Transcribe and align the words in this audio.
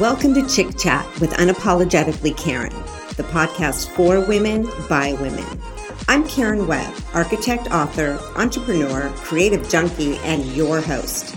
Welcome 0.00 0.34
to 0.34 0.48
Chick 0.48 0.76
Chat 0.76 1.06
with 1.20 1.30
Unapologetically 1.34 2.36
Karen, 2.36 2.72
the 3.16 3.22
podcast 3.22 3.88
for 3.90 4.26
women 4.26 4.68
by 4.88 5.12
women. 5.20 5.44
I'm 6.08 6.26
Karen 6.26 6.66
Webb, 6.66 6.92
architect, 7.12 7.70
author, 7.70 8.18
entrepreneur, 8.34 9.10
creative 9.18 9.68
junkie, 9.68 10.16
and 10.24 10.44
your 10.46 10.80
host. 10.80 11.36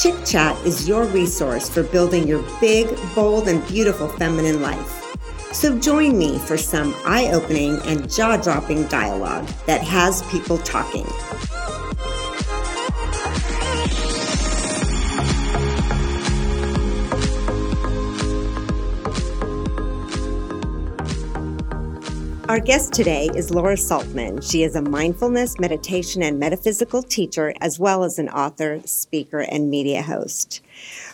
Chick 0.00 0.14
Chat 0.26 0.56
is 0.66 0.88
your 0.88 1.04
resource 1.04 1.68
for 1.68 1.84
building 1.84 2.26
your 2.26 2.42
big, 2.60 2.88
bold, 3.14 3.46
and 3.46 3.64
beautiful 3.68 4.08
feminine 4.08 4.60
life. 4.60 5.04
So 5.52 5.78
join 5.78 6.18
me 6.18 6.40
for 6.40 6.56
some 6.56 6.96
eye 7.04 7.30
opening 7.32 7.78
and 7.84 8.10
jaw 8.12 8.38
dropping 8.38 8.88
dialogue 8.88 9.46
that 9.66 9.82
has 9.82 10.22
people 10.30 10.58
talking. 10.58 11.06
Our 22.46 22.60
guest 22.60 22.92
today 22.92 23.30
is 23.34 23.50
Laura 23.50 23.74
Saltman. 23.74 24.42
She 24.42 24.64
is 24.64 24.76
a 24.76 24.82
mindfulness, 24.82 25.58
meditation, 25.58 26.22
and 26.22 26.38
metaphysical 26.38 27.02
teacher, 27.02 27.54
as 27.62 27.78
well 27.78 28.04
as 28.04 28.18
an 28.18 28.28
author, 28.28 28.82
speaker, 28.84 29.40
and 29.40 29.70
media 29.70 30.02
host. 30.02 30.60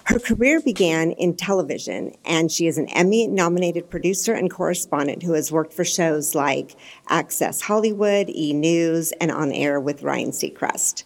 Her 0.06 0.18
career 0.18 0.60
began 0.60 1.12
in 1.12 1.36
television, 1.36 2.16
and 2.24 2.50
she 2.50 2.66
is 2.66 2.78
an 2.78 2.88
Emmy 2.88 3.28
nominated 3.28 3.88
producer 3.88 4.32
and 4.34 4.50
correspondent 4.50 5.22
who 5.22 5.34
has 5.34 5.52
worked 5.52 5.72
for 5.72 5.84
shows 5.84 6.34
like 6.34 6.74
Access 7.08 7.60
Hollywood, 7.60 8.28
E! 8.28 8.52
News, 8.52 9.12
and 9.20 9.30
On 9.30 9.52
Air 9.52 9.78
with 9.78 10.02
Ryan 10.02 10.32
Seacrest. 10.32 11.04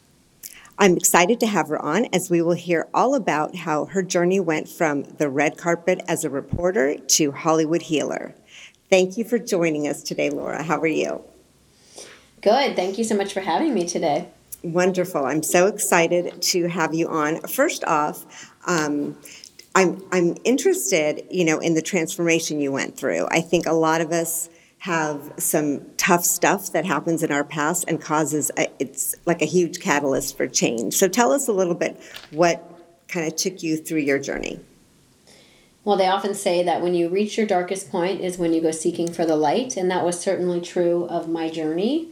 I'm 0.78 0.96
excited 0.96 1.38
to 1.40 1.46
have 1.46 1.68
her 1.68 1.80
on 1.80 2.06
as 2.14 2.30
we 2.30 2.40
will 2.42 2.54
hear 2.54 2.88
all 2.92 3.14
about 3.14 3.54
how 3.54 3.84
her 3.84 4.02
journey 4.02 4.40
went 4.40 4.68
from 4.68 5.04
the 5.04 5.28
red 5.28 5.56
carpet 5.56 6.00
as 6.08 6.24
a 6.24 6.30
reporter 6.30 6.96
to 6.96 7.30
Hollywood 7.30 7.82
healer. 7.82 8.34
Thank 8.90 9.16
you 9.16 9.24
for 9.24 9.38
joining 9.38 9.88
us 9.88 10.02
today, 10.02 10.30
Laura. 10.30 10.62
How 10.62 10.80
are 10.80 10.86
you? 10.86 11.22
Good. 12.42 12.76
Thank 12.76 12.98
you 12.98 13.04
so 13.04 13.16
much 13.16 13.32
for 13.32 13.40
having 13.40 13.72
me 13.72 13.86
today. 13.86 14.28
Wonderful. 14.62 15.24
I'm 15.24 15.42
so 15.42 15.66
excited 15.66 16.40
to 16.40 16.68
have 16.68 16.94
you 16.94 17.08
on. 17.08 17.40
First 17.42 17.84
off, 17.84 18.52
um, 18.66 19.16
I'm 19.74 20.02
I'm 20.12 20.36
interested, 20.44 21.26
you 21.30 21.44
know, 21.44 21.58
in 21.58 21.74
the 21.74 21.82
transformation 21.82 22.60
you 22.60 22.70
went 22.70 22.96
through. 22.96 23.26
I 23.30 23.40
think 23.40 23.66
a 23.66 23.72
lot 23.72 24.00
of 24.00 24.12
us 24.12 24.48
have 24.78 25.32
some 25.38 25.80
tough 25.96 26.24
stuff 26.24 26.72
that 26.72 26.84
happens 26.84 27.22
in 27.22 27.32
our 27.32 27.44
past 27.44 27.86
and 27.88 28.00
causes 28.00 28.50
a, 28.58 28.68
it's 28.78 29.14
like 29.24 29.40
a 29.40 29.46
huge 29.46 29.80
catalyst 29.80 30.36
for 30.36 30.46
change. 30.46 30.94
So 30.94 31.08
tell 31.08 31.32
us 31.32 31.48
a 31.48 31.52
little 31.52 31.74
bit 31.74 31.98
what 32.30 32.62
kind 33.08 33.26
of 33.26 33.34
took 33.34 33.62
you 33.62 33.78
through 33.78 34.00
your 34.00 34.18
journey. 34.18 34.60
Well, 35.84 35.96
they 35.96 36.06
often 36.06 36.34
say 36.34 36.62
that 36.62 36.80
when 36.80 36.94
you 36.94 37.08
reach 37.08 37.36
your 37.36 37.46
darkest 37.46 37.90
point 37.90 38.22
is 38.22 38.38
when 38.38 38.54
you 38.54 38.62
go 38.62 38.70
seeking 38.70 39.12
for 39.12 39.26
the 39.26 39.36
light, 39.36 39.76
and 39.76 39.90
that 39.90 40.04
was 40.04 40.18
certainly 40.18 40.60
true 40.60 41.04
of 41.04 41.28
my 41.28 41.50
journey. 41.50 42.10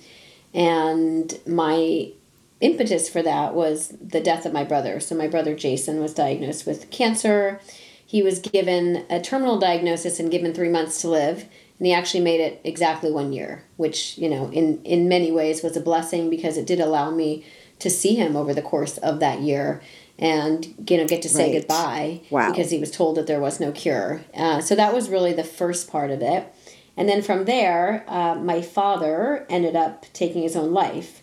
And 0.53 1.41
my 1.47 2.13
impetus 2.61 3.09
for 3.09 3.23
that 3.23 3.55
was 3.55 3.89
the 4.01 4.21
death 4.21 4.45
of 4.45 4.53
my 4.53 4.65
brother. 4.65 5.01
So, 5.01 5.15
my 5.15 5.27
brother 5.27 5.55
Jason 5.55 6.01
was 6.01 6.13
diagnosed 6.13 6.67
with 6.67 6.91
cancer. 6.91 7.61
He 8.05 8.23
was 8.23 8.41
given 8.41 9.07
a 9.09 9.23
terminal 9.23 9.59
diagnosis 9.59 10.21
and 10.21 10.31
given 10.31 10.53
three 10.53 10.69
months 10.69 11.01
to 11.01 11.09
live. 11.09 11.47
And 11.79 11.87
he 11.87 11.95
actually 11.95 12.21
made 12.21 12.41
it 12.41 12.61
exactly 12.63 13.11
one 13.11 13.33
year, 13.33 13.65
which, 13.77 14.19
you 14.19 14.29
know, 14.29 14.51
in, 14.51 14.83
in 14.85 15.09
many 15.09 15.33
ways 15.33 15.63
was 15.63 15.77
a 15.77 15.81
blessing 15.81 16.29
because 16.29 16.59
it 16.59 16.67
did 16.67 16.79
allow 16.79 17.11
me 17.11 17.45
to 17.79 17.91
see 17.91 18.15
him 18.15 18.37
over 18.37 18.55
the 18.55 18.63
course 18.63 18.99
of 18.99 19.19
that 19.19 19.41
year 19.41 19.83
and 20.23 20.73
you 20.89 20.97
know 20.97 21.07
get 21.07 21.21
to 21.21 21.29
say 21.29 21.53
right. 21.53 21.61
goodbye 21.61 22.21
wow. 22.31 22.49
because 22.49 22.71
he 22.71 22.79
was 22.79 22.93
told 22.93 23.17
that 23.17 23.27
there 23.27 23.41
was 23.41 23.59
no 23.59 23.73
cure. 23.73 24.23
Uh, 24.33 24.61
so 24.61 24.77
that 24.77 24.95
was 24.95 25.11
really 25.11 25.33
the 25.33 25.45
first 25.45 25.91
part 25.91 26.11
of 26.11 26.23
it, 26.23 26.55
and 26.97 27.09
then 27.09 27.21
from 27.21 27.45
there, 27.45 28.05
uh, 28.07 28.37
my 28.37 28.63
father 28.63 29.45
ended 29.51 29.75
up 29.75 30.07
taking 30.13 30.43
his 30.43 30.55
own 30.55 30.73
life, 30.73 31.23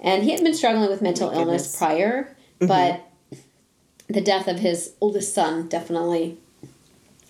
and 0.00 0.24
he 0.24 0.32
had 0.32 0.42
been 0.42 0.52
struggling 0.52 0.90
with 0.90 1.00
mental 1.00 1.30
illness 1.30 1.76
prior, 1.76 2.36
mm-hmm. 2.60 2.66
but 2.66 3.06
the 4.08 4.20
death 4.20 4.48
of 4.48 4.58
his 4.58 4.94
oldest 5.00 5.32
son 5.32 5.68
definitely 5.68 6.36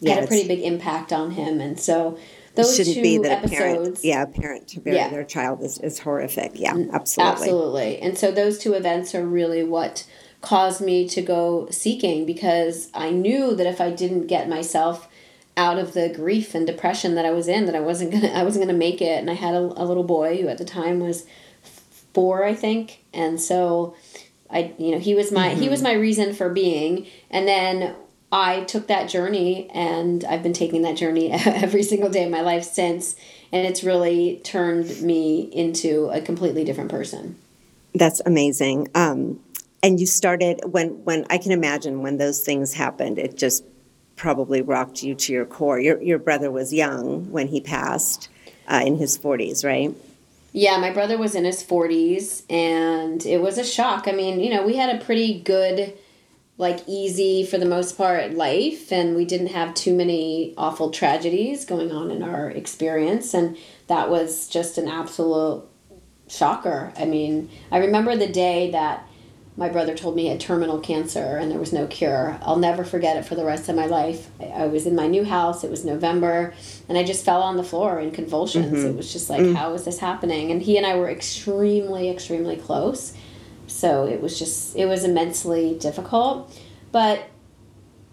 yeah, 0.01 0.15
had 0.15 0.25
a 0.25 0.27
pretty 0.27 0.49
big 0.49 0.61
impact 0.61 1.13
on 1.13 1.33
him, 1.33 1.61
and 1.61 1.79
so 1.79 2.19
those 2.55 2.75
shouldn't 2.75 2.97
two 2.97 3.03
be 3.03 3.19
that 3.19 3.45
episodes, 3.45 3.53
a 3.53 3.59
parent, 3.59 3.99
yeah, 4.05 4.23
a 4.23 4.27
parent 4.27 4.69
to 4.69 4.81
bury 4.81 4.97
yeah. 4.97 5.11
their 5.11 5.25
child 5.25 5.61
is, 5.61 5.77
is 5.81 5.99
horrific. 5.99 6.53
Yeah, 6.55 6.71
absolutely, 6.95 7.33
absolutely. 7.33 7.99
And 7.99 8.17
so 8.17 8.33
those 8.33 8.59
two 8.59 8.73
events 8.73 9.15
are 9.15 9.27
really 9.27 9.63
what 9.63 10.07
caused 10.41 10.81
me 10.81 11.09
to 11.09 11.23
go 11.23 11.69
seeking 11.71 12.25
because 12.25 12.89
I 12.95 13.11
knew 13.11 13.55
that 13.55 13.67
if 13.67 13.81
I 13.81 13.91
didn't 13.91 14.27
get 14.27 14.49
myself 14.49 15.09
out 15.57 15.79
of 15.79 15.93
the 15.93 16.09
grief 16.09 16.55
and 16.55 16.67
depression 16.67 17.15
that 17.17 17.27
I 17.27 17.31
was 17.31 17.49
in, 17.49 17.67
that 17.67 17.75
I 17.75 17.81
wasn't 17.81 18.13
gonna 18.13 18.29
I 18.29 18.43
wasn't 18.43 18.65
gonna 18.65 18.79
make 18.79 19.03
it. 19.03 19.19
And 19.19 19.31
I 19.31 19.35
had 19.35 19.55
a, 19.55 19.59
a 19.59 19.85
little 19.85 20.05
boy 20.05 20.41
who 20.41 20.49
at 20.49 20.59
the 20.59 20.65
time 20.65 21.01
was 21.01 21.27
four, 22.15 22.45
I 22.45 22.55
think, 22.55 23.05
and 23.13 23.41
so 23.41 23.95
I 24.51 24.73
you 24.79 24.93
know 24.93 24.99
he 24.99 25.15
was 25.15 25.31
my 25.31 25.51
mm-hmm. 25.51 25.61
he 25.61 25.69
was 25.69 25.83
my 25.83 25.93
reason 25.93 26.35
for 26.35 26.49
being. 26.49 27.07
And 27.31 27.47
then 27.47 27.95
I 28.33 28.61
took 28.61 28.87
that 28.87 29.09
journey, 29.09 29.69
and 29.75 30.25
I've 30.25 30.43
been 30.43 30.53
taking 30.53 30.83
that 30.83 30.97
journey 30.97 31.33
every 31.33 31.83
single 31.83 32.11
day 32.11 32.25
of 32.25 32.31
my 32.31 32.43
life 32.43 32.65
since, 32.65 33.17
and 33.53 33.67
it's 33.67 33.83
really 33.83 34.41
turned 34.45 35.03
me 35.03 35.51
into 35.53 36.09
a 36.11 36.21
completely 36.21 36.65
different 36.65 36.91
person. 36.91 37.37
That's 37.93 38.23
amazing. 38.25 38.89
Um, 38.95 39.41
and 39.83 40.01
you 40.01 40.07
started 40.07 40.61
when 40.65 41.05
when 41.05 41.27
I 41.31 41.39
can 41.39 41.53
imagine 41.53 42.03
when 42.03 42.19
those 42.19 42.43
things 42.43 42.75
happened, 42.75 43.19
it 43.19 43.37
just 43.37 43.65
probably 44.17 44.61
rocked 44.61 45.03
you 45.03 45.15
to 45.15 45.33
your 45.33 45.47
core. 45.47 45.81
Your 45.81 46.01
your 46.03 46.19
brother 46.19 46.51
was 46.51 46.73
young 46.73 47.31
when 47.31 47.49
he 47.49 47.61
passed, 47.61 48.29
uh, 48.69 48.83
in 48.85 48.99
his 48.99 49.17
forties, 49.17 49.65
right? 49.65 49.95
Yeah, 50.53 50.79
my 50.79 50.91
brother 50.91 51.17
was 51.17 51.35
in 51.35 51.45
his 51.45 51.63
forties, 51.63 52.45
and 52.51 53.25
it 53.25 53.41
was 53.41 53.57
a 53.57 53.65
shock. 53.65 54.09
I 54.09 54.13
mean, 54.13 54.41
you 54.41 54.51
know, 54.51 54.67
we 54.67 54.77
had 54.77 54.95
a 54.95 55.05
pretty 55.05 55.41
good, 55.41 55.97
like 56.59 56.81
easy 56.87 57.47
for 57.47 57.57
the 57.57 57.67
most 57.67 57.97
part 57.97 58.35
life, 58.35 58.93
and 58.93 59.17
we 59.17 59.25
didn't 59.25 59.49
have 59.49 59.75
too 59.75 59.95
many 59.95 60.53
awful 60.59 60.91
tragedies 60.91 61.65
going 61.65 61.93
on 61.93 62.11
in 62.11 62.23
our 62.23 62.51
experience, 62.51 63.33
and 63.33 63.57
that 63.87 64.11
was 64.11 64.49
just 64.49 64.77
an 64.77 64.89
absolute 64.89 65.65
shocker. 66.29 66.93
I 66.99 67.07
mean, 67.07 67.49
I 67.73 67.79
remember 67.79 68.17
the 68.17 68.29
day 68.29 68.71
that 68.73 69.07
my 69.61 69.69
brother 69.69 69.95
told 69.95 70.17
me 70.17 70.23
he 70.23 70.29
had 70.29 70.41
terminal 70.41 70.81
cancer 70.81 71.37
and 71.37 71.51
there 71.51 71.59
was 71.59 71.71
no 71.71 71.87
cure. 71.87 72.39
I'll 72.41 72.57
never 72.57 72.83
forget 72.83 73.19
it 73.19 73.27
for 73.27 73.35
the 73.35 73.45
rest 73.45 73.69
of 73.69 73.77
my 73.77 73.85
life. 73.85 74.31
I, 74.41 74.65
was 74.65 74.87
in 74.87 74.97
my 74.97 75.07
new 75.07 75.23
house, 75.23 75.63
it 75.65 75.71
was 75.71 75.85
November, 75.85 76.55
and 76.89 76.97
I 76.97 77.05
just 77.05 77.27
fell 77.27 77.43
on 77.43 77.59
the 77.59 77.63
floor 77.63 78.01
in 78.01 78.11
convulsions. 78.11 78.79
Mm-hmm. 78.79 78.87
It 78.87 78.97
was 78.97 79.13
just 79.13 79.29
like, 79.29 79.43
mm-hmm. 79.43 79.55
how 79.55 79.75
is 79.75 79.85
this 79.85 79.99
happening? 79.99 80.51
And 80.51 80.63
he 80.63 80.79
and 80.79 80.87
I 80.87 80.97
were 80.97 81.11
extremely, 81.11 82.09
extremely 82.09 82.57
close. 82.57 83.13
So 83.67 84.07
it 84.07 84.23
was 84.23 84.39
just, 84.39 84.77
it 84.77 84.87
was 84.87 85.05
immensely 85.05 85.77
difficult. 85.79 86.59
But 86.91 87.29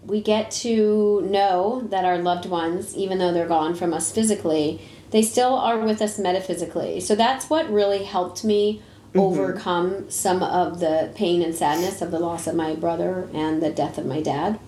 we 0.04 0.20
get 0.20 0.50
to 0.50 1.22
know 1.22 1.80
that 1.88 2.04
our 2.04 2.18
loved 2.18 2.44
ones, 2.44 2.94
even 2.94 3.16
though 3.16 3.32
they're 3.32 3.48
gone 3.48 3.74
from 3.74 3.94
us 3.94 4.12
physically, 4.12 4.82
they 5.12 5.22
still 5.22 5.54
are 5.54 5.78
with 5.78 6.02
us 6.02 6.18
metaphysically. 6.18 7.00
So 7.00 7.14
that's 7.14 7.48
what 7.48 7.72
really 7.72 8.04
helped 8.04 8.44
me 8.44 8.82
mm-hmm. 9.18 9.40
overcome 9.40 10.10
some 10.10 10.42
of 10.42 10.80
the 10.80 11.12
pain 11.14 11.42
and 11.42 11.54
sadness 11.54 12.00
of 12.02 12.10
the 12.10 12.18
loss 12.18 12.46
of 12.46 12.54
my 12.54 12.74
brother 12.74 13.28
and 13.32 13.62
the 13.62 13.70
death 13.70 13.98
of 13.98 14.06
my 14.06 14.20
dad. 14.20 14.58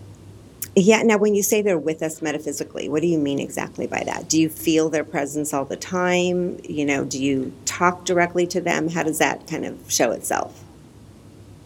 Yeah. 0.77 1.03
Now, 1.03 1.19
when 1.19 1.35
you 1.35 1.43
say 1.43 1.63
they're 1.63 1.79
with 1.79 2.03
us 2.03 2.23
metaphysically, 2.23 2.89
what 2.89 3.03
do 3.03 3.09
you 3.09 3.19
mean 3.19 3.41
exactly 3.41 3.87
by 3.87 4.05
that? 4.05 4.29
Do 4.29 4.41
you 4.41 4.49
feel 4.49 4.89
their 4.89 5.05
presence 5.05 5.53
all 5.53 5.65
the 5.65 5.77
time? 5.77 6.61
You 6.63 6.85
know, 6.85 7.05
do 7.05 7.23
you 7.23 7.53
talk 7.65 8.05
directly 8.05 8.47
to 8.49 8.61
them? 8.61 8.89
How 8.89 9.03
does 9.03 9.19
that 9.19 9.49
kind 9.49 9.65
of 9.65 9.91
show 9.91 10.13
itself? 10.13 10.63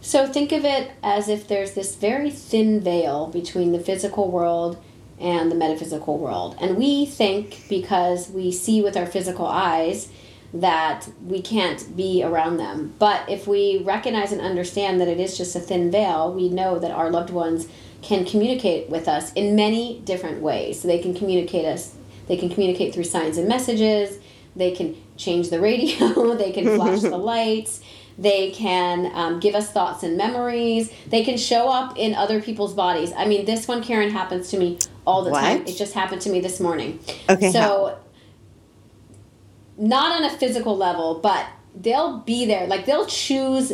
So 0.01 0.27
think 0.27 0.51
of 0.51 0.65
it 0.65 0.91
as 1.01 1.29
if 1.29 1.47
there's 1.47 1.73
this 1.73 1.95
very 1.95 2.29
thin 2.29 2.79
veil 2.79 3.27
between 3.27 3.71
the 3.71 3.79
physical 3.79 4.29
world 4.29 4.77
and 5.19 5.51
the 5.51 5.55
metaphysical 5.55 6.17
world. 6.17 6.55
And 6.59 6.77
we 6.77 7.05
think 7.05 7.67
because 7.69 8.29
we 8.29 8.51
see 8.51 8.81
with 8.81 8.97
our 8.97 9.05
physical 9.05 9.45
eyes 9.47 10.09
that 10.55 11.07
we 11.25 11.41
can't 11.41 11.95
be 11.95 12.23
around 12.23 12.57
them. 12.57 12.93
But 12.99 13.29
if 13.29 13.47
we 13.47 13.81
recognize 13.83 14.31
and 14.31 14.41
understand 14.41 15.01
that 15.01 15.07
it 15.07 15.19
is 15.19 15.37
just 15.37 15.55
a 15.55 15.59
thin 15.59 15.91
veil, 15.91 16.33
we 16.33 16.49
know 16.49 16.79
that 16.79 16.91
our 16.91 17.11
loved 17.11 17.29
ones 17.29 17.67
can 18.01 18.25
communicate 18.25 18.89
with 18.89 19.07
us 19.07 19.33
in 19.33 19.55
many 19.55 19.99
different 20.05 20.41
ways. 20.41 20.81
So 20.81 20.87
they 20.87 20.99
can 20.99 21.13
communicate 21.13 21.65
us 21.65 21.95
they 22.27 22.37
can 22.37 22.49
communicate 22.49 22.93
through 22.93 23.03
signs 23.03 23.37
and 23.37 23.47
messages, 23.47 24.17
they 24.55 24.71
can 24.71 24.95
change 25.17 25.49
the 25.49 25.59
radio, 25.59 26.35
they 26.37 26.51
can 26.51 26.75
flash 26.75 27.01
the 27.01 27.17
lights, 27.17 27.81
they 28.17 28.51
can 28.51 29.11
um, 29.13 29.39
give 29.39 29.55
us 29.55 29.71
thoughts 29.71 30.03
and 30.03 30.17
memories, 30.17 30.91
they 31.07 31.23
can 31.23 31.37
show 31.37 31.69
up 31.69 31.97
in 31.97 32.15
other 32.15 32.41
people's 32.41 32.73
bodies. 32.73 33.11
I 33.15 33.25
mean, 33.25 33.45
this 33.45 33.67
one, 33.67 33.83
Karen, 33.83 34.09
happens 34.09 34.49
to 34.51 34.57
me 34.57 34.79
all 35.05 35.23
the 35.23 35.31
what? 35.31 35.41
time. 35.41 35.67
It 35.67 35.75
just 35.75 35.93
happened 35.93 36.21
to 36.21 36.29
me 36.29 36.39
this 36.39 36.59
morning. 36.59 36.99
Okay. 37.29 37.51
So? 37.51 37.99
Not 39.77 40.11
on 40.11 40.23
a 40.23 40.37
physical 40.37 40.75
level, 40.77 41.19
but 41.21 41.45
they'll 41.75 42.19
be 42.19 42.45
there. 42.45 42.67
Like 42.67 42.85
they'll 42.85 43.05
choose 43.05 43.73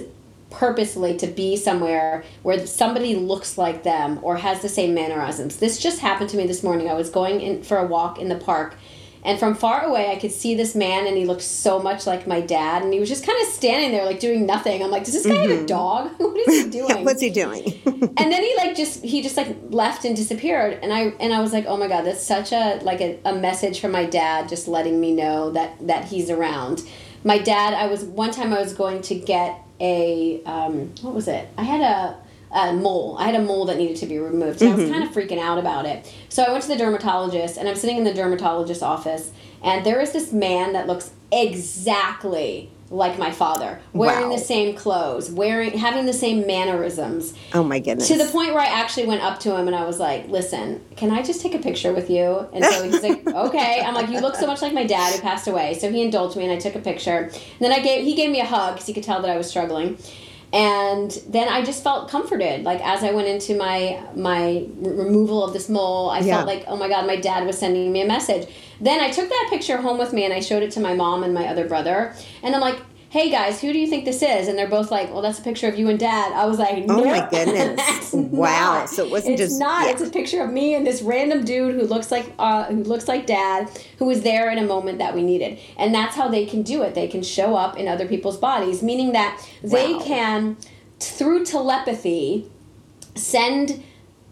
purposely 0.50 1.18
to 1.18 1.28
be 1.28 1.56
somewhere 1.56 2.24
where 2.44 2.66
somebody 2.68 3.16
looks 3.16 3.58
like 3.58 3.84
them 3.84 4.20
or 4.22 4.38
has 4.38 4.62
the 4.62 4.70
same 4.70 4.94
mannerisms. 4.94 5.58
This 5.58 5.80
just 5.80 6.00
happened 6.00 6.30
to 6.32 6.38
me 6.38 6.46
this 6.46 6.62
morning. 6.62 6.90
I 6.90 6.94
was 6.94 7.10
going 7.10 7.42
in 7.42 7.64
for 7.64 7.78
a 7.78 7.88
walk 7.88 8.20
in 8.20 8.30
the 8.30 8.36
park 8.36 8.76
and 9.24 9.38
from 9.38 9.54
far 9.54 9.84
away, 9.84 10.12
I 10.12 10.16
could 10.18 10.32
see 10.32 10.56
this 10.56 10.74
man, 10.74 11.06
and 11.06 11.16
he 11.16 11.26
looked 11.26 11.44
so 11.44 11.80
much 11.80 12.08
like 12.08 12.26
my 12.26 12.42
dad. 12.42 12.82
And 12.82 12.92
he 12.92 13.00
was 13.00 13.08
just 13.08 13.26
kind 13.26 13.40
of 13.42 13.54
standing 13.54 13.92
there, 13.92 14.04
like 14.04 14.20
doing 14.20 14.48
nothing. 14.48 14.82
I'm 14.82 14.90
like, 14.90 15.04
does 15.04 15.14
this 15.14 15.26
guy 15.26 15.34
mm-hmm. 15.34 15.42
have 15.42 15.52
a 15.52 15.56
mm-hmm. 15.58 15.66
dog? 15.68 16.12
what 16.18 16.50
is 16.50 16.64
he 16.64 16.70
doing? 16.80 17.06
What's 17.06 17.22
he 17.22 17.30
doing? 17.30 17.80
and 17.86 18.32
then 18.32 18.42
he 18.42 18.56
like 18.58 18.76
just 18.76 19.04
he 19.04 19.22
just 19.22 19.38
like 19.38 19.56
left 19.70 20.06
and 20.06 20.16
disappeared. 20.16 20.80
And 20.82 20.92
I 20.92 21.14
and 21.20 21.34
I 21.34 21.42
was 21.42 21.54
like, 21.54 21.66
oh 21.68 21.78
my 21.78 21.88
god, 21.88 22.04
that's 22.04 22.26
such 22.26 22.52
a 22.52 22.80
like 22.84 23.00
a, 23.00 23.20
a 23.24 23.36
message 23.36 23.80
from 23.80 23.92
my 23.92 24.06
dad, 24.06 24.50
just 24.50 24.68
letting 24.68 25.00
me 25.00 25.14
know 25.14 25.52
that 25.52 25.88
that 25.88 26.06
he's 26.06 26.32
around. 26.32 26.84
My 27.24 27.38
dad, 27.38 27.76
I 27.76 27.86
was 27.86 28.04
one 28.04 28.32
time 28.32 28.52
I 28.52 28.60
was 28.60 28.74
going 28.74 29.04
to 29.04 29.16
get 29.16 29.60
a 29.80 30.42
um, 30.46 30.94
what 31.02 31.14
was 31.14 31.28
it? 31.28 31.48
I 31.60 31.64
had 31.64 31.82
a 31.82 32.18
a 32.54 32.74
mole. 32.74 33.18
I 33.18 33.26
had 33.26 33.36
a 33.36 33.44
mole 33.44 33.66
that 33.66 33.78
needed 33.78 33.98
to 33.98 34.06
be 34.06 34.18
removed. 34.18 34.60
So 34.60 34.66
mm-hmm. 34.66 34.74
I 34.74 34.76
was 34.76 34.86
mm-hmm. 34.86 34.94
kind 34.94 35.04
of 35.04 35.16
freaking 35.16 35.40
out 35.40 35.58
about 35.58 35.86
it. 35.86 36.14
So 36.30 36.44
I 36.44 36.52
went 36.52 36.64
to 36.64 36.70
the 36.70 36.78
dermatologist 36.78 37.58
and 37.58 37.68
I'm 37.68 37.76
sitting 37.76 37.98
in 37.98 38.04
the 38.04 38.14
dermatologist's 38.14 38.84
office 38.84 39.32
and 39.64 39.86
there 39.86 40.02
is 40.02 40.12
this 40.12 40.32
man 40.32 40.74
that 40.74 40.88
looks 40.88 41.12
exactly 41.32 42.72
like 42.90 43.18
my 43.18 43.32
father, 43.32 43.80
wearing 43.94 44.30
wow. 44.30 44.36
the 44.36 44.42
same 44.42 44.76
clothes, 44.76 45.32
wearing 45.32 45.78
having 45.78 46.06
the 46.06 46.14
same 46.14 46.46
mannerisms. 46.46 47.34
Oh 47.54 47.64
my 47.64 47.80
goodness. 47.80 48.10
To 48.10 48.18
the 48.18 48.26
point 48.26 48.54
where 48.54 48.62
I 48.62 48.66
actually 48.66 49.06
went 49.06 49.22
up 49.22 49.40
to 49.42 49.56
him 49.56 49.68
and 49.68 49.76
I 49.76 49.86
was 49.86 49.98
like, 49.98 50.28
"Listen, 50.28 50.84
can 50.98 51.10
I 51.10 51.22
just 51.22 51.40
take 51.40 51.56
a 51.56 51.60
picture 51.60 51.94
with 51.94 52.10
you?" 52.10 52.50
And 52.52 52.66
so 52.66 52.84
he's 52.84 53.02
like, 53.02 53.26
"Okay." 53.28 53.82
I'm 53.82 53.94
like, 53.94 54.10
"You 54.10 54.20
look 54.20 54.36
so 54.36 54.46
much 54.46 54.62
like 54.62 54.74
my 54.74 54.86
dad 54.86 55.16
who 55.16 55.22
passed 55.22 55.48
away." 55.48 55.76
So 55.76 55.90
he 55.90 56.02
indulged 56.02 56.36
me 56.36 56.44
and 56.44 56.52
I 56.52 56.58
took 56.58 56.76
a 56.76 56.80
picture. 56.80 57.18
And 57.20 57.60
then 57.60 57.72
I 57.72 57.80
gave 57.80 58.04
he 58.04 58.14
gave 58.14 58.30
me 58.30 58.42
a 58.42 58.46
hug 58.46 58.76
cuz 58.76 58.88
he 58.88 58.94
could 58.94 59.04
tell 59.04 59.22
that 59.22 59.32
I 59.32 59.38
was 59.38 59.48
struggling 59.48 59.98
and 60.54 61.12
then 61.28 61.48
I 61.48 61.64
just 61.64 61.84
felt 61.84 62.10
comforted. 62.10 62.64
Like 62.64 62.82
as 62.86 63.04
I 63.04 63.12
went 63.12 63.28
into 63.28 63.56
my 63.58 64.02
my 64.16 64.68
removal 64.78 65.44
of 65.44 65.54
this 65.54 65.70
mole, 65.70 66.10
I 66.10 66.20
yeah. 66.20 66.38
felt 66.38 66.48
like, 66.48 66.66
oh 66.68 66.76
my 66.76 66.90
god, 66.90 67.08
my 67.08 67.16
dad 67.16 67.46
was 67.46 67.58
sending 67.58 67.92
me 67.92 68.02
a 68.02 68.08
message. 68.08 68.48
Then 68.80 69.00
I 69.00 69.12
took 69.12 69.30
that 69.30 69.48
picture 69.50 69.78
home 69.78 69.98
with 69.98 70.12
me 70.12 70.26
and 70.26 70.34
I 70.34 70.40
showed 70.40 70.64
it 70.64 70.72
to 70.72 70.80
my 70.80 70.94
mom 70.94 71.24
and 71.24 71.34
my 71.34 71.48
other 71.48 71.68
brother, 71.68 72.14
and 72.44 72.54
I'm 72.56 72.62
like, 72.62 72.80
hey 73.12 73.30
guys, 73.30 73.60
who 73.60 73.74
do 73.74 73.78
you 73.78 73.88
think 73.88 74.06
this 74.06 74.22
is? 74.22 74.48
And 74.48 74.58
they're 74.58 74.70
both 74.70 74.90
like, 74.90 75.12
well, 75.12 75.22
that's 75.22 75.38
a 75.38 75.42
picture 75.42 75.68
of 75.68 75.78
you 75.78 75.90
and 75.90 76.00
dad. 76.00 76.32
I 76.32 76.46
was 76.46 76.58
like, 76.58 76.86
no, 76.86 77.02
oh 77.02 77.06
my 77.06 77.28
goodness, 77.32 78.14
wow! 78.14 78.80
Not. 78.80 78.90
So 78.90 79.06
it 79.06 79.12
wasn't 79.12 79.34
it's 79.34 79.42
just 79.42 79.60
not. 79.60 79.86
Yeah. 79.86 79.92
It's 79.92 80.02
a 80.02 80.10
picture 80.10 80.42
of 80.42 80.50
me 80.50 80.76
and 80.76 80.88
this 80.88 81.02
random 81.02 81.44
dude 81.44 81.76
who 81.76 81.86
looks 81.86 82.10
like 82.10 82.34
uh, 82.40 82.64
who 82.66 82.84
looks 82.84 83.10
like 83.10 83.28
dad, 83.28 83.70
who 83.98 84.06
was 84.06 84.22
there 84.22 84.50
in 84.50 84.58
a 84.58 84.66
moment 84.66 85.00
that 85.00 85.14
we 85.14 85.24
needed, 85.24 85.60
and 85.78 85.94
that's 85.94 86.16
how 86.16 86.30
they 86.30 86.46
can 86.46 86.64
do 86.64 86.84
it. 86.84 86.96
They 86.96 87.10
can 87.10 87.22
show 87.22 87.56
up 87.56 87.78
in 87.78 87.90
other 87.90 88.08
people's 88.08 88.38
bodies, 88.38 88.82
meaning 88.82 89.12
that 89.12 89.46
they 89.62 89.94
wow. 89.94 90.04
can 90.04 90.58
through 91.02 91.46
telepathy 91.46 92.50
send 93.16 93.84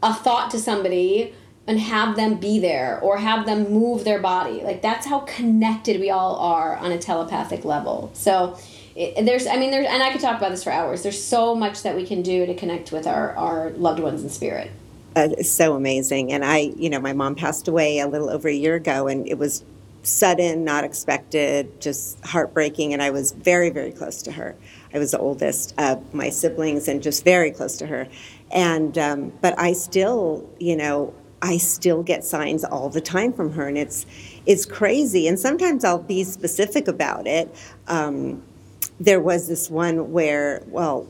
a 0.01 0.13
thought 0.13 0.49
to 0.51 0.57
somebody 0.57 1.33
and 1.69 1.79
have 1.79 2.15
them 2.15 2.33
be 2.33 2.57
there 2.57 2.99
or 2.99 3.17
have 3.17 3.45
them 3.45 3.71
move 3.71 4.03
their 4.03 4.19
body. 4.19 4.63
Like 4.63 4.81
that's 4.81 5.05
how 5.05 5.19
connected 5.19 5.99
we 5.99 6.09
all 6.09 6.35
are 6.37 6.75
on 6.77 6.91
a 6.91 6.97
telepathic 6.97 7.63
level. 7.63 8.09
So 8.15 8.57
it, 8.95 9.23
there's, 9.23 9.45
I 9.45 9.55
mean, 9.55 9.69
there's, 9.69 9.85
and 9.85 10.01
I 10.01 10.11
could 10.11 10.19
talk 10.19 10.35
about 10.35 10.49
this 10.49 10.63
for 10.63 10.71
hours. 10.71 11.03
There's 11.03 11.23
so 11.23 11.53
much 11.53 11.83
that 11.83 11.95
we 11.95 12.07
can 12.07 12.23
do 12.23 12.47
to 12.47 12.55
connect 12.55 12.91
with 12.91 13.05
our, 13.05 13.35
our 13.37 13.69
loved 13.69 13.99
ones 13.99 14.23
in 14.23 14.29
spirit. 14.29 14.71
Uh, 15.15 15.27
it's 15.37 15.51
so 15.51 15.75
amazing. 15.75 16.33
And 16.33 16.43
I, 16.43 16.71
you 16.75 16.89
know, 16.89 16.99
my 16.99 17.13
mom 17.13 17.35
passed 17.35 17.67
away 17.67 17.99
a 17.99 18.07
little 18.07 18.31
over 18.31 18.47
a 18.47 18.53
year 18.53 18.73
ago 18.73 19.07
and 19.07 19.27
it 19.27 19.37
was 19.37 19.63
sudden, 20.01 20.63
not 20.63 20.83
expected, 20.83 21.79
just 21.79 22.19
heartbreaking. 22.25 22.93
And 22.93 23.03
I 23.03 23.11
was 23.11 23.31
very, 23.31 23.69
very 23.69 23.91
close 23.91 24.23
to 24.23 24.31
her. 24.31 24.55
I 24.91 24.97
was 24.97 25.11
the 25.11 25.19
oldest 25.19 25.75
of 25.77 26.15
my 26.15 26.31
siblings 26.31 26.87
and 26.87 27.03
just 27.03 27.23
very 27.23 27.51
close 27.51 27.77
to 27.77 27.85
her. 27.85 28.07
And, 28.49 28.97
um, 28.97 29.33
but 29.41 29.59
I 29.59 29.73
still, 29.73 30.49
you 30.57 30.75
know, 30.75 31.13
I 31.41 31.57
still 31.57 32.03
get 32.03 32.23
signs 32.23 32.63
all 32.63 32.89
the 32.89 33.01
time 33.01 33.33
from 33.33 33.53
her, 33.53 33.67
and 33.67 33.77
it's 33.77 34.05
it's 34.45 34.65
crazy. 34.65 35.27
And 35.27 35.39
sometimes 35.39 35.83
I'll 35.83 36.03
be 36.03 36.23
specific 36.23 36.87
about 36.87 37.27
it. 37.27 37.53
Um, 37.87 38.43
there 38.99 39.21
was 39.21 39.47
this 39.47 39.69
one 39.69 40.11
where, 40.11 40.63
well, 40.67 41.07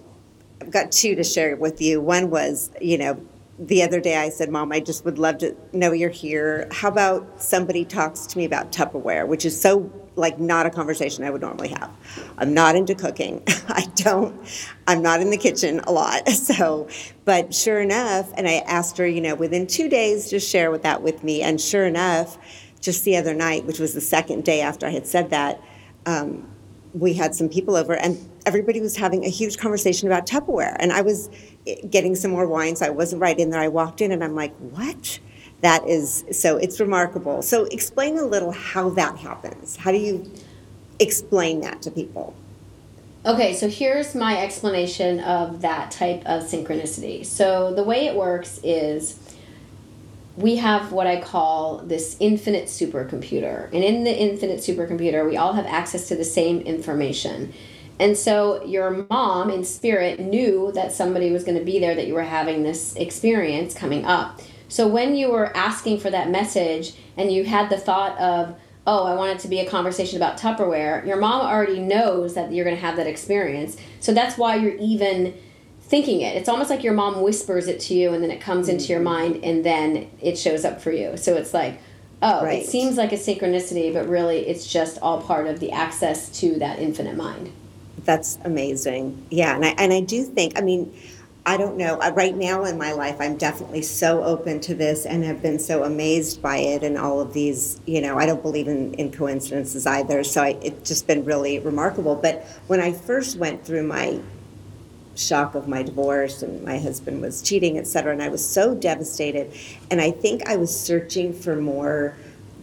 I've 0.62 0.72
got 0.72 0.92
two 0.92 1.16
to 1.16 1.24
share 1.24 1.56
with 1.56 1.82
you. 1.82 2.00
One 2.00 2.30
was, 2.30 2.70
you 2.80 2.98
know, 2.98 3.20
the 3.58 3.84
other 3.84 4.00
day 4.00 4.16
I 4.16 4.30
said, 4.30 4.50
Mom, 4.50 4.72
I 4.72 4.80
just 4.80 5.04
would 5.06 5.18
love 5.18 5.40
to 5.40 5.56
know 5.74 5.92
you're 5.92 6.10
here. 6.10 6.68
How 6.72 6.90
about 6.90 7.42
somebody 7.42 7.84
talks 7.84 8.26
to 8.28 8.38
me 8.38 8.46
about 8.46 8.72
Tupperware, 8.72 9.28
which 9.28 9.46
is 9.46 9.60
so 9.60 9.92
like 10.16 10.40
not 10.40 10.66
a 10.66 10.70
conversation 10.70 11.24
I 11.24 11.30
would 11.30 11.42
normally 11.42 11.70
have. 11.70 11.92
I'm 12.38 12.54
not 12.54 12.76
into 12.76 12.96
cooking. 12.96 13.44
I 13.68 13.86
don't, 13.96 14.36
I'm 14.88 15.02
not 15.02 15.22
in 15.22 15.30
the 15.30 15.38
kitchen 15.38 15.80
a 15.82 15.92
lot. 15.92 16.28
So, 16.50 16.88
but 17.26 17.54
sure 17.54 17.80
enough, 17.80 18.34
and 18.36 18.48
I 18.48 18.64
asked 18.66 18.98
her, 18.98 19.06
you 19.06 19.22
know, 19.22 19.36
within 19.36 19.68
two 19.68 19.88
days, 19.88 20.30
just 20.30 20.50
share 20.50 20.72
with 20.72 20.82
that 20.82 21.04
with 21.04 21.24
me. 21.24 21.42
And 21.42 21.62
sure 21.62 21.86
enough, 21.86 22.38
just 22.82 23.04
the 23.04 23.16
other 23.18 23.36
night, 23.36 23.66
which 23.66 23.78
was 23.78 23.94
the 23.94 24.02
second 24.02 24.46
day 24.46 24.62
after 24.62 24.88
I 24.88 24.90
had 24.90 25.06
said 25.06 25.30
that, 25.30 25.62
um, 26.08 26.48
we 26.94 27.14
had 27.14 27.36
some 27.36 27.50
people 27.50 27.76
over 27.76 27.94
and 27.94 28.18
everybody 28.46 28.82
was 28.82 28.96
having 28.96 29.26
a 29.26 29.30
huge 29.30 29.58
conversation 29.58 30.08
about 30.08 30.26
Tupperware. 30.26 30.76
And 30.80 30.92
I 30.92 31.02
was 31.02 31.30
eh, 31.68 31.76
getting 31.90 32.16
some 32.16 32.32
more 32.32 32.48
wine, 32.48 32.76
so 32.76 32.86
I 32.86 32.90
wasn't 32.90 33.22
right 33.22 33.38
in 33.38 33.50
there. 33.52 33.62
I 33.62 33.68
walked 33.68 34.02
in 34.02 34.12
and 34.12 34.24
I'm 34.24 34.36
like, 34.36 34.56
what? 34.58 35.20
That 35.62 35.88
is 35.88 36.24
so 36.32 36.58
it's 36.58 36.80
remarkable. 36.80 37.42
So 37.42 37.66
explain 37.66 38.18
a 38.18 38.24
little 38.24 38.52
how 38.52 38.90
that 38.92 39.18
happens. 39.18 39.76
How 39.76 39.92
do 39.92 39.98
you 39.98 40.32
explain 41.00 41.62
that 41.62 41.82
to 41.84 41.92
people? 41.92 42.36
Okay, 43.26 43.54
so 43.54 43.68
here's 43.68 44.16
my 44.16 44.42
explanation 44.42 45.20
of 45.20 45.62
that 45.62 45.92
type 45.92 46.22
of 46.26 46.44
synchronicity. 46.44 47.26
So 47.26 47.74
the 47.74 47.84
way 47.84 48.06
it 48.06 48.16
works 48.16 48.62
is 48.64 49.20
we 50.38 50.56
have 50.56 50.94
what 50.94 51.06
I 51.06 51.20
call 51.20 51.80
this 51.80 52.16
infinite 52.22 52.66
supercomputer. 52.66 53.66
And 53.74 53.84
in 53.84 54.06
the 54.06 54.18
infinite 54.18 54.60
supercomputer, 54.60 55.30
we 55.30 55.36
all 55.36 55.52
have 55.52 55.66
access 55.66 56.08
to 56.08 56.16
the 56.16 56.24
same 56.24 56.62
information. 56.62 57.54
And 58.00 58.16
so 58.16 58.64
your 58.64 59.06
mom 59.10 59.50
in 59.50 59.66
spirit 59.66 60.22
knew 60.22 60.72
that 60.72 60.94
somebody 60.94 61.32
was 61.32 61.44
going 61.44 61.58
to 61.58 61.66
be 61.66 61.80
there, 61.80 61.96
that 61.96 62.08
you 62.08 62.14
were 62.14 62.24
having 62.24 62.64
this 62.64 62.96
experience 62.96 63.74
coming 63.74 64.06
up. 64.06 64.40
So 64.70 64.88
when 64.88 65.16
you 65.16 65.32
were 65.32 65.56
asking 65.58 66.00
for 66.00 66.10
that 66.12 66.30
message 66.30 66.94
and 67.18 67.32
you 67.32 67.44
had 67.44 67.70
the 67.70 67.78
thought 67.78 68.18
of, 68.20 68.56
oh, 68.88 69.06
I 69.06 69.16
want 69.16 69.32
it 69.32 69.40
to 69.40 69.48
be 69.48 69.60
a 69.60 69.70
conversation 69.70 70.18
about 70.18 70.38
Tupperware, 70.38 71.06
your 71.06 71.18
mom 71.18 71.46
already 71.46 71.80
knows 71.80 72.36
that 72.36 72.52
you're 72.54 72.64
going 72.64 72.76
to 72.76 72.82
have 72.82 72.96
that 72.96 73.08
experience. 73.08 73.78
So 74.00 74.14
that's 74.14 74.38
why 74.38 74.56
you're 74.56 74.76
even 74.76 75.36
thinking 75.82 76.22
it. 76.22 76.38
It's 76.38 76.48
almost 76.48 76.70
like 76.70 76.84
your 76.84 76.94
mom 76.94 77.22
whispers 77.22 77.68
it 77.68 77.80
to 77.82 77.96
you 77.96 78.14
and 78.14 78.24
then 78.24 78.32
it 78.32 78.40
comes 78.40 78.68
mm-hmm. 78.68 78.78
into 78.78 78.94
your 78.94 79.02
mind 79.02 79.44
and 79.44 79.66
then 79.66 80.10
it 80.22 80.38
shows 80.38 80.64
up 80.64 80.82
for 80.82 80.92
you. 80.92 81.18
So 81.18 81.36
it's 81.36 81.54
like, 81.54 81.80
oh, 82.22 82.44
right. 82.44 82.64
it 82.64 82.68
seems 82.68 82.96
like 82.96 83.12
a 83.12 83.18
synchronicity, 83.18 83.92
but 83.92 84.08
really 84.08 84.48
it's 84.48 84.72
just 84.72 85.00
all 85.02 85.22
part 85.22 85.48
of 85.48 85.60
the 85.60 85.72
access 85.72 86.30
to 86.40 86.60
that 86.60 86.80
infinite 86.80 87.18
mind. 87.18 87.52
That's 88.06 88.38
amazing. 88.44 89.26
Yeah, 89.30 89.56
and 89.56 89.66
I 89.66 89.70
and 89.78 89.94
I 89.94 90.02
do 90.02 90.24
think, 90.24 90.58
I 90.58 90.62
mean, 90.62 90.94
I 91.50 91.58
don't 91.58 91.78
know. 91.78 91.98
Right 92.12 92.38
now 92.38 92.64
in 92.66 92.78
my 92.78 92.92
life, 92.92 93.16
I'm 93.20 93.36
definitely 93.36 93.82
so 93.82 94.24
open 94.24 94.60
to 94.60 94.76
this 94.76 95.08
and 95.08 95.24
have 95.24 95.42
been 95.42 95.58
so 95.58 95.84
amazed 95.84 96.44
by 96.44 96.58
it 96.58 96.84
and 96.84 96.96
all 96.96 97.20
of 97.20 97.34
these. 97.34 97.82
You 97.88 98.02
know, 98.02 98.20
I 98.20 98.28
don't 98.28 98.44
believe 98.44 98.68
in, 98.68 98.94
in 98.94 99.12
coincidences 99.12 99.88
either. 99.88 100.24
So 100.24 100.44
I, 100.44 100.60
it's 100.62 100.88
just 100.88 101.08
been 101.08 101.26
really 101.26 101.58
remarkable. 101.58 102.14
But 102.14 102.44
when 102.68 102.80
I 102.80 102.92
first 102.92 103.36
went 103.38 103.66
through 103.66 103.82
my 103.82 104.20
shock 105.16 105.56
of 105.56 105.68
my 105.68 105.82
divorce 105.82 106.44
and 106.44 106.64
my 106.64 106.78
husband 106.78 107.20
was 107.20 107.42
cheating, 107.42 107.80
et 107.80 107.88
cetera, 107.88 108.12
and 108.14 108.22
I 108.22 108.30
was 108.30 108.48
so 108.48 108.76
devastated. 108.76 109.52
And 109.90 110.00
I 110.00 110.12
think 110.12 110.48
I 110.48 110.56
was 110.56 110.70
searching 110.80 111.34
for 111.34 111.56
more 111.56 112.16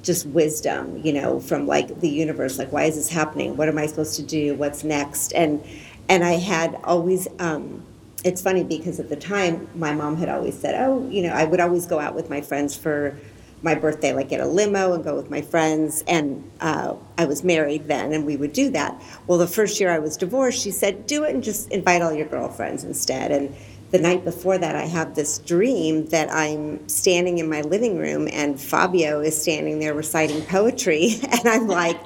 just 0.05 0.27
wisdom, 0.27 1.01
you 1.05 1.13
know, 1.13 1.41
from 1.41 1.67
like 1.67 1.99
the 1.99 2.09
universe. 2.09 2.57
Like, 2.57 2.71
why 2.71 2.85
is 2.85 2.95
this 2.95 3.09
happening? 3.09 3.57
What 3.57 3.69
am 3.69 3.79
I 3.79 3.87
supposed 3.87 4.15
to 4.15 4.23
do? 4.23 4.55
What's 4.55 4.85
next? 4.85 5.33
And 5.33 5.61
and 6.09 6.23
I 6.23 6.35
had 6.35 6.79
always. 6.85 7.27
Um, 7.41 7.83
it's 8.27 8.43
funny 8.43 8.65
because 8.65 8.99
at 8.99 9.09
the 9.09 9.17
time 9.17 9.69
my 9.77 9.95
mom 9.95 10.17
had 10.17 10.29
always 10.29 10.59
said, 10.59 10.75
"Oh, 10.75 11.09
you 11.09 11.23
know, 11.23 11.33
I 11.33 11.45
would 11.45 11.61
always 11.61 11.87
go 11.87 12.01
out 12.01 12.15
with 12.15 12.29
my 12.29 12.41
friends 12.41 12.77
for 12.77 13.17
my 13.63 13.75
birthday, 13.75 14.13
like 14.13 14.29
get 14.29 14.41
a 14.41 14.47
limo 14.47 14.93
and 14.95 15.05
go 15.05 15.15
with 15.15 15.31
my 15.31 15.41
friends." 15.41 16.03
And 16.09 16.51
uh, 16.61 16.97
I 17.17 17.25
was 17.25 17.45
married 17.45 17.87
then, 17.87 18.13
and 18.13 18.27
we 18.27 18.37
would 18.37 18.53
do 18.53 18.69
that. 18.71 19.01
Well, 19.29 19.39
the 19.39 19.47
first 19.47 19.79
year 19.79 19.91
I 19.93 20.01
was 20.01 20.17
divorced, 20.17 20.61
she 20.61 20.73
said, 20.73 21.07
"Do 21.07 21.23
it 21.23 21.35
and 21.35 21.43
just 21.43 21.71
invite 21.71 22.03
all 22.03 22.13
your 22.13 22.27
girlfriends 22.27 22.83
instead." 22.83 23.31
And 23.31 23.55
the 23.91 23.99
night 23.99 24.25
before 24.25 24.59
that, 24.59 24.77
I 24.77 24.87
have 24.87 25.15
this 25.15 25.39
dream 25.39 26.07
that 26.07 26.31
I'm 26.31 26.89
standing 26.89 27.39
in 27.39 27.49
my 27.49 27.63
living 27.63 27.99
room 27.99 28.29
and 28.33 28.61
Fabio 28.61 29.21
is 29.21 29.41
standing 29.41 29.79
there 29.79 29.95
reciting 29.95 30.43
poetry, 30.43 31.15
and 31.31 31.49
I'm 31.49 31.69
like 31.69 31.99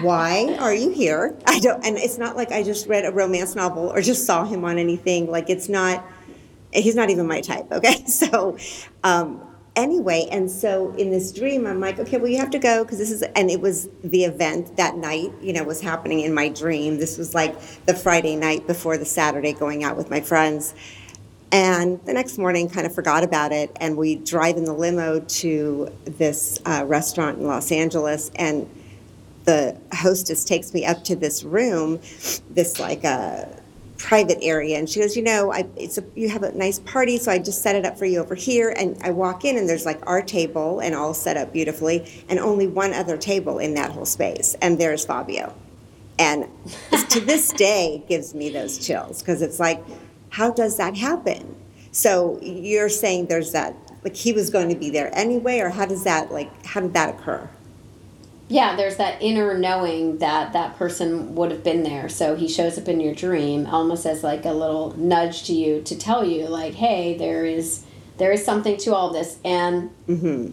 why 0.00 0.56
are 0.60 0.74
you 0.74 0.90
here? 0.90 1.36
I 1.46 1.60
don't, 1.60 1.84
and 1.84 1.96
it's 1.96 2.18
not 2.18 2.36
like 2.36 2.52
I 2.52 2.62
just 2.62 2.86
read 2.86 3.04
a 3.04 3.10
romance 3.10 3.54
novel 3.54 3.90
or 3.90 4.00
just 4.00 4.26
saw 4.26 4.44
him 4.44 4.64
on 4.64 4.78
anything. 4.78 5.30
Like 5.30 5.48
it's 5.48 5.68
not, 5.68 6.04
he's 6.72 6.94
not 6.94 7.10
even 7.10 7.26
my 7.26 7.40
type. 7.40 7.70
Okay, 7.72 8.04
so, 8.06 8.58
um, 9.02 9.40
anyway, 9.76 10.28
and 10.30 10.50
so 10.50 10.92
in 10.96 11.10
this 11.10 11.32
dream, 11.32 11.66
I'm 11.66 11.80
like, 11.80 11.98
okay, 11.98 12.18
well, 12.18 12.28
you 12.28 12.38
have 12.38 12.50
to 12.50 12.58
go 12.58 12.84
because 12.84 12.98
this 12.98 13.10
is, 13.10 13.22
and 13.22 13.50
it 13.50 13.60
was 13.60 13.88
the 14.04 14.24
event 14.24 14.76
that 14.76 14.96
night, 14.96 15.32
you 15.40 15.52
know, 15.52 15.64
was 15.64 15.80
happening 15.80 16.20
in 16.20 16.34
my 16.34 16.48
dream. 16.48 16.98
This 16.98 17.16
was 17.16 17.34
like 17.34 17.58
the 17.86 17.94
Friday 17.94 18.36
night 18.36 18.66
before 18.66 18.98
the 18.98 19.06
Saturday 19.06 19.52
going 19.52 19.84
out 19.84 19.96
with 19.96 20.10
my 20.10 20.20
friends. 20.20 20.74
And 21.50 22.04
the 22.04 22.12
next 22.12 22.36
morning, 22.36 22.68
kind 22.68 22.86
of 22.86 22.94
forgot 22.94 23.24
about 23.24 23.52
it, 23.52 23.74
and 23.80 23.96
we 23.96 24.16
drive 24.16 24.56
in 24.56 24.64
the 24.64 24.74
limo 24.74 25.20
to 25.20 25.90
this 26.04 26.60
uh, 26.66 26.84
restaurant 26.86 27.38
in 27.38 27.46
Los 27.46 27.72
Angeles, 27.72 28.30
and 28.36 28.68
the 29.44 29.74
hostess 29.94 30.44
takes 30.44 30.74
me 30.74 30.84
up 30.84 31.04
to 31.04 31.16
this 31.16 31.42
room, 31.42 32.00
this 32.50 32.78
like 32.78 33.02
a 33.04 33.08
uh, 33.08 33.60
private 33.98 34.38
area 34.42 34.78
and 34.78 34.88
she 34.88 35.00
goes 35.00 35.16
you 35.16 35.22
know 35.22 35.52
I, 35.52 35.66
it's 35.76 35.98
a, 35.98 36.04
you 36.14 36.28
have 36.28 36.44
a 36.44 36.52
nice 36.52 36.78
party 36.78 37.18
so 37.18 37.32
i 37.32 37.38
just 37.38 37.62
set 37.62 37.74
it 37.74 37.84
up 37.84 37.98
for 37.98 38.06
you 38.06 38.20
over 38.20 38.34
here. 38.34 38.72
And 38.76 38.96
i 39.02 39.10
walk 39.10 39.44
in 39.44 39.58
and 39.58 39.68
there's 39.68 39.84
like 39.84 40.00
our 40.06 40.22
table 40.22 40.78
and 40.80 40.94
all 40.94 41.14
set 41.14 41.36
up 41.36 41.52
beautifully 41.52 42.08
and 42.28 42.38
only 42.38 42.66
one 42.66 42.94
other 42.94 43.16
table 43.16 43.58
in 43.58 43.74
that 43.74 43.90
whole 43.90 44.06
space 44.06 44.54
and 44.62 44.78
there's 44.78 45.04
fabio. 45.04 45.52
And 46.18 46.48
to 47.10 47.20
this 47.20 47.52
day 47.52 48.04
gives 48.08 48.34
me 48.34 48.50
those 48.50 48.78
chills 48.78 49.20
because 49.20 49.42
it's 49.42 49.58
like 49.58 49.82
how 50.38 50.50
does 50.50 50.76
that 50.76 50.96
happen 50.96 51.54
so 51.90 52.38
you're 52.40 52.88
saying 52.88 53.26
there's 53.26 53.52
that 53.52 53.74
like 54.04 54.16
he 54.16 54.32
was 54.32 54.50
going 54.50 54.68
to 54.68 54.76
be 54.76 54.88
there 54.88 55.10
anyway 55.14 55.58
or 55.58 55.68
how 55.68 55.84
does 55.84 56.04
that 56.04 56.30
like 56.32 56.50
how 56.64 56.80
did 56.80 56.94
that 56.94 57.10
occur 57.14 57.48
yeah, 58.50 58.76
there's 58.76 58.96
that 58.96 59.20
inner 59.20 59.58
knowing 59.58 60.18
that 60.18 60.54
that 60.54 60.76
person 60.78 61.34
would 61.34 61.50
have 61.50 61.62
been 61.62 61.82
there. 61.82 62.08
So 62.08 62.34
he 62.34 62.48
shows 62.48 62.78
up 62.78 62.88
in 62.88 62.98
your 62.98 63.14
dream 63.14 63.66
almost 63.66 64.06
as 64.06 64.24
like 64.24 64.46
a 64.46 64.52
little 64.52 64.96
nudge 64.96 65.44
to 65.44 65.52
you 65.52 65.82
to 65.82 65.96
tell 65.96 66.24
you 66.24 66.46
like, 66.46 66.74
"Hey, 66.74 67.16
there 67.16 67.44
is 67.44 67.84
there 68.16 68.32
is 68.32 68.44
something 68.44 68.78
to 68.78 68.94
all 68.94 69.12
this." 69.12 69.38
And 69.44 69.90
mm-hmm. 70.08 70.50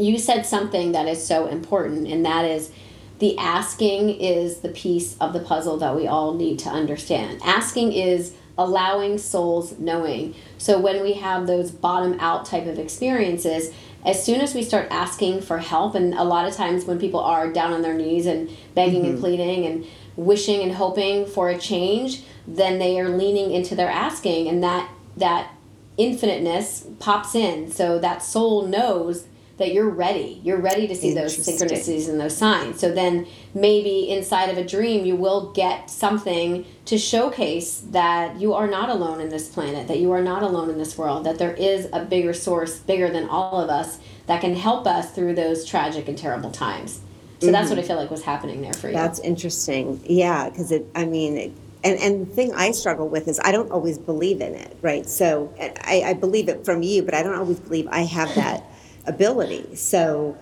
you 0.00 0.18
said 0.18 0.46
something 0.46 0.92
that 0.92 1.08
is 1.08 1.26
so 1.26 1.46
important 1.46 2.06
and 2.06 2.24
that 2.24 2.44
is 2.44 2.70
the 3.18 3.36
asking 3.36 4.10
is 4.10 4.60
the 4.60 4.70
piece 4.70 5.16
of 5.18 5.32
the 5.32 5.40
puzzle 5.40 5.76
that 5.78 5.96
we 5.96 6.06
all 6.06 6.34
need 6.34 6.60
to 6.60 6.70
understand. 6.70 7.40
Asking 7.44 7.92
is 7.92 8.34
allowing 8.60 9.16
souls 9.16 9.78
knowing. 9.78 10.34
So 10.58 10.78
when 10.78 11.02
we 11.02 11.14
have 11.14 11.46
those 11.46 11.70
bottom 11.70 12.18
out 12.20 12.44
type 12.44 12.66
of 12.66 12.78
experiences, 12.78 13.72
as 14.04 14.22
soon 14.22 14.40
as 14.40 14.54
we 14.54 14.62
start 14.62 14.88
asking 14.90 15.40
for 15.40 15.58
help, 15.58 15.94
and 15.94 16.14
a 16.14 16.24
lot 16.24 16.46
of 16.46 16.54
times 16.54 16.84
when 16.84 16.98
people 16.98 17.20
are 17.20 17.52
down 17.52 17.72
on 17.72 17.82
their 17.82 17.94
knees 17.94 18.26
and 18.26 18.50
begging 18.74 19.02
mm-hmm. 19.02 19.12
and 19.12 19.20
pleading 19.20 19.66
and 19.66 19.86
wishing 20.16 20.60
and 20.60 20.72
hoping 20.72 21.26
for 21.26 21.48
a 21.48 21.58
change, 21.58 22.22
then 22.46 22.78
they 22.78 23.00
are 23.00 23.08
leaning 23.08 23.50
into 23.50 23.74
their 23.74 23.90
asking, 23.90 24.48
and 24.48 24.62
that 24.62 24.90
that 25.16 25.50
infiniteness 25.96 26.86
pops 26.98 27.34
in. 27.34 27.70
So 27.70 27.98
that 27.98 28.22
soul 28.22 28.66
knows 28.66 29.26
that 29.60 29.72
you're 29.72 29.90
ready. 29.90 30.40
You're 30.42 30.60
ready 30.60 30.88
to 30.88 30.96
see 30.96 31.14
those 31.14 31.36
synchronicities 31.36 32.08
and 32.08 32.18
those 32.18 32.36
signs. 32.36 32.80
So 32.80 32.90
then 32.92 33.26
maybe 33.54 34.10
inside 34.10 34.48
of 34.48 34.56
a 34.56 34.64
dream, 34.64 35.04
you 35.04 35.16
will 35.16 35.52
get 35.52 35.90
something 35.90 36.64
to 36.86 36.96
showcase 36.96 37.82
that 37.90 38.40
you 38.40 38.54
are 38.54 38.66
not 38.66 38.88
alone 38.88 39.20
in 39.20 39.28
this 39.28 39.48
planet, 39.48 39.86
that 39.88 39.98
you 39.98 40.12
are 40.12 40.22
not 40.22 40.42
alone 40.42 40.70
in 40.70 40.78
this 40.78 40.96
world, 40.96 41.24
that 41.26 41.38
there 41.38 41.52
is 41.52 41.88
a 41.92 42.04
bigger 42.04 42.32
source, 42.32 42.78
bigger 42.78 43.10
than 43.10 43.28
all 43.28 43.60
of 43.60 43.68
us, 43.68 44.00
that 44.26 44.40
can 44.40 44.56
help 44.56 44.86
us 44.86 45.12
through 45.12 45.34
those 45.34 45.64
tragic 45.64 46.08
and 46.08 46.16
terrible 46.16 46.50
times. 46.50 47.00
So 47.40 47.46
mm-hmm. 47.46 47.52
that's 47.52 47.68
what 47.68 47.78
I 47.78 47.82
feel 47.82 47.96
like 47.96 48.10
was 48.10 48.24
happening 48.24 48.62
there 48.62 48.72
for 48.72 48.88
you. 48.88 48.94
That's 48.94 49.20
interesting. 49.20 50.00
Yeah, 50.04 50.48
because 50.48 50.72
it, 50.72 50.86
I 50.94 51.04
mean, 51.04 51.36
it, 51.36 51.52
and, 51.84 51.98
and 51.98 52.26
the 52.26 52.34
thing 52.34 52.54
I 52.54 52.70
struggle 52.72 53.08
with 53.08 53.28
is 53.28 53.38
I 53.44 53.52
don't 53.52 53.70
always 53.70 53.98
believe 53.98 54.40
in 54.40 54.54
it, 54.54 54.76
right? 54.80 55.06
So 55.06 55.52
I, 55.58 56.02
I 56.06 56.14
believe 56.14 56.48
it 56.48 56.64
from 56.64 56.82
you, 56.82 57.02
but 57.02 57.12
I 57.12 57.22
don't 57.22 57.34
always 57.34 57.60
believe 57.60 57.88
I 57.90 58.02
have 58.02 58.34
that 58.36 58.64
ability. 59.06 59.76
So, 59.76 60.36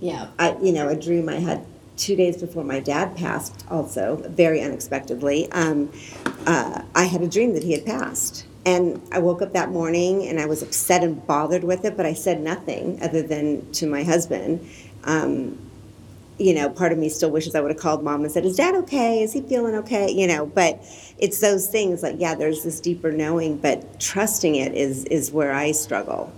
yeah, 0.00 0.28
I 0.38 0.56
you 0.62 0.72
know 0.72 0.88
a 0.88 0.96
dream 0.96 1.28
I 1.28 1.36
had 1.36 1.64
two 1.96 2.16
days 2.16 2.38
before 2.38 2.64
my 2.64 2.80
dad 2.80 3.16
passed, 3.16 3.64
also 3.70 4.16
very 4.28 4.62
unexpectedly. 4.62 5.50
Um, 5.52 5.92
uh, 6.46 6.82
I 6.94 7.04
had 7.04 7.20
a 7.22 7.28
dream 7.28 7.52
that 7.54 7.62
he 7.62 7.72
had 7.72 7.84
passed. 7.84 8.46
And 8.66 9.00
I 9.10 9.20
woke 9.20 9.40
up 9.40 9.54
that 9.54 9.70
morning 9.70 10.26
and 10.26 10.38
I 10.38 10.44
was 10.44 10.62
upset 10.62 11.02
and 11.02 11.26
bothered 11.26 11.64
with 11.64 11.84
it, 11.86 11.96
but 11.96 12.04
I 12.04 12.12
said 12.12 12.40
nothing 12.42 13.02
other 13.02 13.22
than 13.22 13.70
to 13.72 13.86
my 13.86 14.02
husband. 14.02 14.68
Um, 15.04 15.58
you 16.38 16.54
know, 16.54 16.68
part 16.70 16.92
of 16.92 16.98
me 16.98 17.08
still 17.08 17.30
wishes 17.30 17.54
I 17.54 17.60
would 17.60 17.70
have 17.70 17.80
called 17.80 18.02
mom 18.02 18.22
and 18.22 18.32
said, 18.32 18.44
Is 18.44 18.56
dad 18.56 18.74
okay? 18.74 19.22
Is 19.22 19.32
he 19.32 19.42
feeling 19.42 19.74
okay? 19.76 20.10
You 20.10 20.26
know, 20.26 20.46
but 20.46 20.82
it's 21.18 21.40
those 21.40 21.68
things 21.68 22.02
like, 22.02 22.16
yeah, 22.18 22.34
there's 22.34 22.62
this 22.62 22.80
deeper 22.80 23.12
knowing, 23.12 23.58
but 23.58 24.00
trusting 24.00 24.56
it 24.56 24.74
is, 24.74 25.04
is 25.06 25.30
where 25.30 25.52
I 25.52 25.72
struggle. 25.72 26.32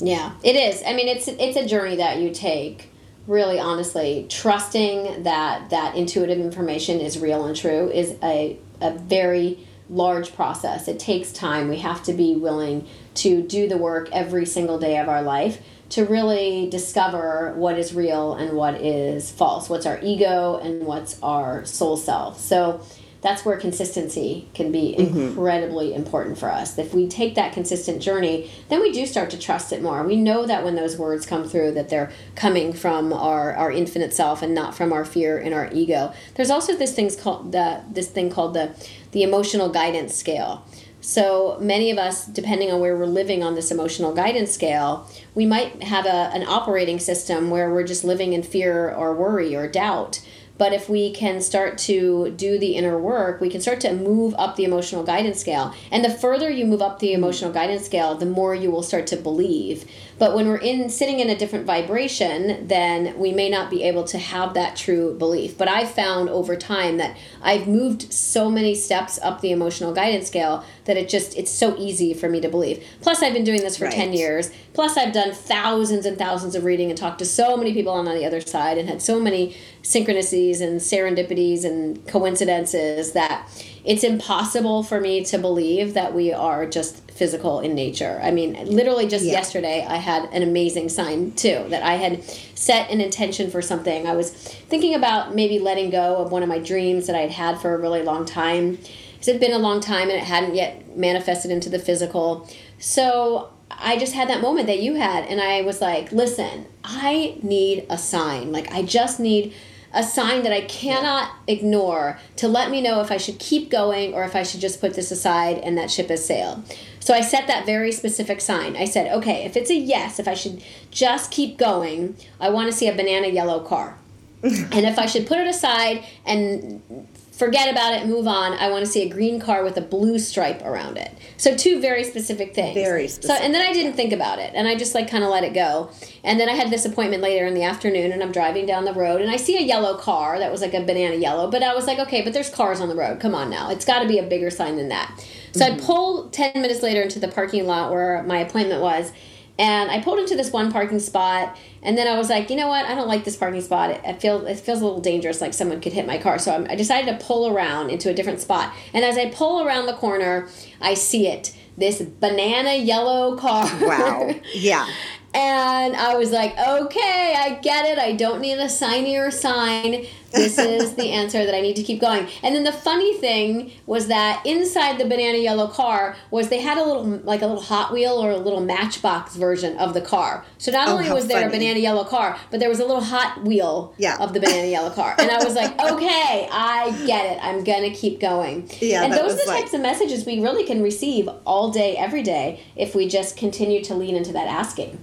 Yeah, 0.00 0.32
it 0.42 0.56
is. 0.56 0.82
I 0.86 0.94
mean, 0.94 1.08
it's 1.08 1.28
it's 1.28 1.56
a 1.56 1.66
journey 1.66 1.96
that 1.96 2.18
you 2.18 2.30
take. 2.30 2.90
Really, 3.26 3.58
honestly, 3.58 4.26
trusting 4.30 5.24
that 5.24 5.70
that 5.70 5.96
intuitive 5.96 6.38
information 6.38 7.00
is 7.00 7.18
real 7.18 7.44
and 7.44 7.56
true 7.56 7.90
is 7.90 8.16
a 8.22 8.58
a 8.80 8.92
very 8.92 9.66
large 9.90 10.34
process. 10.34 10.88
It 10.88 10.98
takes 10.98 11.32
time. 11.32 11.68
We 11.68 11.78
have 11.78 12.02
to 12.04 12.12
be 12.12 12.36
willing 12.36 12.86
to 13.14 13.42
do 13.42 13.68
the 13.68 13.76
work 13.76 14.08
every 14.12 14.46
single 14.46 14.78
day 14.78 14.98
of 14.98 15.08
our 15.08 15.22
life 15.22 15.60
to 15.90 16.04
really 16.04 16.68
discover 16.68 17.54
what 17.56 17.78
is 17.78 17.94
real 17.94 18.34
and 18.34 18.52
what 18.52 18.74
is 18.74 19.30
false. 19.30 19.70
What's 19.70 19.86
our 19.86 19.98
ego 20.02 20.58
and 20.62 20.84
what's 20.84 21.18
our 21.22 21.64
soul 21.64 21.96
self. 21.96 22.38
So 22.38 22.82
that's 23.20 23.44
where 23.44 23.56
consistency 23.56 24.48
can 24.54 24.70
be 24.70 24.94
mm-hmm. 24.96 25.18
incredibly 25.18 25.94
important 25.94 26.38
for 26.38 26.50
us. 26.50 26.78
If 26.78 26.94
we 26.94 27.08
take 27.08 27.34
that 27.34 27.52
consistent 27.52 28.00
journey, 28.00 28.50
then 28.68 28.80
we 28.80 28.92
do 28.92 29.06
start 29.06 29.30
to 29.30 29.38
trust 29.38 29.72
it 29.72 29.82
more. 29.82 30.02
We 30.04 30.16
know 30.16 30.46
that 30.46 30.64
when 30.64 30.76
those 30.76 30.96
words 30.96 31.26
come 31.26 31.44
through 31.48 31.72
that 31.72 31.88
they're 31.88 32.12
coming 32.36 32.72
from 32.72 33.12
our, 33.12 33.54
our 33.54 33.72
infinite 33.72 34.14
self 34.14 34.42
and 34.42 34.54
not 34.54 34.74
from 34.74 34.92
our 34.92 35.04
fear 35.04 35.38
and 35.38 35.52
our 35.52 35.68
ego. 35.72 36.12
There's 36.34 36.50
also 36.50 36.76
this 36.76 36.94
thing's 36.94 37.16
called 37.16 37.52
the 37.52 37.82
this 37.90 38.08
thing 38.08 38.30
called 38.30 38.54
the 38.54 38.74
the 39.12 39.22
emotional 39.22 39.68
guidance 39.68 40.14
scale. 40.14 40.64
So 41.00 41.56
many 41.60 41.90
of 41.90 41.98
us, 41.98 42.26
depending 42.26 42.72
on 42.72 42.80
where 42.80 42.96
we're 42.96 43.06
living 43.06 43.42
on 43.42 43.54
this 43.54 43.70
emotional 43.70 44.12
guidance 44.12 44.50
scale, 44.52 45.08
we 45.34 45.46
might 45.46 45.82
have 45.82 46.06
a, 46.06 46.30
an 46.34 46.42
operating 46.46 46.98
system 46.98 47.50
where 47.50 47.72
we're 47.72 47.86
just 47.86 48.04
living 48.04 48.32
in 48.32 48.42
fear 48.42 48.92
or 48.92 49.14
worry 49.14 49.54
or 49.54 49.68
doubt. 49.68 50.20
But 50.58 50.72
if 50.72 50.88
we 50.88 51.12
can 51.12 51.40
start 51.40 51.78
to 51.78 52.30
do 52.32 52.58
the 52.58 52.74
inner 52.74 52.98
work, 52.98 53.40
we 53.40 53.48
can 53.48 53.60
start 53.60 53.80
to 53.82 53.92
move 53.92 54.34
up 54.36 54.56
the 54.56 54.64
emotional 54.64 55.04
guidance 55.04 55.40
scale. 55.40 55.72
And 55.90 56.04
the 56.04 56.10
further 56.10 56.50
you 56.50 56.66
move 56.66 56.82
up 56.82 56.98
the 56.98 57.14
hmm. 57.14 57.22
emotional 57.22 57.52
guidance 57.52 57.86
scale, 57.86 58.14
the 58.16 58.26
more 58.26 58.54
you 58.54 58.70
will 58.70 58.82
start 58.82 59.06
to 59.08 59.16
believe. 59.16 59.84
But 60.18 60.34
when 60.34 60.48
we're 60.48 60.56
in 60.56 60.90
sitting 60.90 61.20
in 61.20 61.30
a 61.30 61.36
different 61.36 61.64
vibration, 61.64 62.66
then 62.66 63.16
we 63.18 63.32
may 63.32 63.48
not 63.48 63.70
be 63.70 63.84
able 63.84 64.04
to 64.04 64.18
have 64.18 64.54
that 64.54 64.76
true 64.76 65.14
belief. 65.16 65.56
But 65.56 65.68
I've 65.68 65.90
found 65.90 66.28
over 66.28 66.56
time 66.56 66.96
that 66.96 67.16
I've 67.40 67.68
moved 67.68 68.12
so 68.12 68.50
many 68.50 68.74
steps 68.74 69.18
up 69.22 69.40
the 69.40 69.52
emotional 69.52 69.94
guidance 69.94 70.26
scale 70.26 70.64
that 70.86 70.96
it 70.96 71.08
just 71.08 71.36
it's 71.36 71.50
so 71.50 71.76
easy 71.78 72.14
for 72.14 72.28
me 72.28 72.40
to 72.40 72.48
believe. 72.48 72.84
Plus 73.00 73.22
I've 73.22 73.32
been 73.32 73.44
doing 73.44 73.60
this 73.60 73.78
for 73.78 73.84
right. 73.84 73.94
10 73.94 74.12
years. 74.12 74.50
Plus 74.74 74.96
I've 74.96 75.12
done 75.12 75.32
thousands 75.32 76.04
and 76.04 76.18
thousands 76.18 76.54
of 76.54 76.64
reading 76.64 76.90
and 76.90 76.98
talked 76.98 77.20
to 77.20 77.24
so 77.24 77.56
many 77.56 77.72
people 77.72 77.92
on 77.92 78.04
the 78.04 78.24
other 78.24 78.40
side 78.40 78.78
and 78.78 78.88
had 78.88 79.00
so 79.00 79.20
many 79.20 79.56
synchronicities 79.82 80.60
and 80.60 80.80
serendipities 80.80 81.64
and 81.64 82.06
coincidences 82.08 83.12
that 83.12 83.48
it's 83.84 84.04
impossible 84.04 84.82
for 84.82 85.00
me 85.00 85.24
to 85.24 85.38
believe 85.38 85.94
that 85.94 86.14
we 86.14 86.32
are 86.32 86.66
just 86.66 87.07
physical 87.18 87.60
in 87.60 87.74
nature. 87.74 88.20
I 88.22 88.30
mean, 88.30 88.54
literally 88.64 89.08
just 89.08 89.24
yeah. 89.24 89.32
yesterday, 89.32 89.84
I 89.86 89.96
had 89.96 90.32
an 90.32 90.42
amazing 90.42 90.88
sign 90.88 91.32
too 91.32 91.66
that 91.68 91.82
I 91.82 91.94
had 91.94 92.22
set 92.54 92.90
an 92.90 93.00
intention 93.00 93.50
for 93.50 93.60
something. 93.60 94.06
I 94.06 94.14
was 94.14 94.30
thinking 94.30 94.94
about 94.94 95.34
maybe 95.34 95.58
letting 95.58 95.90
go 95.90 96.16
of 96.16 96.30
one 96.30 96.42
of 96.42 96.48
my 96.48 96.58
dreams 96.58 97.06
that 97.08 97.16
I 97.16 97.20
had 97.20 97.32
had 97.32 97.58
for 97.60 97.74
a 97.74 97.78
really 97.78 98.02
long 98.02 98.24
time. 98.24 98.78
Because 99.12 99.28
it 99.28 99.32
had 99.32 99.40
been 99.40 99.52
a 99.52 99.58
long 99.58 99.80
time 99.80 100.08
and 100.08 100.12
it 100.12 100.24
hadn't 100.24 100.54
yet 100.54 100.96
manifested 100.96 101.50
into 101.50 101.68
the 101.68 101.80
physical. 101.80 102.48
So 102.78 103.50
I 103.70 103.98
just 103.98 104.14
had 104.14 104.28
that 104.28 104.40
moment 104.40 104.68
that 104.68 104.80
you 104.80 104.94
had, 104.94 105.24
and 105.24 105.40
I 105.40 105.62
was 105.62 105.80
like, 105.80 106.12
listen, 106.12 106.66
I 106.84 107.38
need 107.42 107.86
a 107.90 107.98
sign. 107.98 108.52
Like, 108.52 108.72
I 108.72 108.82
just 108.82 109.18
need 109.20 109.54
a 109.92 110.02
sign 110.02 110.42
that 110.42 110.52
I 110.52 110.60
cannot 110.62 111.30
ignore 111.46 112.18
to 112.36 112.46
let 112.46 112.70
me 112.70 112.80
know 112.80 113.00
if 113.00 113.10
I 113.10 113.16
should 113.16 113.38
keep 113.38 113.70
going 113.70 114.14
or 114.14 114.22
if 114.24 114.36
I 114.36 114.42
should 114.42 114.60
just 114.60 114.80
put 114.80 114.94
this 114.94 115.10
aside 115.10 115.58
and 115.58 115.78
that 115.78 115.90
ship 115.90 116.08
has 116.08 116.24
sailed. 116.24 116.62
So 117.08 117.14
I 117.14 117.22
set 117.22 117.46
that 117.46 117.64
very 117.64 117.90
specific 117.90 118.38
sign. 118.42 118.76
I 118.76 118.84
said, 118.84 119.10
okay, 119.10 119.46
if 119.46 119.56
it's 119.56 119.70
a 119.70 119.74
yes, 119.74 120.18
if 120.18 120.28
I 120.28 120.34
should 120.34 120.62
just 120.90 121.30
keep 121.30 121.56
going, 121.56 122.18
I 122.38 122.50
want 122.50 122.70
to 122.70 122.76
see 122.76 122.86
a 122.86 122.94
banana 122.94 123.28
yellow 123.28 123.60
car. 123.60 123.96
and 124.42 124.84
if 124.84 124.98
I 124.98 125.06
should 125.06 125.26
put 125.26 125.38
it 125.38 125.46
aside 125.46 126.04
and 126.26 127.08
forget 127.32 127.72
about 127.72 127.94
it, 127.94 128.06
move 128.06 128.26
on. 128.26 128.52
I 128.52 128.68
want 128.68 128.84
to 128.84 128.90
see 128.90 129.00
a 129.00 129.08
green 129.08 129.40
car 129.40 129.64
with 129.64 129.78
a 129.78 129.80
blue 129.80 130.18
stripe 130.18 130.60
around 130.66 130.98
it. 130.98 131.10
So 131.38 131.56
two 131.56 131.80
very 131.80 132.04
specific 132.04 132.54
things. 132.54 132.74
Very 132.74 133.08
specific. 133.08 133.38
So 133.38 133.42
and 133.42 133.54
then 133.54 133.66
I 133.66 133.72
didn't 133.72 133.94
think 133.94 134.12
about 134.12 134.38
it, 134.38 134.52
and 134.54 134.68
I 134.68 134.74
just 134.74 134.94
like 134.94 135.10
kind 135.10 135.24
of 135.24 135.30
let 135.30 135.44
it 135.44 135.54
go. 135.54 135.90
And 136.24 136.38
then 136.38 136.50
I 136.50 136.52
had 136.52 136.68
this 136.68 136.84
appointment 136.84 137.22
later 137.22 137.46
in 137.46 137.54
the 137.54 137.62
afternoon, 137.62 138.12
and 138.12 138.22
I'm 138.22 138.32
driving 138.32 138.66
down 138.66 138.84
the 138.84 138.92
road, 138.92 139.22
and 139.22 139.30
I 139.30 139.36
see 139.36 139.56
a 139.56 139.62
yellow 139.62 139.96
car 139.96 140.38
that 140.38 140.52
was 140.52 140.60
like 140.60 140.74
a 140.74 140.84
banana 140.84 141.16
yellow. 141.16 141.50
But 141.50 141.62
I 141.62 141.74
was 141.74 141.86
like, 141.86 142.00
okay, 142.00 142.20
but 142.20 142.34
there's 142.34 142.50
cars 142.50 142.82
on 142.82 142.90
the 142.90 142.96
road. 142.96 143.18
Come 143.18 143.34
on 143.34 143.48
now, 143.48 143.70
it's 143.70 143.86
got 143.86 144.00
to 144.00 144.06
be 144.06 144.18
a 144.18 144.24
bigger 144.24 144.50
sign 144.50 144.76
than 144.76 144.90
that. 144.90 145.24
So 145.52 145.64
mm-hmm. 145.64 145.80
I 145.80 145.84
pull 145.84 146.28
ten 146.30 146.52
minutes 146.54 146.82
later 146.82 147.02
into 147.02 147.18
the 147.18 147.28
parking 147.28 147.66
lot 147.66 147.90
where 147.90 148.22
my 148.24 148.38
appointment 148.38 148.82
was. 148.82 149.12
And 149.60 149.90
I 149.90 150.00
pulled 150.00 150.20
into 150.20 150.36
this 150.36 150.52
one 150.52 150.70
parking 150.70 151.00
spot, 151.00 151.58
and 151.82 151.98
then 151.98 152.06
I 152.06 152.16
was 152.16 152.30
like, 152.30 152.48
you 152.48 152.54
know 152.54 152.68
what? 152.68 152.86
I 152.86 152.94
don't 152.94 153.08
like 153.08 153.24
this 153.24 153.36
parking 153.36 153.60
spot. 153.60 153.90
It, 153.90 154.00
it 154.04 154.20
feels 154.20 154.44
it 154.48 154.60
feels 154.60 154.80
a 154.80 154.84
little 154.84 155.00
dangerous, 155.00 155.40
like 155.40 155.52
someone 155.52 155.80
could 155.80 155.92
hit 155.92 156.06
my 156.06 156.18
car. 156.18 156.38
So 156.38 156.54
I'm, 156.54 156.66
I 156.70 156.76
decided 156.76 157.18
to 157.18 157.24
pull 157.24 157.48
around 157.52 157.90
into 157.90 158.08
a 158.08 158.14
different 158.14 158.40
spot. 158.40 158.72
And 158.94 159.04
as 159.04 159.18
I 159.18 159.30
pull 159.30 159.66
around 159.66 159.86
the 159.86 159.94
corner, 159.94 160.48
I 160.80 160.94
see 160.94 161.26
it 161.26 161.56
this 161.78 162.02
banana 162.02 162.74
yellow 162.74 163.36
car. 163.36 163.64
Wow. 163.80 164.34
Yeah. 164.54 164.88
And 165.34 165.94
I 165.94 166.16
was 166.16 166.32
like, 166.32 166.58
okay, 166.58 167.34
I 167.36 167.58
get 167.62 167.84
it. 167.84 167.98
I 167.98 168.12
don't 168.12 168.40
need 168.40 168.58
a 168.58 168.68
sign 168.68 169.06
or 169.14 169.30
sign. 169.30 170.06
This 170.30 170.58
is 170.58 170.94
the 170.94 171.10
answer 171.10 171.46
that 171.46 171.54
I 171.54 171.60
need 171.62 171.76
to 171.76 171.82
keep 171.82 172.00
going. 172.00 172.28
And 172.42 172.54
then 172.54 172.64
the 172.64 172.72
funny 172.72 173.16
thing 173.16 173.72
was 173.86 174.08
that 174.08 174.42
inside 174.44 174.98
the 174.98 175.06
banana 175.06 175.38
yellow 175.38 175.68
car 175.68 176.16
was 176.30 176.50
they 176.50 176.60
had 176.60 176.76
a 176.76 176.84
little 176.84 177.04
like 177.04 177.40
a 177.40 177.46
little 177.46 177.62
Hot 177.62 177.92
Wheel 177.92 178.12
or 178.12 178.30
a 178.30 178.36
little 178.36 178.60
Matchbox 178.60 179.36
version 179.36 179.76
of 179.78 179.94
the 179.94 180.02
car. 180.02 180.44
So 180.58 180.70
not 180.70 180.88
Oh, 180.88 180.98
only 180.98 181.10
was 181.10 181.28
there 181.28 181.48
a 181.48 181.50
banana 181.50 181.78
yellow 181.80 182.04
car, 182.04 182.38
but 182.50 182.60
there 182.60 182.68
was 182.68 182.78
a 182.78 182.84
little 182.84 183.02
Hot 183.02 183.42
Wheel 183.42 183.94
Yeah. 183.96 184.16
of 184.20 184.34
the 184.34 184.40
banana 184.40 184.66
yellow 184.68 184.90
car. 184.90 185.14
And 185.18 185.30
I 185.30 185.42
was 185.42 185.54
like, 185.54 185.70
okay, 185.92 186.48
I 186.52 186.90
get 187.06 187.24
it. 187.36 187.38
I'm 187.42 187.64
gonna 187.64 187.90
keep 187.94 188.20
going. 188.20 188.70
Yeah, 188.80 189.04
and 189.04 189.12
those 189.14 189.32
are 189.32 189.36
the 189.36 189.50
like- 189.50 189.60
types 189.62 189.74
of 189.74 189.80
messages 189.80 190.26
we 190.26 190.40
really 190.40 190.64
can 190.64 190.82
receive 190.82 191.28
all 191.46 191.70
day, 191.70 191.96
every 191.96 192.22
day, 192.22 192.60
if 192.76 192.94
we 192.94 193.08
just 193.08 193.36
continue 193.38 193.82
to 193.84 193.94
lean 193.94 194.14
into 194.14 194.32
that 194.34 194.46
asking. 194.46 194.98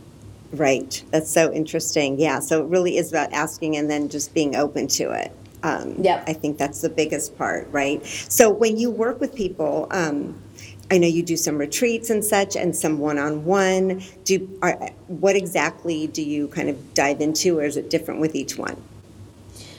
Right. 0.56 1.04
That's 1.12 1.30
so 1.30 1.52
interesting. 1.52 2.20
Yeah. 2.20 2.40
So 2.40 2.64
it 2.64 2.68
really 2.68 2.98
is 2.98 3.12
about 3.12 3.34
asking 3.34 3.76
and 3.78 3.90
then 3.90 4.10
just 4.10 4.34
being 4.34 4.56
open 4.56 4.88
to 4.90 5.12
it. 5.12 5.32
Um, 5.64 5.96
Yep. 6.02 6.26
I 6.28 6.34
think 6.34 6.58
that's 6.58 6.82
the 6.82 6.90
biggest 6.90 7.38
part, 7.38 7.68
right? 7.72 8.06
So 8.06 8.52
when 8.52 8.78
you 8.78 8.92
work 8.92 9.20
with 9.20 9.34
people, 9.34 9.88
um, 9.92 10.40
I 10.92 11.00
know 11.00 11.08
you 11.08 11.24
do 11.24 11.36
some 11.36 11.58
retreats 11.58 12.12
and 12.12 12.24
such, 12.24 12.56
and 12.56 12.76
some 12.76 13.00
one-on-one. 13.00 14.04
Do 14.24 14.60
are, 14.62 14.92
what 15.08 15.36
exactly 15.36 16.06
do 16.06 16.22
you 16.22 16.48
kind 16.50 16.70
of 16.70 16.94
dive 16.94 17.22
into, 17.22 17.58
or 17.58 17.64
is 17.64 17.76
it 17.76 17.90
different 17.90 18.22
with 18.22 18.36
each 18.36 18.58
one? 18.58 18.78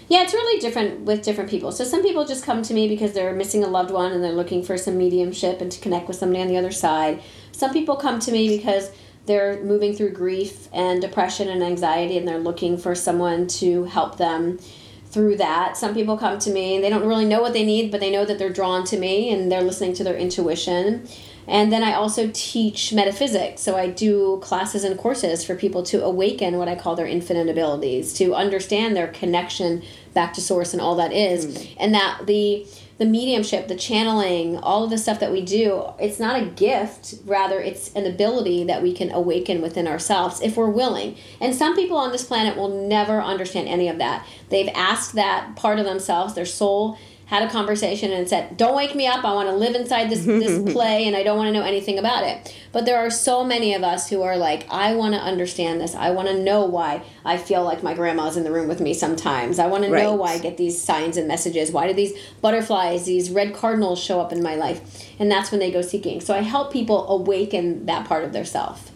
Yeah, 0.09 0.23
it's 0.23 0.35
really 0.35 0.61
different 0.61 1.03
with 1.03 1.23
different 1.23 1.49
people. 1.49 1.71
So 1.71 1.85
some 1.85 2.03
people 2.03 2.25
just 2.25 2.45
come 2.45 2.63
to 2.63 2.75
me 2.75 2.89
because 2.89 3.13
they're 3.13 3.35
missing 3.35 3.63
a 3.63 3.69
loved 3.69 3.93
one 3.93 4.11
and 4.13 4.23
they're 4.23 4.33
looking 4.33 4.65
for 4.65 4.77
some 4.77 4.99
mediumship 4.99 5.61
and 5.61 5.71
to 5.71 5.81
connect 5.81 6.09
with 6.09 6.17
somebody 6.17 6.43
on 6.43 6.49
the 6.49 6.57
other 6.57 6.73
side. 6.73 7.23
Some 7.53 7.73
people 7.73 7.97
come 7.97 8.19
to 8.21 8.33
me 8.33 8.57
because 8.57 8.91
they're 9.27 9.63
moving 9.63 9.95
through 9.95 10.13
grief 10.13 10.69
and 10.73 11.01
depression 11.01 11.49
and 11.49 11.63
anxiety 11.63 12.17
and 12.17 12.27
they're 12.27 12.39
looking 12.39 12.79
for 12.79 12.95
someone 12.95 13.47
to 13.47 13.85
help 13.85 14.17
them 14.17 14.59
through 15.07 15.37
that. 15.37 15.77
Some 15.77 15.95
people 15.95 16.17
come 16.17 16.39
to 16.41 16.51
me 16.51 16.75
and 16.75 16.85
they 16.85 16.91
don't 16.91 17.07
really 17.07 17.25
know 17.25 17.41
what 17.41 17.53
they 17.53 17.65
need, 17.65 17.91
but 17.91 18.01
they 18.01 18.11
know 18.11 18.25
that 18.25 18.39
they're 18.39 18.53
drawn 18.53 18.85
to 18.87 18.99
me 18.99 19.31
and 19.31 19.51
they're 19.51 19.63
listening 19.63 19.95
to 19.95 20.05
their 20.05 20.17
intuition. 20.17 21.09
And 21.49 21.73
then 21.73 21.83
I 21.83 21.95
also 21.95 22.31
teach 22.33 22.93
metaphysics. 22.93 23.63
So 23.63 23.77
I 23.77 23.89
do 23.89 24.39
classes 24.43 24.85
and 24.85 24.99
courses 24.99 25.45
for 25.45 25.55
people 25.55 25.83
to 25.85 26.05
awaken 26.05 26.59
what 26.59 26.69
I 26.69 26.75
call 26.75 26.97
their 26.97 27.07
infinite 27.07 27.49
abilities, 27.49 28.13
to 28.15 28.35
understand 28.35 28.97
their 28.97 29.09
connection 29.09 29.83
back 30.13 30.35
to 30.35 30.41
source 30.41 30.73
and 30.73 30.83
all 30.83 30.97
that 30.97 31.13
is. 31.13 31.45
Hmm. 31.45 31.75
And 31.79 31.95
that 31.95 32.27
the 32.27 32.67
the 32.99 33.05
mediumship, 33.05 33.69
the 33.69 33.77
channeling, 33.77 34.57
all 34.57 34.85
of 34.85 34.91
the 34.91 34.97
stuff 34.97 35.21
that 35.21 35.31
we 35.31 35.43
do, 35.43 35.85
it's 35.99 36.19
not 36.19 36.41
a 36.41 36.47
gift, 36.47 37.15
rather 37.27 37.61
it's 37.61 37.93
an 37.95 38.07
ability 38.07 38.65
that 38.65 38.83
we 38.83 38.95
can 38.95 39.11
awaken 39.13 39.61
within 39.61 39.87
ourselves 39.87 40.41
if 40.41 40.57
we're 40.57 40.71
willing. 40.71 41.17
And 41.41 41.55
some 41.55 41.77
people 41.77 41.99
on 41.99 42.11
this 42.11 42.25
planet 42.25 42.57
will 42.57 42.87
never 42.89 43.21
understand 43.21 43.69
any 43.69 43.89
of 43.89 43.99
that. 43.99 44.27
They've 44.49 44.71
asked 44.75 45.15
that 45.15 45.57
part 45.57 45.79
of 45.79 45.85
themselves, 45.85 46.35
their 46.35 46.47
soul 46.47 46.99
had 47.27 47.43
a 47.43 47.51
conversation 47.51 48.13
and 48.13 48.29
said, 48.29 48.57
"Don't 48.57 48.75
wake 48.75 48.95
me 48.95 49.07
up. 49.07 49.25
I 49.25 49.33
want 49.35 49.49
to 49.49 49.55
live 49.55 49.75
inside 49.75 50.11
this 50.11 50.25
this 50.25 50.73
play 50.73 51.07
and 51.07 51.17
I 51.17 51.23
don't 51.23 51.37
want 51.37 51.49
to 51.49 51.53
know 51.53 51.65
anything 51.65 51.99
about 51.99 52.25
it." 52.25 52.57
But 52.73 52.85
there 52.85 52.99
are 52.99 53.11
so 53.11 53.45
many 53.45 53.75
of 53.75 53.83
us 53.83 54.09
who 54.09 54.23
are 54.23 54.37
like, 54.37 54.67
"I 54.71 54.95
want 54.95 55.15
to 55.15 55.21
understand 55.21 55.81
this. 55.81 55.95
I 55.95 56.11
want 56.11 56.29
to 56.29 56.39
know 56.41 56.65
why 56.65 57.03
I 57.25 57.37
feel 57.37 57.65
like 57.65 57.83
my 57.83 57.95
grandma's 57.95 58.37
in 58.37 58.45
the 58.45 58.53
room 58.53 58.69
with 58.69 58.81
me 58.81 58.95
sometimes. 58.95 59.59
I 59.59 59.67
want 59.67 59.85
to 59.85 59.91
know 59.91 60.15
why 60.15 60.33
I 60.33 60.39
get 60.39 60.57
these 60.57 60.81
signs 60.81 61.17
and 61.17 61.27
messages. 61.27 61.71
Why 61.71 61.87
do 61.89 61.95
these 61.95 62.13
butterflies, 62.41 63.07
these 63.07 63.31
red 63.31 63.55
cardinals 63.55 64.03
show 64.03 64.21
up 64.21 64.33
in 64.33 64.43
my 64.43 64.55
life?" 64.55 65.05
And 65.19 65.31
that's 65.31 65.51
when 65.51 65.61
they 65.61 65.71
go 65.71 65.83
seeking. 65.83 66.21
So 66.21 66.35
I 66.35 66.43
help 66.43 66.73
people 66.73 67.09
awaken 67.09 67.87
that 67.87 68.07
part 68.07 68.25
of 68.25 68.33
their 68.33 68.45
self. 68.45 68.93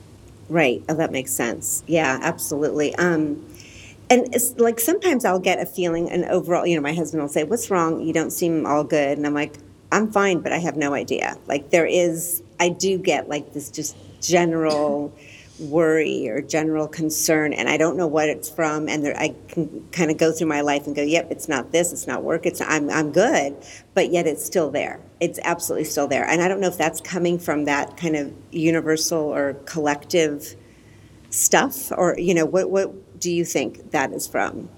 Right. 0.48 0.82
Oh, 0.88 0.94
that 0.94 1.12
makes 1.12 1.32
sense. 1.32 1.84
Yeah, 1.86 2.18
absolutely. 2.20 2.94
Um, 2.96 3.46
and 4.10 4.34
it's 4.34 4.58
like 4.58 4.80
sometimes 4.80 5.24
I'll 5.24 5.38
get 5.38 5.60
a 5.60 5.66
feeling, 5.66 6.10
an 6.10 6.24
overall, 6.24 6.66
you 6.66 6.74
know, 6.74 6.82
my 6.82 6.92
husband 6.92 7.22
will 7.22 7.28
say, 7.28 7.44
What's 7.44 7.70
wrong? 7.70 8.02
You 8.02 8.12
don't 8.12 8.32
seem 8.32 8.66
all 8.66 8.82
good. 8.82 9.16
And 9.16 9.26
I'm 9.26 9.34
like, 9.34 9.54
I'm 9.92 10.10
fine, 10.10 10.40
but 10.40 10.52
I 10.52 10.58
have 10.58 10.76
no 10.76 10.94
idea. 10.94 11.38
Like, 11.46 11.70
there 11.70 11.86
is, 11.86 12.42
I 12.58 12.68
do 12.68 12.98
get 12.98 13.28
like 13.28 13.54
this 13.54 13.70
just 13.70 13.96
general 14.20 15.16
worry 15.60 16.26
or 16.28 16.40
general 16.40 16.88
concern, 16.88 17.52
and 17.52 17.68
I 17.68 17.76
don't 17.76 17.96
know 17.96 18.06
what 18.06 18.28
it's 18.28 18.48
from. 18.48 18.88
And 18.88 19.04
there, 19.04 19.16
I 19.16 19.34
can 19.48 19.88
kind 19.92 20.10
of 20.10 20.16
go 20.16 20.32
through 20.32 20.48
my 20.48 20.62
life 20.62 20.86
and 20.86 20.96
go, 20.96 21.02
Yep, 21.02 21.30
it's 21.30 21.48
not 21.48 21.70
this, 21.70 21.92
it's 21.92 22.08
not 22.08 22.24
work, 22.24 22.46
it's 22.46 22.60
I'm, 22.60 22.90
I'm 22.90 23.12
good, 23.12 23.56
but 23.94 24.10
yet 24.10 24.26
it's 24.26 24.44
still 24.44 24.72
there. 24.72 25.00
It's 25.20 25.38
absolutely 25.44 25.84
still 25.84 26.08
there. 26.08 26.26
And 26.26 26.42
I 26.42 26.48
don't 26.48 26.60
know 26.60 26.68
if 26.68 26.78
that's 26.78 27.00
coming 27.00 27.38
from 27.38 27.64
that 27.66 27.96
kind 27.96 28.16
of 28.16 28.32
universal 28.50 29.20
or 29.20 29.54
collective 29.66 30.56
stuff 31.30 31.92
or 31.92 32.16
you 32.18 32.34
know 32.34 32.44
what 32.44 32.70
what 32.70 32.92
do 33.20 33.30
you 33.30 33.44
think 33.44 33.90
that 33.92 34.12
is 34.12 34.26
from 34.26 34.68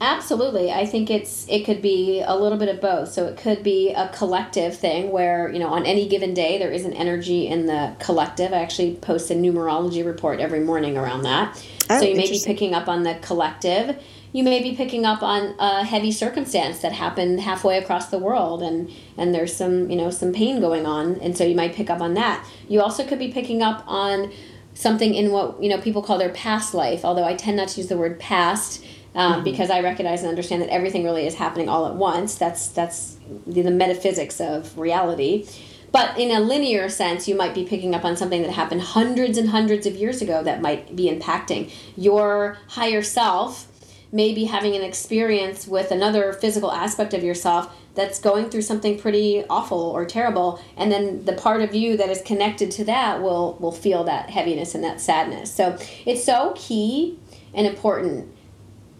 Absolutely. 0.00 0.70
I 0.70 0.86
think 0.86 1.10
it's 1.10 1.46
it 1.48 1.64
could 1.64 1.82
be 1.82 2.22
a 2.24 2.36
little 2.36 2.56
bit 2.56 2.68
of 2.68 2.80
both. 2.80 3.10
So 3.10 3.26
it 3.26 3.36
could 3.36 3.64
be 3.64 3.90
a 3.90 4.08
collective 4.10 4.78
thing 4.78 5.10
where, 5.10 5.50
you 5.50 5.58
know, 5.58 5.68
on 5.68 5.86
any 5.86 6.08
given 6.08 6.34
day 6.34 6.58
there 6.58 6.70
is 6.70 6.84
an 6.84 6.92
energy 6.92 7.48
in 7.48 7.66
the 7.66 7.96
collective. 7.98 8.52
I 8.52 8.62
actually 8.62 8.94
post 8.94 9.30
a 9.30 9.34
numerology 9.34 10.06
report 10.06 10.38
every 10.38 10.60
morning 10.60 10.96
around 10.96 11.22
that. 11.22 11.56
Oh, 11.90 11.98
so 11.98 12.06
you 12.06 12.14
may 12.14 12.30
be 12.30 12.40
picking 12.44 12.74
up 12.74 12.86
on 12.86 13.02
the 13.02 13.16
collective. 13.22 14.00
You 14.30 14.44
may 14.44 14.62
be 14.62 14.76
picking 14.76 15.04
up 15.04 15.22
on 15.22 15.56
a 15.58 15.82
heavy 15.84 16.12
circumstance 16.12 16.80
that 16.80 16.92
happened 16.92 17.40
halfway 17.40 17.78
across 17.78 18.08
the 18.10 18.18
world 18.18 18.62
and 18.62 18.92
and 19.16 19.34
there's 19.34 19.56
some, 19.56 19.90
you 19.90 19.96
know, 19.96 20.10
some 20.10 20.32
pain 20.32 20.60
going 20.60 20.86
on 20.86 21.16
and 21.20 21.36
so 21.36 21.42
you 21.42 21.56
might 21.56 21.74
pick 21.74 21.90
up 21.90 22.00
on 22.00 22.14
that. 22.14 22.46
You 22.68 22.82
also 22.82 23.04
could 23.04 23.18
be 23.18 23.32
picking 23.32 23.62
up 23.62 23.82
on 23.88 24.30
something 24.78 25.14
in 25.14 25.32
what 25.32 25.60
you 25.60 25.68
know 25.68 25.78
people 25.80 26.02
call 26.02 26.18
their 26.18 26.30
past 26.30 26.72
life 26.72 27.04
although 27.04 27.24
i 27.24 27.34
tend 27.34 27.56
not 27.56 27.66
to 27.66 27.80
use 27.80 27.88
the 27.88 27.96
word 27.96 28.18
past 28.20 28.84
um, 29.14 29.42
because 29.42 29.70
i 29.70 29.80
recognize 29.80 30.20
and 30.20 30.28
understand 30.28 30.62
that 30.62 30.68
everything 30.68 31.02
really 31.02 31.26
is 31.26 31.34
happening 31.34 31.68
all 31.68 31.86
at 31.86 31.94
once. 31.96 32.36
That's 32.36 32.68
that's 32.68 33.18
the, 33.46 33.62
the 33.62 33.70
metaphysics 33.70 34.40
of 34.40 34.78
reality. 34.78 35.46
But 35.90 36.18
in 36.18 36.30
a 36.30 36.40
linear 36.40 36.88
sense 36.88 37.26
you 37.26 37.34
might 37.34 37.54
be 37.54 37.64
picking 37.64 37.94
up 37.94 38.04
on 38.04 38.16
something 38.16 38.42
that 38.42 38.52
happened 38.52 38.82
hundreds 38.82 39.38
and 39.38 39.48
hundreds 39.48 39.86
of 39.86 39.96
years 39.96 40.22
ago 40.22 40.42
that 40.44 40.60
might 40.60 40.94
be 40.94 41.10
impacting. 41.10 41.72
Your 41.96 42.58
higher 42.68 43.02
self 43.02 43.66
may 44.12 44.32
be 44.32 44.44
having 44.44 44.74
an 44.76 44.82
experience 44.82 45.66
with 45.66 45.90
another 45.90 46.32
physical 46.32 46.70
aspect 46.72 47.12
of 47.12 47.22
yourself 47.22 47.74
that's 47.98 48.20
going 48.20 48.48
through 48.48 48.62
something 48.62 48.98
pretty 48.98 49.44
awful 49.50 49.80
or 49.80 50.04
terrible 50.04 50.62
and 50.76 50.90
then 50.90 51.24
the 51.24 51.32
part 51.32 51.62
of 51.62 51.74
you 51.74 51.96
that 51.96 52.08
is 52.08 52.22
connected 52.22 52.70
to 52.70 52.84
that 52.84 53.20
will 53.20 53.56
will 53.60 53.72
feel 53.72 54.04
that 54.04 54.30
heaviness 54.30 54.74
and 54.74 54.84
that 54.84 55.00
sadness. 55.00 55.52
So 55.52 55.76
it's 56.06 56.24
so 56.24 56.52
key 56.56 57.18
and 57.52 57.66
important. 57.66 58.34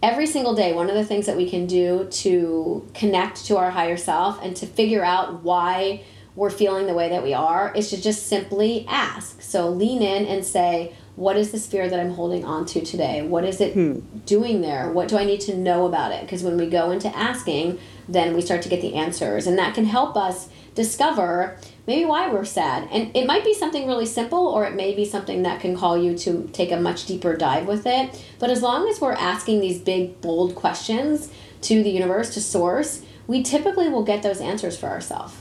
Every 0.02 0.26
single 0.26 0.54
day 0.54 0.72
one 0.72 0.88
of 0.88 0.96
the 0.96 1.04
things 1.04 1.26
that 1.26 1.37
we 1.37 1.48
can 1.48 1.66
do 1.66 2.08
to 2.11 2.88
connect 2.94 3.44
to 3.46 3.56
our 3.56 3.70
higher 3.70 3.96
self 3.96 4.42
and 4.42 4.56
to 4.56 4.66
figure 4.66 5.04
out 5.04 5.42
why 5.42 6.02
we're 6.34 6.50
feeling 6.50 6.87
the 6.87 6.94
way 6.94 7.08
that 7.08 7.22
we 7.22 7.34
are 7.34 7.72
is 7.74 7.90
to 7.90 8.00
just 8.00 8.26
simply 8.28 8.87
ask. 8.88 9.42
So 9.42 9.68
lean 9.68 10.02
in 10.02 10.24
and 10.26 10.44
say 10.44 10.94
what 11.18 11.37
is 11.37 11.50
this 11.50 11.66
fear 11.66 11.88
that 11.88 11.98
i'm 11.98 12.12
holding 12.12 12.44
on 12.44 12.64
to 12.64 12.80
today? 12.80 13.22
What 13.22 13.44
is 13.44 13.61
it 13.61 13.74
hmm. 13.74 13.98
doing 14.24 14.61
there? 14.61 14.92
What 14.92 15.08
do 15.08 15.18
i 15.18 15.24
need 15.24 15.40
to 15.42 15.56
know 15.56 15.87
about 15.87 16.12
it? 16.12 16.22
Because 16.22 16.44
when 16.44 16.56
we 16.56 16.66
go 16.66 16.92
into 16.92 17.08
asking 17.16 17.78
then 18.09 18.35
we 18.35 18.40
start 18.40 18.62
to 18.62 18.68
get 18.68 18.81
the 18.81 18.94
answers. 18.94 19.47
And 19.47 19.59
that 19.59 19.75
can 19.75 19.85
help 19.85 20.16
us 20.16 20.49
discover 20.75 21.57
maybe 21.87 22.05
why 22.05 22.31
we're 22.31 22.44
sad. 22.44 22.88
And 22.90 23.14
it 23.16 23.27
might 23.27 23.44
be 23.44 23.55
something 23.55 23.87
really 23.87 24.07
simple 24.07 24.47
or 24.47 24.64
it 24.64 24.75
may 24.75 24.94
be 24.94 25.05
something 25.05 25.42
that 25.42 25.61
can 25.61 25.77
call 25.77 25.99
you 25.99 26.16
to 26.18 26.49
take 26.53 26.71
a 26.73 26.77
much 26.81 27.07
deeper 27.07 27.37
dive 27.37 27.66
with 27.66 27.87
it. 27.87 28.25
But 28.38 28.51
as 28.51 28.62
long 28.62 28.88
as 28.88 29.01
we're 29.01 29.12
asking 29.12 29.61
these 29.61 29.79
big 29.79 30.21
bold 30.21 30.55
questions 30.55 31.31
to 31.62 31.83
the 31.83 31.90
universe 31.90 32.35
to 32.35 32.40
source 32.40 33.03
we 33.27 33.42
typically 33.42 33.88
will 33.88 34.03
get 34.03 34.23
those 34.23 34.40
answers 34.40 34.77
for 34.77 34.87
ourselves. 34.87 35.35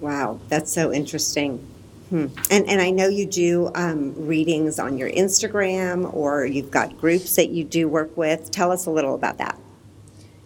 Wow 0.00 0.40
that's 0.48 0.72
so 0.72 0.92
interesting. 0.92 1.66
Hmm. 2.10 2.26
and 2.50 2.68
and 2.68 2.82
i 2.82 2.90
know 2.90 3.08
you 3.08 3.24
do 3.24 3.70
um, 3.74 4.14
readings 4.26 4.78
on 4.78 4.98
your 4.98 5.08
instagram 5.08 6.12
or 6.12 6.44
you've 6.44 6.70
got 6.70 6.98
groups 6.98 7.34
that 7.36 7.48
you 7.48 7.64
do 7.64 7.88
work 7.88 8.14
with. 8.16 8.50
Tell 8.50 8.70
us 8.70 8.84
a 8.84 8.90
little 8.90 9.14
about 9.14 9.38
that 9.38 9.58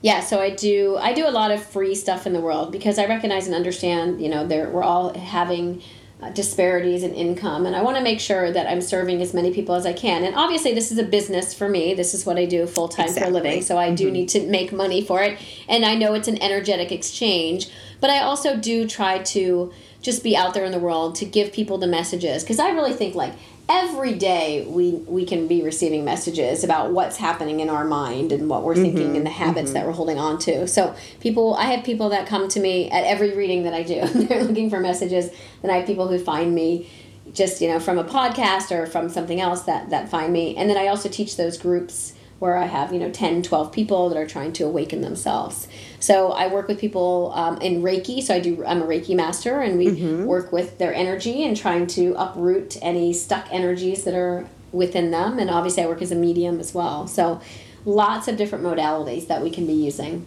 Yeah, 0.00 0.20
so 0.20 0.40
I 0.40 0.50
do. 0.50 0.96
I 0.96 1.12
do 1.12 1.26
a 1.26 1.30
lot 1.30 1.50
of 1.50 1.62
free 1.62 1.94
stuff 1.94 2.26
in 2.26 2.32
the 2.32 2.40
world 2.40 2.70
because 2.70 2.98
I 2.98 3.06
recognize 3.06 3.46
and 3.46 3.54
understand. 3.54 4.20
You 4.22 4.28
know, 4.28 4.46
there 4.46 4.70
we're 4.70 4.84
all 4.84 5.12
having 5.18 5.82
uh, 6.22 6.30
disparities 6.30 7.02
in 7.02 7.14
income, 7.14 7.66
and 7.66 7.74
I 7.74 7.82
want 7.82 7.96
to 7.96 8.02
make 8.02 8.20
sure 8.20 8.52
that 8.52 8.68
I'm 8.68 8.80
serving 8.80 9.20
as 9.20 9.34
many 9.34 9.52
people 9.52 9.74
as 9.74 9.86
I 9.86 9.92
can. 9.92 10.22
And 10.22 10.36
obviously, 10.36 10.72
this 10.72 10.92
is 10.92 10.98
a 10.98 11.02
business 11.02 11.52
for 11.52 11.68
me. 11.68 11.94
This 11.94 12.14
is 12.14 12.24
what 12.24 12.38
I 12.38 12.44
do 12.44 12.66
full 12.66 12.88
time 12.88 13.12
for 13.12 13.24
a 13.24 13.30
living, 13.30 13.60
so 13.62 13.76
I 13.76 13.92
do 13.92 14.08
need 14.10 14.28
to 14.30 14.46
make 14.46 14.72
money 14.72 15.02
for 15.02 15.20
it. 15.22 15.40
And 15.68 15.84
I 15.84 15.96
know 15.96 16.14
it's 16.14 16.28
an 16.28 16.40
energetic 16.40 16.92
exchange, 16.92 17.68
but 18.00 18.08
I 18.08 18.20
also 18.20 18.56
do 18.56 18.86
try 18.86 19.18
to 19.18 19.72
just 20.00 20.22
be 20.22 20.36
out 20.36 20.54
there 20.54 20.64
in 20.64 20.70
the 20.70 20.78
world 20.78 21.16
to 21.16 21.24
give 21.24 21.52
people 21.52 21.76
the 21.78 21.88
messages 21.88 22.44
because 22.44 22.60
I 22.60 22.70
really 22.70 22.92
think 22.92 23.16
like 23.16 23.32
every 23.68 24.14
day 24.14 24.64
we 24.66 24.92
we 24.92 25.26
can 25.26 25.46
be 25.46 25.62
receiving 25.62 26.04
messages 26.04 26.64
about 26.64 26.92
what's 26.92 27.16
happening 27.18 27.60
in 27.60 27.68
our 27.68 27.84
mind 27.84 28.32
and 28.32 28.48
what 28.48 28.62
we're 28.62 28.74
mm-hmm, 28.74 28.82
thinking 28.84 29.16
and 29.16 29.26
the 29.26 29.30
habits 29.30 29.72
that 29.72 29.80
mm-hmm. 29.80 29.88
we're 29.88 29.94
holding 29.94 30.18
on 30.18 30.38
to. 30.38 30.66
So 30.66 30.94
people, 31.20 31.54
I 31.54 31.64
have 31.64 31.84
people 31.84 32.08
that 32.10 32.26
come 32.26 32.48
to 32.48 32.60
me 32.60 32.90
at 32.90 33.04
every 33.04 33.36
reading 33.36 33.64
that 33.64 33.74
I 33.74 33.82
do. 33.82 34.06
They're 34.26 34.44
looking 34.44 34.70
for 34.70 34.80
messages. 34.80 35.30
Then 35.62 35.70
I 35.70 35.78
have 35.78 35.86
people 35.86 36.08
who 36.08 36.18
find 36.18 36.54
me 36.54 36.90
just 37.32 37.60
you 37.60 37.68
know 37.68 37.78
from 37.78 37.98
a 37.98 38.04
podcast 38.04 38.70
or 38.70 38.86
from 38.86 39.10
something 39.10 39.40
else 39.40 39.62
that 39.62 39.90
that 39.90 40.08
find 40.08 40.32
me. 40.32 40.56
And 40.56 40.70
then 40.70 40.78
I 40.78 40.88
also 40.88 41.08
teach 41.08 41.36
those 41.36 41.58
groups 41.58 42.14
where 42.38 42.56
I 42.56 42.66
have, 42.66 42.92
you 42.92 42.98
know, 42.98 43.10
10, 43.10 43.42
12 43.42 43.72
people 43.72 44.08
that 44.08 44.16
are 44.16 44.26
trying 44.26 44.52
to 44.54 44.64
awaken 44.64 45.00
themselves. 45.00 45.66
So 45.98 46.30
I 46.32 46.46
work 46.46 46.68
with 46.68 46.78
people 46.78 47.32
um, 47.34 47.60
in 47.60 47.82
Reiki. 47.82 48.22
So 48.22 48.34
I 48.34 48.40
do, 48.40 48.64
I'm 48.64 48.82
a 48.82 48.86
Reiki 48.86 49.16
master, 49.16 49.60
and 49.60 49.76
we 49.76 49.86
mm-hmm. 49.88 50.24
work 50.24 50.52
with 50.52 50.78
their 50.78 50.94
energy 50.94 51.44
and 51.44 51.56
trying 51.56 51.86
to 51.88 52.14
uproot 52.16 52.76
any 52.80 53.12
stuck 53.12 53.48
energies 53.50 54.04
that 54.04 54.14
are 54.14 54.46
within 54.70 55.10
them. 55.10 55.38
And 55.38 55.50
obviously, 55.50 55.82
I 55.82 55.86
work 55.86 56.02
as 56.02 56.12
a 56.12 56.16
medium 56.16 56.60
as 56.60 56.72
well. 56.74 57.06
So 57.08 57.40
lots 57.84 58.28
of 58.28 58.36
different 58.36 58.64
modalities 58.64 59.26
that 59.26 59.42
we 59.42 59.50
can 59.50 59.66
be 59.66 59.72
using. 59.72 60.26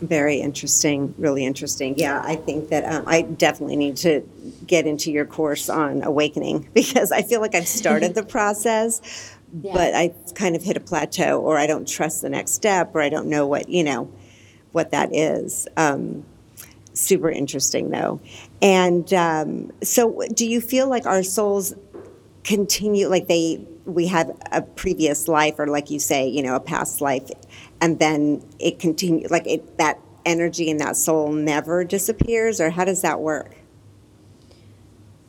Very 0.00 0.40
interesting, 0.40 1.14
really 1.18 1.44
interesting. 1.46 1.94
Yeah, 1.96 2.20
I 2.22 2.34
think 2.34 2.70
that 2.70 2.84
um, 2.84 3.04
I 3.06 3.22
definitely 3.22 3.76
need 3.76 3.96
to 3.98 4.28
get 4.66 4.86
into 4.86 5.12
your 5.12 5.24
course 5.24 5.68
on 5.70 6.02
awakening 6.02 6.68
because 6.74 7.12
I 7.12 7.22
feel 7.22 7.40
like 7.40 7.54
I've 7.54 7.68
started 7.68 8.14
the 8.14 8.24
process, 8.36 9.33
yeah. 9.62 9.72
but 9.72 9.94
I 9.94 10.14
kind 10.34 10.56
of 10.56 10.62
hit 10.62 10.76
a 10.76 10.80
plateau 10.80 11.40
or 11.40 11.58
I 11.58 11.66
don't 11.66 11.86
trust 11.86 12.22
the 12.22 12.28
next 12.28 12.52
step 12.52 12.94
or 12.94 13.00
I 13.00 13.08
don't 13.08 13.26
know 13.26 13.46
what, 13.46 13.68
you 13.68 13.84
know, 13.84 14.10
what 14.72 14.90
that 14.90 15.14
is. 15.14 15.68
Um, 15.76 16.24
super 16.92 17.30
interesting 17.30 17.90
though. 17.90 18.20
And 18.62 19.12
um, 19.12 19.72
so 19.82 20.22
do 20.32 20.46
you 20.46 20.60
feel 20.60 20.88
like 20.88 21.06
our 21.06 21.22
souls 21.22 21.74
continue, 22.42 23.08
like 23.08 23.28
they, 23.28 23.64
we 23.84 24.06
have 24.08 24.36
a 24.50 24.62
previous 24.62 25.28
life 25.28 25.58
or 25.58 25.66
like 25.66 25.90
you 25.90 25.98
say, 25.98 26.26
you 26.26 26.42
know, 26.42 26.56
a 26.56 26.60
past 26.60 27.00
life 27.00 27.30
and 27.80 27.98
then 27.98 28.44
it 28.58 28.78
continues, 28.78 29.30
like 29.30 29.46
it, 29.46 29.78
that 29.78 30.00
energy 30.24 30.68
in 30.68 30.78
that 30.78 30.96
soul 30.96 31.32
never 31.32 31.84
disappears 31.84 32.60
or 32.60 32.70
how 32.70 32.84
does 32.84 33.02
that 33.02 33.20
work? 33.20 33.56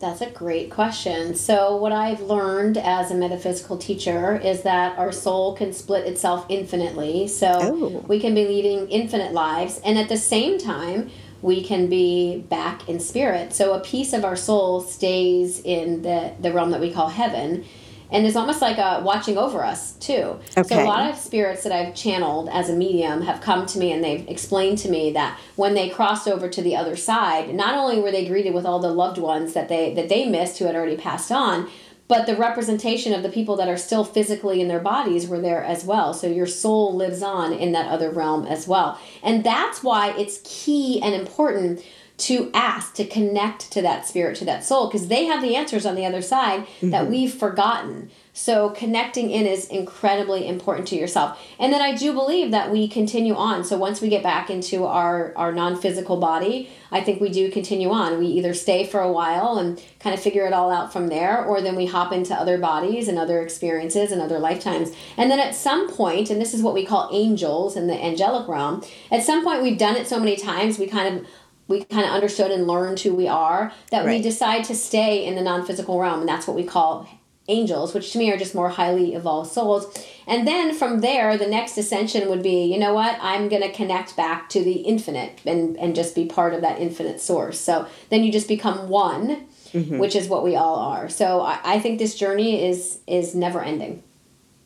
That's 0.06 0.22
a 0.22 0.30
great 0.30 0.70
question. 0.70 1.34
So, 1.34 1.78
what 1.78 1.92
I've 1.92 2.22
learned 2.22 2.78
as 2.78 3.10
a 3.10 3.16
metaphysical 3.16 3.76
teacher 3.76 4.38
is 4.38 4.62
that 4.62 5.00
our 5.00 5.12
soul 5.12 5.56
can 5.56 5.74
split 5.74 6.06
itself 6.06 6.46
infinitely. 6.48 7.28
So, 7.28 7.48
oh. 7.60 8.06
we 8.08 8.20
can 8.20 8.36
be 8.36 8.46
leading 8.46 8.88
infinite 8.90 9.34
lives, 9.34 9.82
and 9.84 9.98
at 9.98 10.08
the 10.08 10.18
same 10.18 10.60
time, 10.60 11.10
we 11.42 11.64
can 11.64 11.88
be 11.88 12.38
back 12.50 12.88
in 12.88 13.00
spirit. 13.00 13.52
So, 13.52 13.74
a 13.74 13.80
piece 13.80 14.14
of 14.14 14.24
our 14.24 14.36
soul 14.36 14.80
stays 14.82 15.60
in 15.62 16.04
the, 16.04 16.34
the 16.40 16.54
realm 16.54 16.70
that 16.70 16.82
we 16.82 16.92
call 16.92 17.10
heaven 17.10 17.66
and 18.12 18.26
it's 18.26 18.36
almost 18.36 18.62
like 18.62 18.78
a 18.78 19.02
watching 19.04 19.38
over 19.38 19.64
us 19.64 19.94
too. 19.94 20.40
Okay. 20.58 20.64
So 20.64 20.84
a 20.84 20.86
lot 20.86 21.10
of 21.10 21.18
spirits 21.18 21.64
that 21.64 21.72
I've 21.72 21.96
channeled 21.96 22.50
as 22.50 22.70
a 22.70 22.76
medium 22.76 23.22
have 23.22 23.42
come 23.42 23.66
to 23.68 23.80
me 23.80 23.92
and 23.92 24.04
they've 24.04 24.28
explained 24.28 24.78
to 24.80 24.90
me 24.90 25.12
that 25.14 25.40
when 25.56 25.74
they 25.74 25.90
crossed 25.90 26.28
over 26.28 26.48
to 26.50 26.62
the 26.62 26.76
other 26.76 26.96
side, 26.96 27.54
not 27.54 27.76
only 27.76 28.00
were 28.00 28.12
they 28.12 28.28
greeted 28.28 28.54
with 28.54 28.66
all 28.66 28.80
the 28.80 28.92
loved 28.92 29.18
ones 29.18 29.54
that 29.54 29.70
they 29.70 29.94
that 29.96 30.10
they 30.10 30.28
missed 30.28 30.60
who 30.60 30.66
had 30.66 30.76
already 30.76 30.98
passed 30.98 31.32
on, 31.32 31.70
but 32.08 32.28
the 32.28 32.36
representation 32.36 33.14
of 33.14 33.24
the 33.24 33.30
people 33.30 33.56
that 33.56 33.68
are 33.68 33.78
still 33.78 34.04
physically 34.04 34.62
in 34.62 34.68
their 34.68 34.80
bodies 34.80 35.28
were 35.28 35.42
there 35.42 35.64
as 35.64 35.84
well. 35.84 36.14
So 36.14 36.28
your 36.28 36.46
soul 36.46 36.96
lives 36.96 37.24
on 37.24 37.52
in 37.54 37.72
that 37.72 37.88
other 37.88 38.12
realm 38.12 38.46
as 38.46 38.68
well. 38.68 39.00
And 39.24 39.44
that's 39.44 39.84
why 39.84 40.16
it's 40.18 40.40
key 40.44 41.02
and 41.02 41.16
important 41.16 41.84
to 42.18 42.50
ask 42.54 42.94
to 42.96 43.06
connect 43.06 43.72
to 43.72 43.82
that 43.82 44.08
spirit 44.08 44.38
to 44.38 44.46
that 44.46 44.64
soul 44.64 44.88
because 44.88 45.08
they 45.10 45.26
have 45.26 45.42
the 45.42 45.56
answers 45.56 45.86
on 45.86 45.96
the 45.96 46.06
other 46.06 46.22
side 46.22 46.62
mm-hmm. 46.62 46.92
that 46.92 47.10
we've 47.10 47.34
forgotten. 47.34 48.10
So 48.32 48.70
connecting 48.72 49.32
in 49.32 49.46
is 49.46 49.68
incredibly 49.68 50.46
important 50.46 50.90
to 50.90 50.96
yourself. 50.96 51.42
And 51.60 51.74
then 51.74 51.82
i 51.82 51.94
do 51.96 52.14
believe 52.14 52.52
that 52.52 52.72
we 52.72 52.88
continue 52.88 53.36
on. 53.36 53.66
So 53.66 53.78
once 53.78 54.00
we 54.00 54.08
get 54.08 54.24
back 54.24 54.50
into 54.50 54.86
our 54.86 55.34
our 55.36 55.52
non-physical 55.52 56.18
body 56.18 56.70
i 56.92 57.02
think 57.02 57.20
we 57.20 57.30
do 57.30 57.52
continue 57.52 57.90
on. 57.90 58.18
We 58.18 58.28
either 58.28 58.54
stay 58.54 58.86
for 58.86 59.02
a 59.02 59.12
while 59.12 59.58
and 59.58 59.82
kind 60.00 60.14
of 60.14 60.22
figure 60.22 60.46
it 60.46 60.54
all 60.54 60.72
out 60.72 60.94
from 60.94 61.10
there 61.10 61.44
or 61.44 61.60
then 61.62 61.76
we 61.76 61.86
hop 61.86 62.14
into 62.14 62.34
other 62.34 62.58
bodies 62.58 63.10
and 63.10 63.20
other 63.20 63.42
experiences 63.42 64.14
and 64.14 64.22
other 64.22 64.40
lifetimes. 64.40 64.92
And 65.18 65.30
then 65.30 65.40
at 65.40 65.54
some 65.54 65.90
point 65.90 66.30
and 66.30 66.40
this 66.40 66.54
is 66.54 66.62
what 66.62 66.74
we 66.74 66.86
call 66.86 67.10
angels 67.12 67.76
in 67.76 67.88
the 67.88 68.02
angelic 68.02 68.48
realm 68.48 68.84
at 69.12 69.24
some 69.24 69.44
point 69.44 69.64
we've 69.64 69.78
done 69.78 69.98
it 69.98 70.08
so 70.08 70.18
many 70.18 70.38
times 70.38 70.80
we 70.80 70.88
kind 70.88 71.14
of 71.14 71.28
we 71.68 71.84
kind 71.86 72.06
of 72.06 72.12
understood 72.12 72.52
and 72.52 72.68
learned 72.68 73.00
who 73.00 73.14
we 73.14 73.28
are 73.28 73.72
that 73.92 74.06
right. 74.06 74.18
we 74.18 74.22
decide 74.22 74.64
to 74.66 74.76
stay 74.76 75.26
in 75.26 75.36
the 75.36 75.42
non-physical 75.42 76.00
realm 76.00 76.22
and 76.22 76.30
that's 76.30 76.48
what 76.48 76.56
we 76.56 76.64
call 76.64 77.08
angels 77.48 77.94
which 77.94 78.12
to 78.12 78.18
me 78.18 78.32
are 78.32 78.38
just 78.38 78.56
more 78.56 78.70
highly 78.70 79.14
evolved 79.14 79.52
souls. 79.52 79.86
And 80.28 80.48
then 80.48 80.74
from 80.74 81.02
there 81.02 81.38
the 81.38 81.48
next 81.48 81.78
ascension 81.78 82.28
would 82.30 82.42
be 82.42 82.66
you 82.66 82.80
know 82.80 82.94
what? 82.94 83.18
I'm 83.22 83.50
going 83.50 83.62
to 83.62 83.72
connect 83.72 84.16
back 84.16 84.50
to 84.50 84.64
the 84.64 84.74
infinite 84.74 85.42
and 85.46 85.78
and 85.78 85.96
just 85.96 86.16
be 86.16 86.26
part 86.26 86.54
of 86.54 86.62
that 86.62 86.80
infinite 86.80 87.22
source. 87.22 87.60
So 87.60 87.88
then 88.10 88.24
you 88.24 88.32
just 88.32 88.48
become 88.48 88.90
one 88.90 89.46
mm-hmm. 89.72 89.98
which 90.00 90.16
is 90.16 90.28
what 90.28 90.44
we 90.44 90.56
all 90.56 90.76
are. 90.76 91.10
So 91.10 91.42
I, 91.42 91.60
I 91.64 91.80
think 91.80 92.00
this 92.00 92.16
journey 92.16 92.66
is 92.68 93.00
is 93.06 93.36
never 93.36 93.62
ending. 93.62 94.02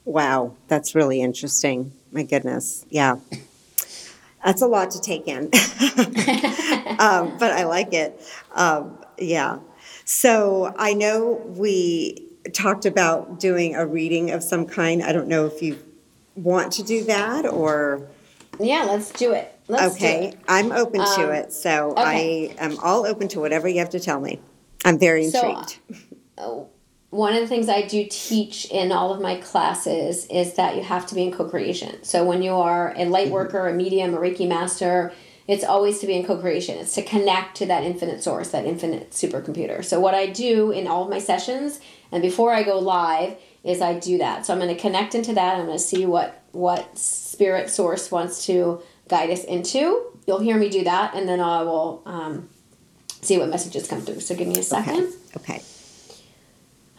Wow. 0.06 0.56
That's 0.70 0.96
really 0.96 1.22
interesting. 1.22 1.92
My 2.12 2.24
goodness. 2.24 2.86
Yeah 2.90 3.18
that's 4.44 4.62
a 4.62 4.68
lot 4.68 4.92
to 4.92 5.02
take 5.02 5.28
in, 5.28 5.46
um, 7.00 7.38
but 7.38 7.52
I 7.52 7.66
like 7.66 7.94
it. 7.94 8.22
Um, 8.54 8.98
yeah. 9.18 9.60
So 10.06 10.74
I 10.78 10.94
know 10.94 11.42
we 11.46 12.28
talked 12.54 12.86
about 12.86 13.40
doing 13.40 13.76
a 13.76 13.86
reading 13.86 14.32
of 14.32 14.44
some 14.44 14.66
kind. 14.66 15.04
I 15.04 15.12
don't 15.12 15.28
know 15.28 15.46
if 15.46 15.62
you 15.62 15.78
want 16.36 16.74
to 16.74 16.84
do 16.84 17.04
that 17.06 17.46
or. 17.46 18.08
Yeah, 18.60 18.84
let's 18.84 19.12
do 19.12 19.34
it. 19.34 19.58
Let's 19.68 19.96
okay, 19.96 20.22
do 20.22 20.28
it. 20.30 20.40
I'm 20.48 20.72
open 20.72 21.00
to 21.00 21.28
um, 21.28 21.32
it. 21.32 21.54
So 21.54 21.92
okay. 21.92 22.56
I 22.58 22.64
am 22.64 22.78
all 22.80 23.06
open 23.06 23.28
to 23.30 23.40
whatever 23.40 23.68
you 23.68 23.80
have 23.80 23.92
to 23.92 24.00
tell 24.00 24.20
me. 24.20 24.40
I'm 24.84 24.98
very 24.98 25.26
intrigued. 25.26 25.78
So, 26.38 26.70
uh, 26.72 26.79
one 27.10 27.34
of 27.34 27.42
the 27.42 27.48
things 27.48 27.70
I 27.70 27.82
do 27.82 28.06
teach 28.10 28.66
in 28.66 28.92
all 28.92 29.12
of 29.12 29.20
my 29.20 29.36
classes 29.36 30.28
is 30.28 30.54
that 30.54 30.76
you 30.76 30.84
have 30.84 31.08
to 31.08 31.16
be 31.16 31.24
in 31.24 31.32
co 31.32 31.46
creation. 31.46 32.04
So 32.04 32.24
when 32.24 32.42
you 32.42 32.54
are 32.54 32.94
a 32.96 33.06
light 33.06 33.26
mm-hmm. 33.26 33.34
worker, 33.34 33.68
a 33.68 33.74
medium, 33.74 34.14
a 34.14 34.18
Reiki 34.18 34.48
master, 34.48 35.12
it's 35.48 35.64
always 35.64 36.00
to 36.00 36.08
be 36.08 36.14
in 36.14 36.26
co 36.26 36.38
creation. 36.38 36.78
It's 36.78 36.94
to 36.96 37.02
connect 37.02 37.58
to 37.58 37.66
that 37.66 37.84
infinite 37.84 38.24
source, 38.24 38.50
that 38.50 38.66
infinite 38.66 39.12
supercomputer. 39.12 39.84
So 39.84 40.00
what 40.00 40.14
I 40.14 40.28
do 40.28 40.72
in 40.72 40.86
all 40.86 41.04
of 41.04 41.10
my 41.10 41.20
sessions 41.20 41.80
and 42.12 42.22
before 42.22 42.54
I 42.54 42.64
go 42.64 42.78
live 42.78 43.38
is 43.64 43.82
I 43.82 43.98
do 43.98 44.20
that. 44.20 44.46
So 44.46 44.54
I'm 44.54 44.60
going 44.60 44.74
to 44.74 44.80
connect 44.80 45.16
into 45.16 45.34
that. 45.34 45.56
I'm 45.56 45.66
going 45.66 45.78
to 45.78 45.84
see 45.84 46.06
what 46.06 46.44
what 46.52 46.98
spirit 46.98 47.70
source 47.70 48.12
wants 48.12 48.46
to 48.48 48.82
guide 49.08 49.30
us 49.30 49.44
into. 49.44 50.06
You'll 50.26 50.40
hear 50.40 50.58
me 50.58 50.70
do 50.70 50.84
that, 50.84 51.16
and 51.16 51.28
then 51.28 51.40
I 51.40 51.64
will 51.64 52.04
um, 52.06 52.50
see 53.22 53.38
what 53.38 53.50
messages 53.50 53.88
come 53.88 54.02
through. 54.02 54.20
So 54.20 54.36
give 54.36 54.48
me 54.48 54.60
a 54.60 54.64
second. 54.64 55.14
Okay. 55.36 55.56
okay. 55.56 55.64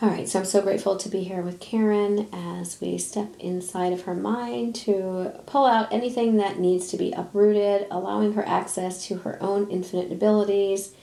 All 0.03 0.09
right, 0.09 0.27
so 0.27 0.39
I'm 0.39 0.47
so 0.47 0.63
grateful 0.63 0.97
to 0.97 1.11
be 1.11 1.25
here 1.25 1.43
with 1.43 1.61
Karen 1.61 2.27
as 2.33 2.81
we 2.81 2.97
step 2.97 3.35
inside 3.39 3.93
of 3.93 4.03
her 4.03 4.15
mind 4.15 4.75
to 4.77 5.33
pull 5.45 5.67
out 5.67 5.93
anything 5.93 6.39
that 6.39 6.59
needs 6.59 6.89
to 6.89 6.97
be 6.97 7.13
uprooted, 7.13 7.87
allowing 7.91 8.33
her 8.33 8.49
access 8.49 9.07
to 9.09 9.19
her 9.19 9.37
own 9.43 9.71
infinite 9.71 10.11
abilities 10.11 10.95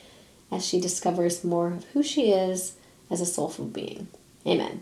as 0.51 0.65
she 0.65 0.81
discovers 0.81 1.43
more 1.43 1.67
of 1.67 1.83
who 1.93 2.01
she 2.01 2.31
is 2.31 2.73
as 3.11 3.21
a 3.21 3.25
soulful 3.27 3.65
being. 3.65 4.07
Amen. 4.47 4.81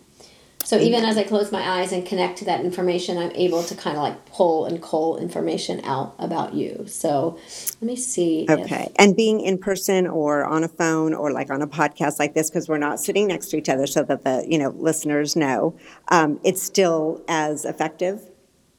So 0.66 0.80
even 0.80 1.06
as 1.06 1.16
I 1.16 1.24
close 1.24 1.52
my 1.52 1.62
eyes 1.62 1.92
and 1.92 2.06
connect 2.06 2.40
to 2.40 2.46
that 2.46 2.62
information, 2.62 3.18
I'm 3.18 3.32
able 3.32 3.64
to 3.64 3.76
kind 3.76 3.96
of 3.96 4.04
like 4.04 4.26
pull 4.26 4.66
and 4.66 4.82
cull 4.82 5.18
information 5.18 5.80
out 5.86 6.16
about 6.18 6.56
you. 6.56 6.86
So 6.88 7.38
let 7.76 7.84
me 7.84 7.96
see. 7.96 8.48
Okay. 8.50 8.86
If... 8.86 8.92
and 8.98 9.16
being 9.16 9.42
in 9.42 9.60
person 9.60 10.08
or 10.08 10.44
on 10.44 10.64
a 10.64 10.68
phone 10.68 11.14
or 11.14 11.32
like 11.32 11.52
on 11.52 11.62
a 11.62 11.68
podcast 11.68 12.18
like 12.18 12.34
this, 12.34 12.50
because 12.50 12.68
we're 12.68 12.80
not 12.80 13.00
sitting 13.00 13.28
next 13.28 13.50
to 13.50 13.58
each 13.58 13.70
other 13.70 13.86
so 13.86 14.02
that 14.04 14.24
the, 14.24 14.44
you 14.48 14.58
know, 14.58 14.70
listeners 14.70 15.36
know, 15.36 15.78
um, 16.10 16.40
it's 16.44 16.64
still 16.64 17.24
as 17.28 17.64
effective 17.64 18.28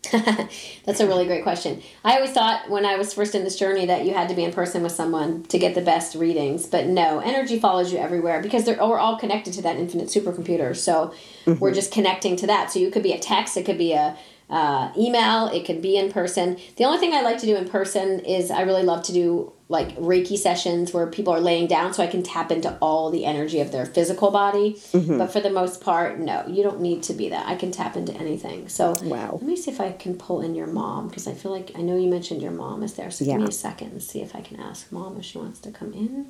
That's 0.12 1.00
a 1.00 1.06
really 1.06 1.26
great 1.26 1.42
question. 1.42 1.82
I 2.04 2.16
always 2.16 2.30
thought 2.30 2.70
when 2.70 2.84
I 2.84 2.96
was 2.96 3.12
first 3.12 3.34
in 3.34 3.44
this 3.44 3.56
journey 3.56 3.86
that 3.86 4.04
you 4.04 4.14
had 4.14 4.28
to 4.28 4.34
be 4.34 4.44
in 4.44 4.52
person 4.52 4.82
with 4.82 4.92
someone 4.92 5.42
to 5.44 5.58
get 5.58 5.74
the 5.74 5.80
best 5.80 6.14
readings, 6.14 6.66
but 6.66 6.86
no, 6.86 7.20
energy 7.20 7.58
follows 7.58 7.92
you 7.92 7.98
everywhere 7.98 8.40
because 8.40 8.64
they're 8.64 8.76
we're 8.76 8.98
all 8.98 9.18
connected 9.18 9.52
to 9.54 9.62
that 9.62 9.76
infinite 9.76 10.08
supercomputer. 10.08 10.76
So 10.76 11.12
mm-hmm. 11.46 11.58
we're 11.58 11.74
just 11.74 11.92
connecting 11.92 12.36
to 12.36 12.46
that. 12.48 12.70
So 12.70 12.78
you 12.78 12.90
could 12.90 13.02
be 13.02 13.12
a 13.12 13.18
text, 13.18 13.56
it 13.56 13.64
could 13.64 13.78
be 13.78 13.92
a 13.92 14.16
uh, 14.48 14.92
email, 14.96 15.48
it 15.48 15.64
could 15.64 15.82
be 15.82 15.96
in 15.96 16.12
person. 16.12 16.58
The 16.76 16.84
only 16.84 16.98
thing 16.98 17.14
I 17.14 17.22
like 17.22 17.38
to 17.38 17.46
do 17.46 17.56
in 17.56 17.68
person 17.68 18.20
is 18.20 18.50
I 18.50 18.62
really 18.62 18.82
love 18.82 19.02
to 19.04 19.12
do 19.12 19.52
like 19.68 19.96
Reiki 19.96 20.38
sessions 20.38 20.92
where 20.92 21.08
people 21.08 21.32
are 21.32 21.40
laying 21.40 21.66
down 21.66 21.92
so 21.92 22.00
I 22.00 22.06
can 22.06 22.22
tap 22.22 22.52
into 22.52 22.78
all 22.80 23.10
the 23.10 23.24
energy 23.24 23.60
of 23.60 23.72
their 23.72 23.84
physical 23.84 24.30
body. 24.30 24.74
Mm-hmm. 24.92 25.18
But 25.18 25.32
for 25.32 25.40
the 25.40 25.50
most 25.50 25.80
part, 25.80 26.20
no, 26.20 26.44
you 26.46 26.62
don't 26.62 26.80
need 26.80 27.02
to 27.04 27.12
be 27.12 27.28
that. 27.30 27.48
I 27.48 27.56
can 27.56 27.72
tap 27.72 27.96
into 27.96 28.12
anything. 28.14 28.68
So 28.68 28.96
wow. 29.02 29.32
let 29.32 29.42
me 29.42 29.56
see 29.56 29.72
if 29.72 29.80
I 29.80 29.90
can 29.90 30.16
pull 30.16 30.40
in 30.40 30.54
your 30.54 30.68
mom 30.68 31.08
because 31.08 31.26
I 31.26 31.34
feel 31.34 31.50
like 31.50 31.72
I 31.76 31.82
know 31.82 31.96
you 31.96 32.08
mentioned 32.08 32.42
your 32.42 32.52
mom 32.52 32.84
is 32.84 32.94
there. 32.94 33.10
So 33.10 33.24
yeah. 33.24 33.32
give 33.32 33.40
me 33.42 33.48
a 33.48 33.52
second 33.52 33.90
and 33.90 34.02
see 34.02 34.22
if 34.22 34.36
I 34.36 34.40
can 34.40 34.60
ask 34.60 34.92
mom 34.92 35.18
if 35.18 35.24
she 35.24 35.38
wants 35.38 35.58
to 35.60 35.72
come 35.72 35.92
in. 35.92 36.26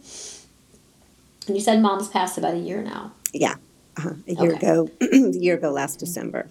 And 1.46 1.54
you 1.54 1.60
said 1.60 1.82
mom's 1.82 2.08
passed 2.08 2.38
about 2.38 2.54
a 2.54 2.58
year 2.58 2.82
now. 2.82 3.12
Yeah. 3.34 3.56
Uh, 3.96 4.14
a 4.26 4.34
year 4.34 4.52
Okay. 4.54 4.66
ago, 4.66 4.90
a 5.00 5.38
year 5.38 5.54
ago 5.56 5.70
last 5.70 5.98
December. 5.98 6.48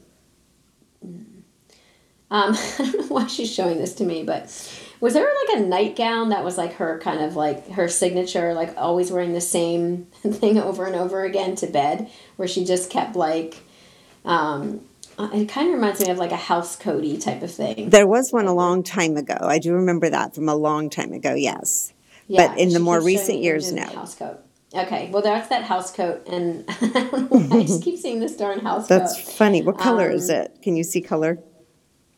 Um, 2.32 2.56
I 2.56 2.76
don't 2.78 3.00
know 3.00 3.08
why 3.08 3.28
she's 3.28 3.54
showing 3.54 3.78
this 3.78 3.94
to 3.96 4.04
me, 4.04 4.24
but 4.24 4.44
was 5.00 5.14
there 5.14 5.28
like 5.48 5.58
a 5.60 5.62
nightgown 5.62 6.30
that 6.30 6.44
was 6.44 6.58
like 6.58 6.74
her 6.74 7.00
kind 7.00 7.22
of 7.22 7.36
like 7.36 7.70
her 7.72 7.88
signature, 7.88 8.54
like 8.54 8.74
always 8.78 9.12
wearing 9.12 9.34
the 9.34 9.42
same 9.42 10.06
thing 10.22 10.58
over 10.58 10.86
and 10.86 10.96
over 10.96 11.24
again 11.24 11.56
to 11.58 11.68
bed, 11.68 12.10
where 12.36 12.48
she 12.48 12.66
just 12.66 12.90
kept 12.90 13.16
like, 13.16 13.58
um, 14.24 14.82
uh, 15.18 15.30
it 15.34 15.48
kind 15.48 15.68
of 15.68 15.76
reminds 15.76 16.02
me 16.02 16.10
of 16.10 16.18
like 16.18 16.32
a 16.32 16.38
house 16.38 16.78
coaty 16.78 17.22
type 17.22 17.42
of 17.42 17.52
thing. 17.54 17.90
There 17.90 18.08
was 18.08 18.32
one 18.32 18.48
a 18.48 18.54
long 18.54 18.84
time 18.84 19.16
ago. 19.16 19.38
I 19.40 19.60
do 19.60 19.74
remember 19.74 20.10
that 20.10 20.36
from 20.36 20.50
a 20.50 20.56
long 20.56 20.90
time 20.90 21.14
ago. 21.14 21.36
Yes, 21.36 21.94
but 22.28 22.58
in 22.58 22.70
the 22.70 22.80
she 22.80 22.84
more 22.84 23.00
keeps 23.00 23.12
showing 23.12 23.20
recent 23.20 23.38
me 23.40 23.44
years, 23.46 23.72
no. 23.72 23.86
House 23.86 24.16
coat. 24.16 24.40
Okay, 24.76 25.10
well 25.12 25.22
that's 25.22 25.48
that 25.50 25.64
house 25.64 25.92
coat, 25.94 26.28
and 26.28 26.66
I 26.68 26.74
don't 26.90 27.32
know 27.32 27.40
why 27.40 27.58
I 27.60 27.64
just 27.64 27.82
keep 27.84 27.98
seeing 27.98 28.20
this 28.20 28.36
darn 28.36 28.60
house 28.60 28.88
That's 28.88 29.16
coat. 29.16 29.34
funny. 29.34 29.62
What 29.62 29.78
color 29.78 30.10
is 30.10 30.30
Um, 30.30 30.36
it? 30.38 30.58
Can 30.62 30.76
you 30.76 30.84
see 30.84 31.02
color? 31.02 31.40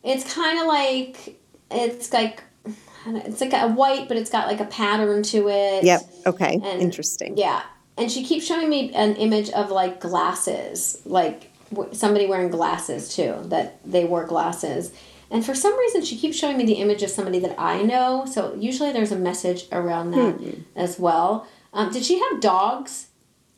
It's 0.03 0.33
kind 0.33 0.59
of 0.59 0.65
like 0.67 1.39
it's 1.69 2.11
like 2.13 2.43
I 2.65 2.71
don't 3.05 3.13
know, 3.15 3.21
it's 3.25 3.41
like 3.41 3.53
a 3.53 3.67
white, 3.69 4.07
but 4.07 4.17
it's 4.17 4.29
got 4.31 4.47
like 4.47 4.59
a 4.59 4.65
pattern 4.65 5.21
to 5.23 5.49
it. 5.49 5.83
Yep. 5.83 6.01
Okay. 6.25 6.59
And- 6.63 6.81
Interesting. 6.81 7.37
Yeah, 7.37 7.61
and 7.97 8.11
she 8.11 8.23
keeps 8.23 8.45
showing 8.45 8.69
me 8.69 8.91
an 8.93 9.15
image 9.17 9.49
of 9.51 9.69
like 9.69 9.99
glasses, 9.99 10.99
like 11.05 11.51
w- 11.71 11.93
somebody 11.93 12.25
wearing 12.25 12.49
glasses 12.49 13.15
too. 13.15 13.35
That 13.45 13.79
they 13.85 14.05
wore 14.05 14.25
glasses, 14.25 14.91
and 15.29 15.45
for 15.45 15.53
some 15.53 15.77
reason 15.77 16.03
she 16.03 16.17
keeps 16.17 16.35
showing 16.37 16.57
me 16.57 16.65
the 16.65 16.73
image 16.73 17.03
of 17.03 17.11
somebody 17.11 17.37
that 17.39 17.55
I 17.59 17.83
know. 17.83 18.25
So 18.25 18.55
usually 18.55 18.91
there's 18.93 19.11
a 19.11 19.17
message 19.17 19.67
around 19.71 20.11
that 20.11 20.35
Hmm. 20.35 20.61
as 20.75 20.97
well. 20.97 21.45
Um, 21.77 21.91
did 21.91 22.03
she 22.03 22.19
have 22.19 22.41
dogs? 22.41 23.07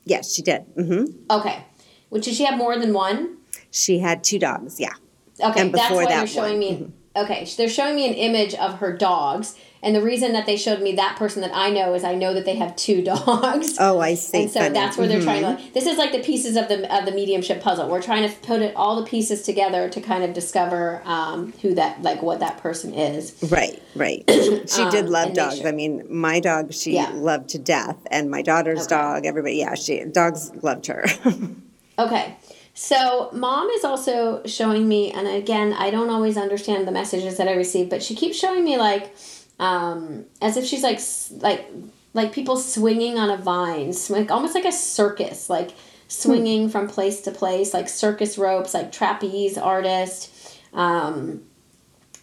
Yes, 0.06 0.34
she 0.34 0.42
did. 0.42 0.62
hmm 0.76 1.06
Okay, 1.32 1.64
well, 2.10 2.22
did 2.22 2.34
she 2.36 2.44
have 2.44 2.58
more 2.58 2.78
than 2.78 2.94
one? 2.94 3.38
She 3.72 4.00
had 4.00 4.24
two 4.24 4.38
dogs. 4.40 4.80
Yeah. 4.80 4.94
Okay, 5.42 5.62
And 5.62 5.74
that's 5.74 5.88
before 5.88 6.04
why 6.04 6.10
that 6.10 6.18
they're 6.18 6.28
showing 6.28 6.60
one. 6.60 6.70
Mm-hmm. 6.70 6.84
me. 6.86 6.92
Okay, 7.16 7.48
they're 7.58 7.70
showing 7.70 7.96
me 7.96 8.08
an 8.08 8.14
image 8.16 8.54
of 8.56 8.80
her 8.80 8.96
dogs, 8.96 9.56
and 9.82 9.96
the 9.96 10.02
reason 10.02 10.34
that 10.34 10.46
they 10.46 10.58
showed 10.58 10.82
me 10.82 10.94
that 10.96 11.16
person 11.18 11.42
that 11.42 11.52
I 11.54 11.70
know 11.70 11.94
is 11.94 12.04
I 12.04 12.16
know 12.16 12.34
that 12.34 12.46
they 12.46 12.56
have 12.56 12.76
two 12.76 13.02
dogs. 13.14 13.76
Oh, 13.80 14.00
I 14.00 14.16
see. 14.16 14.42
and 14.44 14.52
so 14.52 14.60
Funny. 14.62 14.74
that's 14.74 14.98
where 14.98 15.08
they're 15.08 15.22
trying 15.22 15.44
Mhm. 15.44 15.58
to. 15.68 15.74
This 15.74 15.86
is 15.86 15.98
like 15.98 16.12
the 16.12 16.20
pieces 16.20 16.56
of 16.58 16.68
the 16.68 16.94
of 16.96 17.06
the 17.06 17.12
mediumship 17.12 17.62
puzzle. 17.62 17.88
We're 17.90 18.02
trying 18.02 18.30
to 18.30 18.36
put 18.42 18.62
it 18.62 18.76
all 18.76 18.96
the 18.98 19.06
pieces 19.06 19.42
together 19.44 19.90
to 19.90 20.02
kind 20.02 20.24
of 20.24 20.34
discover 20.34 21.02
um, 21.06 21.54
who 21.62 21.74
that 21.76 22.02
like 22.02 22.22
what 22.22 22.40
that 22.42 22.58
person 22.58 22.94
is. 22.94 23.36
Right, 23.50 23.82
right. 23.96 24.24
She 24.70 24.86
did 24.90 25.06
Um, 25.06 25.12
love 25.12 25.34
dogs. 25.34 25.66
I 25.66 25.72
mean, 25.72 26.04
my 26.10 26.40
dog 26.40 26.74
she 26.74 26.94
Yeah. 26.94 27.12
loved 27.14 27.50
to 27.50 27.58
death, 27.60 27.98
and 28.12 28.30
my 28.30 28.42
daughter's 28.42 28.82
Okay. 28.86 28.96
dog. 28.96 29.26
Everybody, 29.26 29.56
yeah, 29.58 29.76
she 29.76 30.04
dogs 30.06 30.52
loved 30.62 30.88
her. 30.88 31.06
Okay. 31.98 32.36
So, 32.74 33.30
mom 33.34 33.68
is 33.72 33.84
also 33.84 34.42
showing 34.46 34.88
me, 34.88 35.12
and 35.12 35.28
again, 35.28 35.74
I 35.74 35.92
don't 35.92 36.10
always 36.10 36.38
understand 36.38 36.88
the 36.88 36.94
messages 36.94 37.36
that 37.36 37.50
I 37.50 37.54
receive, 37.56 37.90
but 37.90 38.02
she 38.02 38.16
keeps 38.16 38.38
showing 38.38 38.64
me 38.64 38.78
like, 38.78 39.14
um, 39.60 40.26
as 40.42 40.58
if 40.58 40.66
she's 40.66 40.84
like, 40.84 41.00
like, 41.42 41.68
like 42.14 42.32
people 42.32 42.58
swinging 42.58 43.18
on 43.18 43.30
a 43.30 43.38
vine, 43.38 43.94
like 44.10 44.32
almost 44.32 44.56
like 44.56 44.66
a 44.66 44.72
circus, 44.72 45.50
like 45.50 45.72
swinging 46.08 46.70
from 46.70 46.88
place 46.88 47.22
to 47.22 47.32
place, 47.32 47.74
like 47.74 47.88
circus 47.90 48.38
ropes, 48.38 48.74
like 48.74 48.92
trapeze 48.92 49.58
artist. 49.58 50.58
Um, 50.74 51.44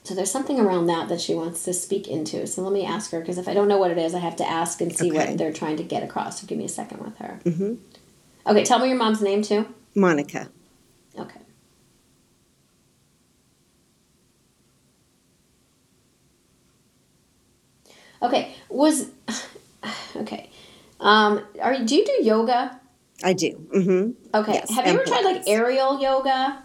so 0.03 0.15
there's 0.15 0.31
something 0.31 0.59
around 0.61 0.87
that 0.87 1.09
that 1.09 1.21
she 1.21 1.35
wants 1.35 1.65
to 1.65 1.73
speak 1.73 2.07
into. 2.09 2.47
So 2.47 2.63
let 2.63 2.73
me 2.73 2.85
ask 2.85 3.11
her 3.11 3.21
because 3.21 3.39
if 3.39 3.49
I 3.49 3.55
don't 3.55 3.69
know 3.69 3.79
what 3.79 3.91
it 3.91 3.99
is, 3.99 4.15
I 4.15 4.21
have 4.21 4.37
to 4.37 4.49
ask 4.49 4.81
and 4.81 4.97
see 4.97 5.11
Okay. 5.11 5.17
what 5.31 5.39
they're 5.39 5.53
trying 5.53 5.77
to 5.79 5.83
get 5.83 6.03
across. 6.03 6.41
So 6.41 6.47
give 6.47 6.59
me 6.59 6.65
a 6.65 6.69
second 6.69 6.99
with 7.05 7.17
her. 7.19 7.41
Mm-hmm. 7.45 7.75
Okay, 8.49 8.65
tell 8.65 8.79
me 8.79 8.89
your 8.89 8.97
mom's 8.97 9.21
name 9.21 9.43
too. 9.43 9.67
Monica. 9.95 10.49
Okay. 11.19 11.41
Okay. 18.27 18.55
Was 18.69 19.11
okay. 20.17 20.51
Um, 21.01 21.45
are 21.61 21.75
you- 21.75 21.85
do 21.87 21.95
you 21.97 22.05
do 22.07 22.19
yoga? 22.25 22.81
I 23.25 23.33
do. 23.33 23.51
Mm-hmm. 23.75 24.37
Okay. 24.37 24.53
Yes, 24.55 24.71
Have 24.75 24.87
you 24.87 24.93
ever 24.93 25.05
tried 25.05 25.25
like 25.25 25.43
aerial 25.47 26.01
yoga? 26.01 26.63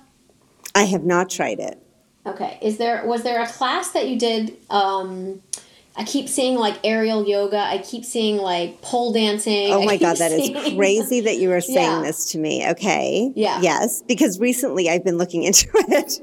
I 0.75 0.83
have 0.83 1.03
not 1.03 1.29
tried 1.29 1.59
it. 1.59 1.81
Okay. 2.25 2.57
Is 2.61 2.77
there 2.77 3.05
was 3.05 3.23
there 3.23 3.41
a 3.41 3.47
class 3.47 3.91
that 3.91 4.07
you 4.09 4.17
did? 4.19 4.57
Um, 4.69 5.41
I 5.95 6.05
keep 6.05 6.29
seeing 6.29 6.55
like 6.55 6.79
aerial 6.85 7.27
yoga. 7.27 7.57
I 7.57 7.79
keep 7.79 8.05
seeing 8.05 8.37
like 8.37 8.81
pole 8.81 9.11
dancing. 9.11 9.71
Oh 9.71 9.83
my 9.83 9.97
God, 9.97 10.17
that 10.17 10.31
is 10.31 10.45
seeing- 10.47 10.75
crazy 10.77 11.19
that 11.21 11.37
you 11.37 11.51
are 11.51 11.59
saying 11.61 11.77
Yeah. 11.77 12.01
this 12.01 12.31
to 12.31 12.37
me. 12.37 12.65
Okay. 12.71 13.31
Yeah. 13.35 13.59
Yes, 13.61 14.01
because 14.07 14.39
recently 14.39 14.89
I've 14.89 15.03
been 15.03 15.17
looking 15.17 15.43
into 15.43 15.67
it. 15.73 16.21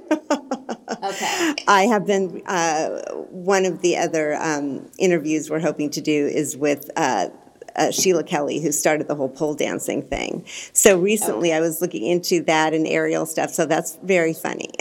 Okay. 1.04 1.54
I 1.68 1.82
have 1.90 2.06
been, 2.06 2.42
uh, 2.46 3.00
one 3.30 3.66
of 3.66 3.82
the 3.82 3.98
other 3.98 4.34
um, 4.36 4.90
interviews 4.98 5.50
we're 5.50 5.60
hoping 5.60 5.90
to 5.90 6.00
do 6.00 6.26
is 6.26 6.56
with 6.56 6.90
uh, 6.96 7.28
uh, 7.76 7.90
Sheila 7.90 8.24
Kelley, 8.24 8.60
who 8.60 8.72
started 8.72 9.06
the 9.06 9.14
whole 9.14 9.28
pole 9.28 9.54
dancing 9.54 10.02
thing. 10.02 10.44
So 10.72 10.98
recently 10.98 11.52
I 11.52 11.60
was 11.60 11.80
looking 11.82 12.04
into 12.06 12.42
that 12.44 12.72
and 12.72 12.86
aerial 12.86 13.26
stuff, 13.26 13.50
so 13.50 13.66
that's 13.66 13.98
very 14.02 14.32
funny. 14.32 14.70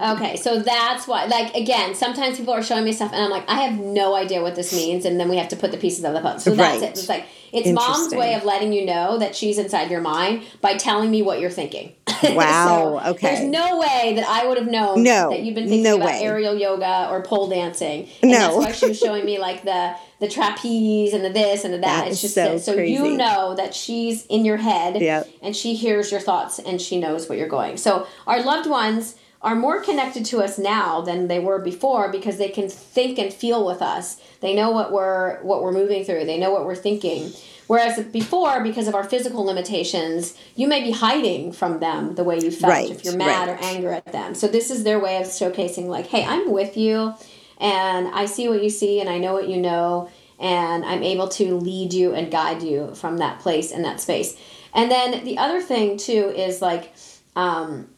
Okay, 0.00 0.36
so 0.36 0.60
that's 0.60 1.06
why. 1.06 1.26
Like 1.26 1.54
again, 1.54 1.94
sometimes 1.94 2.36
people 2.38 2.52
are 2.54 2.62
showing 2.62 2.84
me 2.84 2.92
stuff, 2.92 3.12
and 3.12 3.22
I'm 3.22 3.30
like, 3.30 3.48
I 3.48 3.60
have 3.62 3.78
no 3.78 4.14
idea 4.14 4.42
what 4.42 4.54
this 4.54 4.72
means, 4.74 5.04
and 5.04 5.18
then 5.20 5.28
we 5.28 5.36
have 5.36 5.48
to 5.48 5.56
put 5.56 5.70
the 5.70 5.76
pieces 5.78 6.04
of 6.04 6.12
the 6.14 6.20
puzzle. 6.20 6.40
So 6.40 6.54
that's 6.56 6.80
Right. 6.80 6.88
it. 6.90 6.98
It's 6.98 7.08
like 7.08 7.26
it's 7.52 7.68
mom's 7.70 8.12
way 8.14 8.34
of 8.34 8.44
letting 8.44 8.72
you 8.72 8.84
know 8.84 9.18
that 9.18 9.36
she's 9.36 9.58
inside 9.58 9.90
your 9.90 10.00
mind 10.00 10.42
by 10.60 10.74
telling 10.76 11.10
me 11.10 11.22
what 11.22 11.40
you're 11.40 11.50
thinking. 11.50 11.94
Wow, 12.24 13.00
So 13.02 13.10
okay. 13.10 13.34
There's 13.34 13.44
no 13.50 13.78
way 13.78 14.14
that 14.16 14.24
I 14.26 14.46
would 14.46 14.56
have 14.56 14.66
known 14.66 15.02
No, 15.02 15.28
that 15.30 15.40
you've 15.40 15.54
been 15.54 15.64
thinking 15.68 15.82
no 15.82 15.96
about 15.96 16.06
way. 16.08 16.20
aerial 16.22 16.54
yoga 16.54 17.08
or 17.10 17.22
pole 17.22 17.48
dancing. 17.50 18.08
And 18.22 18.30
No. 18.32 18.38
that's 18.38 18.56
why 18.56 18.72
she 18.72 18.88
was 18.88 18.98
showing 19.06 19.24
me 19.26 19.38
like 19.38 19.62
the 19.64 19.94
the 20.20 20.28
trapeze 20.28 21.12
and 21.12 21.22
the 21.24 21.28
this 21.28 21.64
and 21.64 21.74
the 21.74 21.78
that. 21.78 22.04
That 22.04 22.08
it's 22.08 22.22
just 22.22 22.34
so 22.34 22.56
so 22.56 22.74
crazy. 22.74 22.94
you 22.94 23.16
know 23.16 23.54
that 23.56 23.74
she's 23.74 24.24
in 24.26 24.44
your 24.46 24.56
head 24.56 25.00
Yep. 25.02 25.28
and 25.42 25.54
she 25.54 25.74
hears 25.74 26.10
your 26.10 26.20
thoughts 26.20 26.58
and 26.58 26.80
she 26.80 26.98
knows 26.98 27.28
what 27.28 27.36
you're 27.36 27.48
going. 27.48 27.76
So 27.76 28.06
our 28.26 28.42
loved 28.42 28.68
ones 28.70 29.16
are 29.44 29.54
more 29.54 29.80
connected 29.80 30.24
to 30.26 30.42
us 30.42 30.58
now 30.58 31.02
than 31.02 31.28
they 31.28 31.38
were 31.38 31.58
before 31.58 32.10
because 32.10 32.38
they 32.38 32.48
can 32.48 32.68
think 32.68 33.18
and 33.18 33.32
feel 33.32 33.64
with 33.64 33.82
us. 33.82 34.20
They 34.40 34.54
know 34.54 34.70
what 34.70 34.90
we're 34.90 35.40
what 35.42 35.62
we're 35.62 35.72
moving 35.72 36.02
through. 36.04 36.24
They 36.24 36.38
know 36.38 36.50
what 36.50 36.64
we're 36.64 36.74
thinking. 36.74 37.30
Whereas 37.66 38.02
before, 38.06 38.62
because 38.62 38.88
of 38.88 38.94
our 38.94 39.04
physical 39.04 39.44
limitations, 39.44 40.34
you 40.54 40.66
may 40.66 40.82
be 40.82 40.90
hiding 40.90 41.52
from 41.52 41.78
them 41.80 42.14
the 42.14 42.24
way 42.24 42.38
you 42.38 42.50
felt 42.50 42.72
Right, 42.72 42.90
if 42.90 43.04
you're 43.04 43.16
mad 43.16 43.48
right. 43.48 43.58
or 43.60 43.64
angry 43.64 43.94
at 43.94 44.12
them. 44.12 44.34
So 44.34 44.48
this 44.48 44.70
is 44.70 44.84
their 44.84 44.98
way 44.98 45.16
of 45.18 45.26
showcasing, 45.28 45.86
like, 45.86 46.06
hey, 46.06 46.24
I'm 46.24 46.50
with 46.50 46.76
you, 46.76 47.14
and 47.58 48.08
I 48.08 48.26
see 48.26 48.48
what 48.48 48.62
you 48.62 48.68
see, 48.68 49.00
and 49.00 49.08
I 49.08 49.16
know 49.18 49.32
what 49.32 49.48
you 49.48 49.56
know, 49.58 50.10
and 50.38 50.84
I'm 50.84 51.02
able 51.02 51.28
to 51.28 51.54
lead 51.56 51.94
you 51.94 52.12
and 52.12 52.30
guide 52.30 52.62
you 52.62 52.94
from 52.94 53.16
that 53.18 53.40
place 53.40 53.72
and 53.72 53.82
that 53.86 53.98
space. 53.98 54.36
And 54.74 54.90
then 54.90 55.24
the 55.24 55.38
other 55.38 55.62
thing 55.62 55.96
too 55.96 56.34
is 56.36 56.60
like, 56.60 56.92
um, 57.34 57.88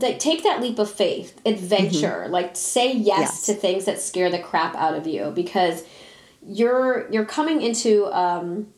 like 0.00 0.18
take 0.18 0.42
that 0.44 0.60
leap 0.60 0.78
of 0.78 0.90
faith, 0.90 1.40
adventure, 1.44 2.26
like 2.28 2.56
say 2.56 2.92
yes, 2.94 2.96
Mm-hmm. 2.96 3.20
Yes. 3.22 3.46
to 3.46 3.54
things 3.54 3.84
that 3.86 4.00
scare 4.00 4.30
the 4.30 4.38
crap 4.38 4.74
out 4.76 4.94
of 4.94 5.06
you 5.06 5.30
because 5.34 5.82
you're 6.46 7.10
you're 7.10 7.24
coming 7.24 7.60
into 7.62 8.06
um, 8.06 8.68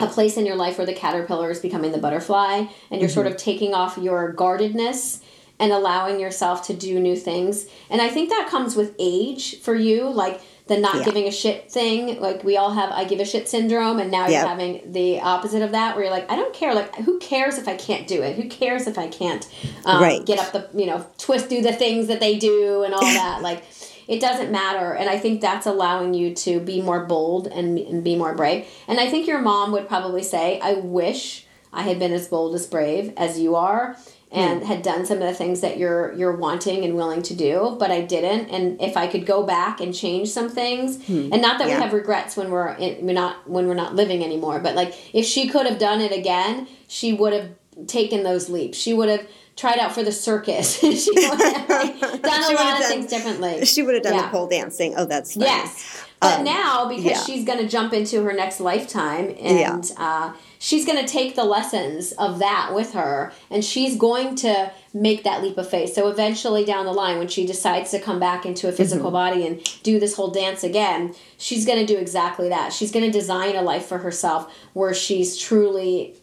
a 0.00 0.06
place 0.06 0.36
in 0.36 0.46
your 0.46 0.56
life 0.56 0.78
where 0.78 0.86
the 0.86 0.94
caterpillar 0.94 1.50
is 1.50 1.60
becoming 1.60 1.92
the 1.92 1.98
butterfly 1.98 2.64
and 2.90 3.00
you're 3.00 3.10
sort 3.10 3.26
of 3.26 3.36
taking 3.36 3.74
off 3.74 3.98
your 3.98 4.32
guardedness 4.32 5.20
and 5.58 5.70
allowing 5.72 6.18
yourself 6.18 6.66
to 6.66 6.74
do 6.74 6.98
new 6.98 7.14
things 7.14 7.66
and 7.90 8.00
i 8.00 8.08
think 8.08 8.30
that 8.30 8.48
comes 8.48 8.74
with 8.74 8.96
age 8.98 9.60
for 9.60 9.74
you 9.74 10.08
like 10.08 10.40
the 10.72 10.80
not 10.80 10.96
Yeah. 10.96 11.04
giving 11.04 11.26
a 11.28 11.30
shit 11.32 11.70
thing. 11.70 12.18
Like 12.20 12.42
we 12.44 12.56
all 12.56 12.70
have 12.72 12.90
i 12.92 13.04
give 13.04 13.20
a 13.20 13.24
shit 13.24 13.48
syndrome 13.48 13.98
and 13.98 14.10
now 14.10 14.22
Yep. 14.26 14.30
you're 14.30 14.48
having 14.48 14.92
the 14.92 15.20
opposite 15.20 15.62
of 15.62 15.72
that 15.72 15.94
where 15.94 16.04
you're 16.04 16.12
like 16.18 16.30
i 16.30 16.36
don't 16.36 16.54
care. 16.54 16.74
Like 16.74 16.94
who 16.96 17.18
cares 17.18 17.58
if 17.58 17.68
i 17.68 17.76
can't 17.76 18.06
do 18.06 18.22
it? 18.22 18.36
Who 18.36 18.48
cares 18.48 18.86
if 18.86 18.96
i 18.98 19.08
can't 19.08 19.46
um, 19.84 20.02
Right. 20.02 20.24
get 20.24 20.38
up 20.38 20.52
the 20.52 20.68
you 20.78 20.86
know 20.86 21.04
twist 21.18 21.48
do 21.48 21.60
the 21.62 21.72
things 21.72 22.06
that 22.08 22.20
they 22.20 22.38
do 22.38 22.82
and 22.84 22.94
all 22.94 23.00
that? 23.20 23.40
Like 23.48 23.62
it 24.08 24.20
doesn't 24.20 24.50
matter. 24.50 24.92
And 24.94 25.08
i 25.08 25.18
think 25.18 25.40
that's 25.40 25.66
allowing 25.66 26.12
you 26.14 26.34
to 26.46 26.58
be 26.60 26.82
more 26.82 27.04
bold 27.06 27.46
and, 27.46 27.78
and 27.78 28.02
be 28.02 28.16
more 28.16 28.34
brave. 28.34 28.66
And 28.88 28.98
i 28.98 29.08
think 29.10 29.26
your 29.26 29.40
mom 29.40 29.72
would 29.72 29.86
probably 29.88 30.22
say 30.22 30.58
i 30.60 30.72
wish 30.74 31.46
i 31.72 31.82
had 31.82 31.98
been 31.98 32.12
as 32.12 32.28
bold 32.28 32.54
as 32.54 32.66
brave 32.66 33.12
as 33.16 33.38
you 33.38 33.54
are 33.56 33.96
and 34.32 34.60
hmm. 34.60 34.66
had 34.66 34.82
done 34.82 35.06
some 35.06 35.18
of 35.18 35.24
the 35.24 35.34
things 35.34 35.60
that 35.60 35.78
you're 35.78 36.12
you're 36.14 36.36
wanting 36.36 36.84
and 36.84 36.96
willing 36.96 37.22
to 37.22 37.34
do 37.34 37.76
but 37.78 37.90
i 37.90 38.00
didn't 38.00 38.48
and 38.48 38.80
if 38.80 38.96
i 38.96 39.06
could 39.06 39.26
go 39.26 39.42
back 39.42 39.80
and 39.80 39.94
change 39.94 40.28
some 40.30 40.48
things 40.48 41.04
hmm. 41.06 41.28
and 41.32 41.42
not 41.42 41.58
that 41.58 41.68
Yeah. 41.68 41.76
we 41.76 41.82
have 41.82 41.92
regrets 41.92 42.36
when 42.36 42.50
we're 42.50 42.70
in, 42.74 43.06
we're 43.06 43.12
not 43.12 43.48
when 43.48 43.68
we're 43.68 43.74
not 43.74 43.94
living 43.94 44.24
anymore 44.24 44.58
but 44.58 44.74
like 44.74 44.94
if 45.14 45.24
she 45.26 45.48
could 45.48 45.66
have 45.66 45.78
done 45.78 46.00
it 46.00 46.12
again 46.12 46.66
she 46.88 47.12
would 47.12 47.32
have 47.32 47.50
taken 47.86 48.22
those 48.22 48.48
leaps 48.48 48.78
she 48.78 48.92
would 48.92 49.08
have 49.08 49.26
tried 49.56 49.78
out 49.78 49.92
for 49.92 50.02
the 50.02 50.12
circus. 50.12 50.78
she 50.80 51.10
would 51.10 51.40
have 51.40 51.68
like, 51.68 52.00
done 52.00 52.52
a 52.52 52.54
lot 52.54 52.74
of 52.74 52.80
done, 52.80 52.82
things 52.82 53.06
differently. 53.06 53.64
She 53.64 53.82
would 53.82 53.94
have 53.94 54.02
done 54.02 54.14
yeah. 54.14 54.22
the 54.22 54.28
pole 54.28 54.48
dancing. 54.48 54.94
Oh, 54.96 55.04
that's 55.04 55.34
funny. 55.34 55.46
yes. 55.46 56.04
But 56.22 56.38
um, 56.38 56.44
now, 56.44 56.88
because 56.88 57.04
yeah. 57.04 57.24
she's 57.24 57.44
going 57.44 57.58
to 57.58 57.68
jump 57.68 57.92
into 57.92 58.22
her 58.22 58.32
next 58.32 58.60
lifetime, 58.60 59.34
and 59.40 59.58
yeah. 59.58 59.80
uh, 59.96 60.32
she's 60.60 60.86
going 60.86 61.04
to 61.04 61.10
take 61.10 61.34
the 61.34 61.42
lessons 61.42 62.12
of 62.12 62.38
that 62.38 62.70
with 62.72 62.92
her, 62.92 63.32
and 63.50 63.64
she's 63.64 63.96
going 63.96 64.36
to 64.36 64.70
make 64.94 65.24
that 65.24 65.42
leap 65.42 65.58
of 65.58 65.68
faith. 65.68 65.94
So 65.94 66.08
eventually, 66.08 66.64
down 66.64 66.86
the 66.86 66.92
line, 66.92 67.18
when 67.18 67.26
she 67.26 67.44
decides 67.44 67.90
to 67.90 67.98
come 67.98 68.20
back 68.20 68.46
into 68.46 68.68
a 68.68 68.72
physical 68.72 69.06
mm-hmm. 69.06 69.14
body 69.14 69.46
and 69.48 69.82
do 69.82 69.98
this 69.98 70.14
whole 70.14 70.30
dance 70.30 70.62
again, 70.62 71.12
she's 71.38 71.66
going 71.66 71.84
to 71.84 71.92
do 71.92 71.98
exactly 71.98 72.48
that. 72.50 72.72
She's 72.72 72.92
going 72.92 73.04
to 73.04 73.10
design 73.10 73.56
a 73.56 73.62
life 73.62 73.86
for 73.86 73.98
herself 73.98 74.54
where 74.74 74.94
she's 74.94 75.36
truly 75.36 76.14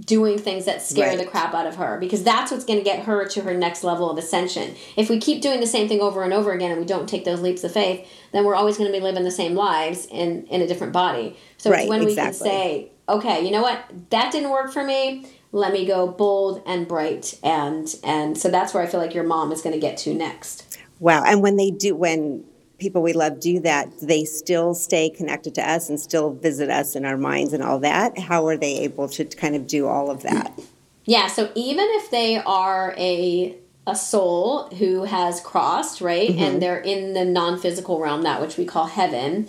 doing 0.00 0.38
things 0.38 0.64
that 0.64 0.80
scare 0.80 1.08
right. 1.08 1.18
the 1.18 1.24
crap 1.24 1.54
out 1.54 1.66
of 1.66 1.76
her 1.76 1.98
because 1.98 2.22
that's 2.22 2.50
what's 2.50 2.64
going 2.64 2.78
to 2.78 2.84
get 2.84 3.04
her 3.04 3.26
to 3.28 3.42
her 3.42 3.54
next 3.54 3.84
level 3.84 4.10
of 4.10 4.16
ascension. 4.16 4.74
If 4.96 5.10
we 5.10 5.18
keep 5.18 5.42
doing 5.42 5.60
the 5.60 5.66
same 5.66 5.86
thing 5.86 6.00
over 6.00 6.22
and 6.22 6.32
over 6.32 6.52
again 6.52 6.70
and 6.70 6.80
we 6.80 6.86
don't 6.86 7.08
take 7.08 7.24
those 7.24 7.40
leaps 7.40 7.62
of 7.62 7.72
faith, 7.72 8.08
then 8.32 8.44
we're 8.44 8.54
always 8.54 8.78
going 8.78 8.90
to 8.90 8.98
be 8.98 9.02
living 9.02 9.24
the 9.24 9.30
same 9.30 9.54
lives 9.54 10.06
in 10.06 10.46
in 10.46 10.62
a 10.62 10.66
different 10.66 10.92
body. 10.92 11.36
So 11.58 11.70
right, 11.70 11.80
it's 11.80 11.90
when 11.90 12.02
exactly. 12.02 12.48
we 12.48 12.50
can 12.50 12.60
say, 12.60 12.92
okay, 13.08 13.44
you 13.44 13.50
know 13.50 13.62
what? 13.62 13.84
That 14.10 14.32
didn't 14.32 14.50
work 14.50 14.72
for 14.72 14.82
me. 14.82 15.26
Let 15.52 15.72
me 15.72 15.84
go 15.84 16.08
bold 16.08 16.62
and 16.64 16.88
bright 16.88 17.38
and 17.42 17.94
and 18.02 18.38
so 18.38 18.48
that's 18.48 18.72
where 18.72 18.82
I 18.82 18.86
feel 18.86 19.00
like 19.00 19.14
your 19.14 19.24
mom 19.24 19.52
is 19.52 19.60
going 19.60 19.74
to 19.74 19.80
get 19.80 19.98
to 19.98 20.14
next. 20.14 20.78
Wow. 20.98 21.22
And 21.24 21.42
when 21.42 21.56
they 21.56 21.70
do 21.70 21.94
when 21.94 22.44
people 22.82 23.00
we 23.00 23.12
love 23.12 23.40
do 23.40 23.60
that, 23.60 23.88
they 24.02 24.24
still 24.24 24.74
stay 24.74 25.08
connected 25.08 25.54
to 25.54 25.62
us 25.62 25.88
and 25.88 25.98
still 25.98 26.32
visit 26.32 26.68
us 26.68 26.94
in 26.96 27.04
our 27.04 27.16
minds 27.16 27.52
and 27.52 27.62
all 27.62 27.78
that? 27.78 28.18
How 28.18 28.46
are 28.46 28.56
they 28.56 28.80
able 28.80 29.08
to 29.10 29.24
kind 29.24 29.54
of 29.54 29.66
do 29.66 29.86
all 29.86 30.10
of 30.10 30.22
that? 30.22 30.58
Yeah, 31.04 31.28
so 31.28 31.50
even 31.54 31.86
if 31.90 32.10
they 32.10 32.38
are 32.38 32.94
a 32.98 33.56
a 33.84 33.96
soul 33.96 34.68
who 34.78 35.04
has 35.04 35.40
crossed, 35.40 36.00
right? 36.00 36.30
Mm-hmm. 36.30 36.42
And 36.42 36.62
they're 36.62 36.78
in 36.78 37.14
the 37.14 37.24
non-physical 37.24 37.98
realm, 37.98 38.22
that 38.22 38.40
which 38.40 38.56
we 38.56 38.64
call 38.64 38.86
heaven. 38.86 39.48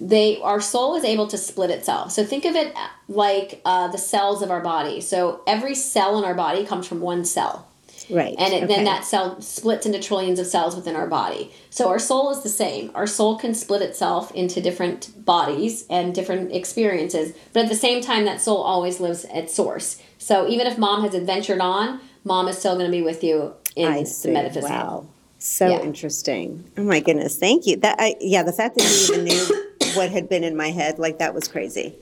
They 0.00 0.40
our 0.40 0.60
soul 0.60 0.94
is 0.96 1.04
able 1.04 1.26
to 1.28 1.38
split 1.38 1.70
itself. 1.70 2.12
So 2.12 2.24
think 2.24 2.44
of 2.44 2.54
it 2.54 2.74
like 3.08 3.60
uh, 3.64 3.88
the 3.88 3.98
cells 3.98 4.42
of 4.42 4.50
our 4.50 4.60
body. 4.60 5.00
So 5.00 5.42
every 5.46 5.74
cell 5.74 6.18
in 6.18 6.24
our 6.24 6.34
body 6.34 6.64
comes 6.64 6.86
from 6.86 7.00
one 7.00 7.24
cell. 7.24 7.68
Right. 8.08 8.34
And 8.38 8.52
it, 8.52 8.64
okay. 8.64 8.74
then 8.74 8.84
that 8.84 9.04
cell 9.04 9.40
splits 9.40 9.86
into 9.86 10.00
trillions 10.00 10.38
of 10.38 10.46
cells 10.46 10.76
within 10.76 10.96
our 10.96 11.06
body. 11.06 11.52
So 11.70 11.88
our 11.88 11.98
soul 11.98 12.30
is 12.30 12.42
the 12.42 12.48
same. 12.48 12.90
Our 12.94 13.06
soul 13.06 13.38
can 13.38 13.54
split 13.54 13.82
itself 13.82 14.30
into 14.32 14.60
different 14.60 15.24
bodies 15.24 15.84
and 15.90 16.14
different 16.14 16.52
experiences, 16.52 17.36
but 17.52 17.64
at 17.64 17.68
the 17.68 17.76
same 17.76 18.02
time, 18.02 18.24
that 18.24 18.40
soul 18.40 18.58
always 18.58 19.00
lives 19.00 19.24
at 19.26 19.50
source. 19.50 20.00
So 20.18 20.48
even 20.48 20.66
if 20.66 20.78
mom 20.78 21.02
has 21.02 21.14
adventured 21.14 21.60
on, 21.60 22.00
mom 22.24 22.48
is 22.48 22.58
still 22.58 22.74
going 22.74 22.90
to 22.90 22.96
be 22.96 23.02
with 23.02 23.22
you 23.22 23.54
in 23.74 23.88
I 23.88 24.02
the 24.02 24.30
metaphysical. 24.30 24.76
Wow. 24.76 25.06
So 25.38 25.68
yeah. 25.68 25.80
interesting. 25.80 26.64
Oh 26.76 26.82
my 26.82 27.00
goodness. 27.00 27.38
Thank 27.38 27.66
you. 27.66 27.76
That 27.76 27.96
I, 27.98 28.16
yeah, 28.20 28.42
the 28.42 28.52
fact 28.52 28.76
that 28.76 28.84
you 28.84 29.14
even 29.14 29.24
knew 29.24 29.66
what 29.94 30.10
had 30.10 30.28
been 30.28 30.44
in 30.44 30.56
my 30.56 30.70
head, 30.70 30.98
like 30.98 31.18
that 31.18 31.34
was 31.34 31.46
crazy 31.46 31.96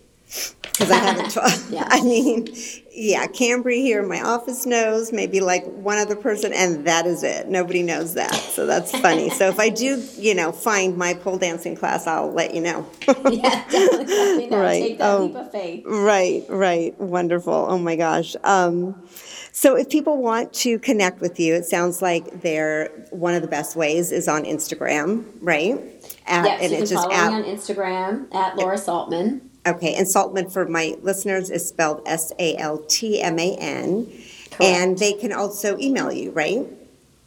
because 0.74 0.90
I 0.90 0.96
haven't. 0.96 1.36
yeah. 1.70 1.86
I 1.88 2.02
mean, 2.02 2.48
yeah, 2.90 3.26
Cambry 3.26 3.76
here 3.76 4.02
in 4.02 4.08
my 4.08 4.20
office 4.20 4.66
knows, 4.66 5.12
maybe 5.12 5.40
like 5.40 5.64
one 5.66 5.98
other 5.98 6.16
person, 6.16 6.52
and 6.52 6.86
that 6.86 7.06
is 7.06 7.22
it. 7.22 7.48
Nobody 7.48 7.82
knows 7.82 8.14
that, 8.14 8.34
so 8.34 8.66
that's 8.66 8.90
funny. 8.98 9.30
so 9.30 9.48
if 9.48 9.58
I 9.58 9.68
do, 9.68 10.02
you 10.16 10.34
know, 10.34 10.50
find 10.52 10.96
my 10.96 11.14
pole 11.14 11.38
dancing 11.38 11.76
class, 11.76 12.06
I'll 12.06 12.32
let 12.32 12.54
you 12.54 12.60
know. 12.60 12.86
yeah, 13.30 13.64
definitely. 13.68 14.46
Know. 14.48 14.54
Right. 14.64 14.82
Take 14.82 14.98
that 14.98 15.10
oh, 15.10 15.24
leap 15.26 15.36
of 15.36 15.52
faith. 15.52 15.84
Right. 15.86 16.44
Right. 16.48 16.98
Wonderful. 17.00 17.52
Oh 17.52 17.78
my 17.78 17.96
gosh. 17.96 18.36
Um, 18.44 19.06
so 19.52 19.76
if 19.76 19.88
people 19.88 20.22
want 20.22 20.52
to 20.54 20.78
connect 20.78 21.20
with 21.20 21.38
you, 21.38 21.54
it 21.54 21.64
sounds 21.64 22.00
like 22.00 22.40
they're 22.42 22.88
one 23.10 23.34
of 23.34 23.42
the 23.42 23.48
best 23.48 23.76
ways 23.76 24.12
is 24.12 24.28
on 24.28 24.44
Instagram, 24.44 25.24
right? 25.40 25.78
At, 26.26 26.44
yes, 26.44 26.62
and 26.62 26.72
you 26.72 26.78
can 26.78 26.96
follow 26.96 27.12
at, 27.12 27.30
me 27.30 27.36
on 27.36 27.56
Instagram 27.56 28.34
at 28.34 28.56
Laura 28.56 28.76
Saltman. 28.76 29.40
Okay, 29.66 29.94
and 29.94 30.06
Saltman 30.06 30.52
for 30.52 30.66
my 30.66 30.96
listeners 31.02 31.50
is 31.50 31.66
spelled 31.66 32.02
S 32.06 32.32
A 32.38 32.56
L 32.56 32.78
T 32.88 33.20
M 33.20 33.38
A 33.38 33.56
N. 33.56 34.12
And 34.60 34.98
they 34.98 35.14
can 35.14 35.32
also 35.32 35.78
email 35.78 36.12
you, 36.12 36.30
right? 36.30 36.66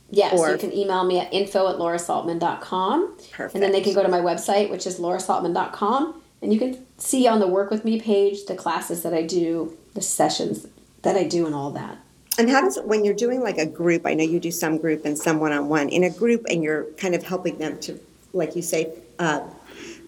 Yes, 0.10 0.40
or, 0.40 0.52
you 0.52 0.58
can 0.58 0.72
email 0.72 1.04
me 1.04 1.20
at 1.20 1.34
info 1.34 1.68
at 1.68 1.76
laurasaltman.com. 1.76 3.18
Perfect. 3.32 3.56
And 3.56 3.62
then 3.62 3.72
they 3.74 3.82
can 3.82 3.94
go 3.94 4.02
to 4.02 4.08
my 4.08 4.22
website, 4.22 4.70
which 4.70 4.88
is 4.88 5.00
laurasaltman.com. 5.00 6.22
And 6.42 6.54
you 6.54 6.60
can 6.60 6.86
see 6.98 7.28
on 7.28 7.40
the 7.40 7.48
Work 7.48 7.72
With 7.72 7.84
Me 7.84 8.00
page 8.00 8.46
the 8.46 8.56
classes 8.56 9.04
that 9.04 9.14
I 9.14 9.24
do, 9.24 9.78
the 9.96 10.02
sessions 10.02 10.68
that 11.02 11.18
I 11.18 11.24
do, 11.24 11.46
and 11.46 11.54
all 11.54 11.72
that. 11.72 11.98
And 12.38 12.50
how 12.50 12.62
does, 12.62 12.78
it 12.78 12.86
when 12.86 13.04
you're 13.04 13.16
doing 13.16 13.42
like 13.42 13.58
a 13.58 13.66
group, 13.66 14.06
I 14.06 14.14
know 14.14 14.24
you 14.24 14.40
do 14.40 14.52
some 14.52 14.78
group 14.78 15.04
and 15.04 15.18
some 15.18 15.40
one 15.40 15.52
on 15.52 15.68
one, 15.68 15.90
in 15.90 16.04
a 16.04 16.10
group 16.10 16.46
and 16.50 16.64
you're 16.64 16.84
kind 16.98 17.16
of 17.16 17.24
helping 17.24 17.58
them 17.58 17.80
to, 17.80 18.00
like 18.32 18.56
you 18.56 18.62
say, 18.62 18.94
uh, 19.18 19.42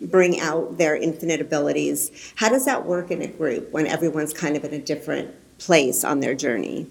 bring 0.01 0.39
out 0.39 0.77
their 0.77 0.95
infinite 0.95 1.41
abilities. 1.41 2.33
How 2.35 2.49
does 2.49 2.65
that 2.65 2.85
work 2.85 3.11
in 3.11 3.21
a 3.21 3.27
group 3.27 3.71
when 3.71 3.87
everyone's 3.87 4.33
kind 4.33 4.55
of 4.55 4.63
in 4.63 4.73
a 4.73 4.79
different 4.79 5.33
place 5.59 6.03
on 6.03 6.19
their 6.19 6.35
journey? 6.35 6.87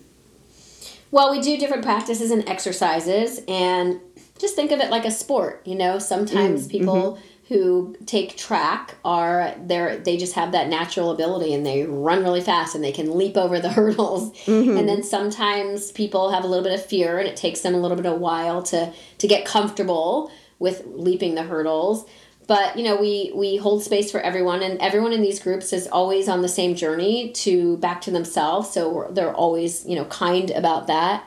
Well, 1.10 1.30
we 1.30 1.40
do 1.40 1.56
different 1.56 1.82
practices 1.82 2.30
and 2.30 2.46
exercises, 2.48 3.40
and 3.48 4.00
just 4.38 4.54
think 4.54 4.70
of 4.72 4.80
it 4.80 4.90
like 4.90 5.06
a 5.06 5.10
sport. 5.10 5.62
You 5.64 5.74
know, 5.74 5.98
sometimes 5.98 6.68
mm, 6.68 6.70
people 6.70 6.94
mm-hmm. 6.94 7.54
who 7.54 7.96
take 8.04 8.36
track 8.36 8.96
are 9.06 9.54
there. 9.58 9.96
They 9.96 10.18
just 10.18 10.34
have 10.34 10.52
that 10.52 10.68
natural 10.68 11.10
ability, 11.10 11.54
and 11.54 11.64
they 11.64 11.84
run 11.84 12.22
really 12.22 12.42
fast, 12.42 12.74
and 12.74 12.84
they 12.84 12.92
can 12.92 13.16
leap 13.16 13.38
over 13.38 13.58
the 13.58 13.70
hurdles. 13.72 14.32
Mm-hmm. 14.44 14.76
And 14.76 14.86
then 14.86 15.02
sometimes 15.02 15.92
people 15.92 16.30
have 16.30 16.44
a 16.44 16.46
little 16.46 16.64
bit 16.64 16.78
of 16.78 16.84
fear, 16.84 17.18
and 17.18 17.26
it 17.26 17.36
takes 17.36 17.60
them 17.60 17.74
a 17.74 17.78
little 17.78 17.96
bit 17.96 18.06
of 18.06 18.20
while 18.20 18.62
to 18.64 18.92
to 19.16 19.26
get 19.26 19.46
comfortable 19.46 20.30
with 20.58 20.82
leaping 20.86 21.36
the 21.36 21.44
hurdles 21.44 22.04
but 22.48 22.76
you 22.76 22.82
know 22.82 22.96
we 22.96 23.30
we 23.34 23.56
hold 23.56 23.84
space 23.84 24.11
for 24.11 24.20
everyone 24.20 24.62
and 24.62 24.80
everyone 24.80 25.12
in 25.12 25.20
these 25.20 25.38
groups 25.38 25.72
is 25.72 25.87
always 25.87 26.28
on 26.28 26.42
the 26.42 26.48
same 26.48 26.74
journey 26.74 27.30
to 27.30 27.76
back 27.76 28.00
to 28.00 28.11
themselves 28.11 28.70
so 28.70 29.06
they're 29.12 29.34
always 29.34 29.87
you 29.87 29.94
know 29.94 30.06
kind 30.06 30.50
about 30.50 30.88
that. 30.88 31.22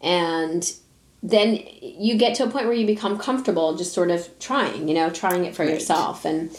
And 0.00 0.72
then 1.22 1.60
you 1.80 2.16
get 2.16 2.34
to 2.36 2.44
a 2.44 2.50
point 2.50 2.64
where 2.64 2.74
you 2.74 2.84
become 2.84 3.16
comfortable 3.16 3.76
just 3.76 3.92
sort 3.92 4.10
of 4.10 4.28
trying 4.40 4.88
you 4.88 4.94
know 4.94 5.10
trying 5.10 5.44
it 5.44 5.54
for 5.54 5.64
right. 5.64 5.74
yourself. 5.74 6.24
And 6.24 6.50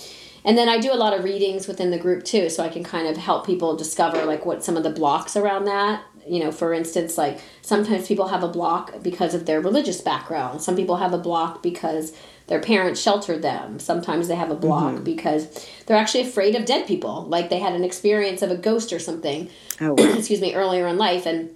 and 0.45 0.57
then 0.57 0.67
i 0.67 0.77
do 0.77 0.91
a 0.91 0.95
lot 0.95 1.17
of 1.17 1.23
readings 1.23 1.67
within 1.67 1.89
the 1.89 1.97
group 1.97 2.25
too 2.25 2.49
so 2.49 2.61
i 2.63 2.67
can 2.67 2.83
kind 2.83 3.07
of 3.07 3.15
help 3.15 3.45
people 3.45 3.77
discover 3.77 4.25
like 4.25 4.45
what 4.45 4.61
some 4.61 4.75
of 4.75 4.83
the 4.83 4.89
blocks 4.89 5.35
around 5.35 5.65
that. 5.65 6.03
You 6.27 6.39
know 6.39 6.51
for 6.51 6.71
instance 6.73 7.17
like 7.17 7.39
sometimes 7.63 8.07
people 8.07 8.27
have 8.27 8.43
a 8.43 8.47
block 8.47 9.01
because 9.01 9.33
of 9.33 9.47
their 9.47 9.59
religious 9.59 10.01
background. 10.01 10.61
Some 10.61 10.75
people 10.75 10.97
have 10.97 11.13
a 11.13 11.17
block 11.17 11.63
because 11.63 12.13
their 12.47 12.59
parents 12.59 13.01
sheltered 13.01 13.41
them. 13.41 13.79
Sometimes 13.79 14.27
they 14.27 14.35
have 14.35 14.51
a 14.51 14.55
block 14.55 14.95
mm-hmm. 14.95 15.03
because 15.03 15.67
they're 15.85 15.97
actually 15.97 16.21
afraid 16.21 16.55
of 16.55 16.65
dead 16.65 16.87
people. 16.87 17.23
Like 17.23 17.49
they 17.49 17.59
had 17.59 17.73
an 17.73 17.83
experience 17.83 18.41
of 18.41 18.51
a 18.51 18.57
ghost 18.57 18.91
or 18.91 18.99
something. 18.99 19.49
Oh, 19.79 19.93
wow. 19.97 20.13
excuse 20.17 20.41
me, 20.41 20.53
earlier 20.53 20.87
in 20.87 20.97
life, 20.97 21.25
and 21.25 21.55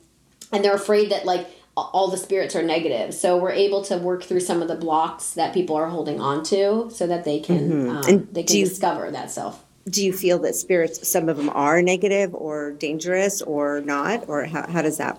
and 0.52 0.63
they're 0.63 0.76
afraid 0.76 1.12
that 1.12 1.26
like 1.26 1.47
all 1.76 2.10
the 2.10 2.17
spirits 2.17 2.56
are 2.56 2.63
negative. 2.63 3.13
So 3.13 3.38
we're 3.38 3.52
able 3.52 3.84
to 3.86 3.97
work 3.97 4.23
through 4.23 4.39
some 4.39 4.62
of 4.62 4.67
the 4.67 4.76
blocks 4.76 5.34
that 5.34 5.54
people 5.54 5.76
are 5.76 5.89
holding 5.89 6.19
on 6.19 6.43
to, 6.45 6.89
so 6.91 7.06
that 7.08 7.26
they 7.26 7.39
can 7.39 7.69
mm-hmm. 7.69 7.89
um, 7.89 8.28
they 8.32 8.43
can 8.43 8.58
you, 8.58 8.65
discover 8.65 9.12
that 9.12 9.30
self. 9.30 9.63
Do 9.89 10.04
you 10.04 10.12
feel 10.12 10.39
that 10.39 10.56
spirits, 10.56 11.08
some 11.08 11.30
of 11.30 11.38
them 11.38 11.50
are 11.50 11.82
negative 11.82 12.36
or 12.36 12.71
dangerous 12.71 13.41
or 13.41 13.80
not, 13.82 14.28
or 14.28 14.45
how, 14.45 14.67
how 14.67 14.82
does 14.82 14.97
that? 14.97 15.17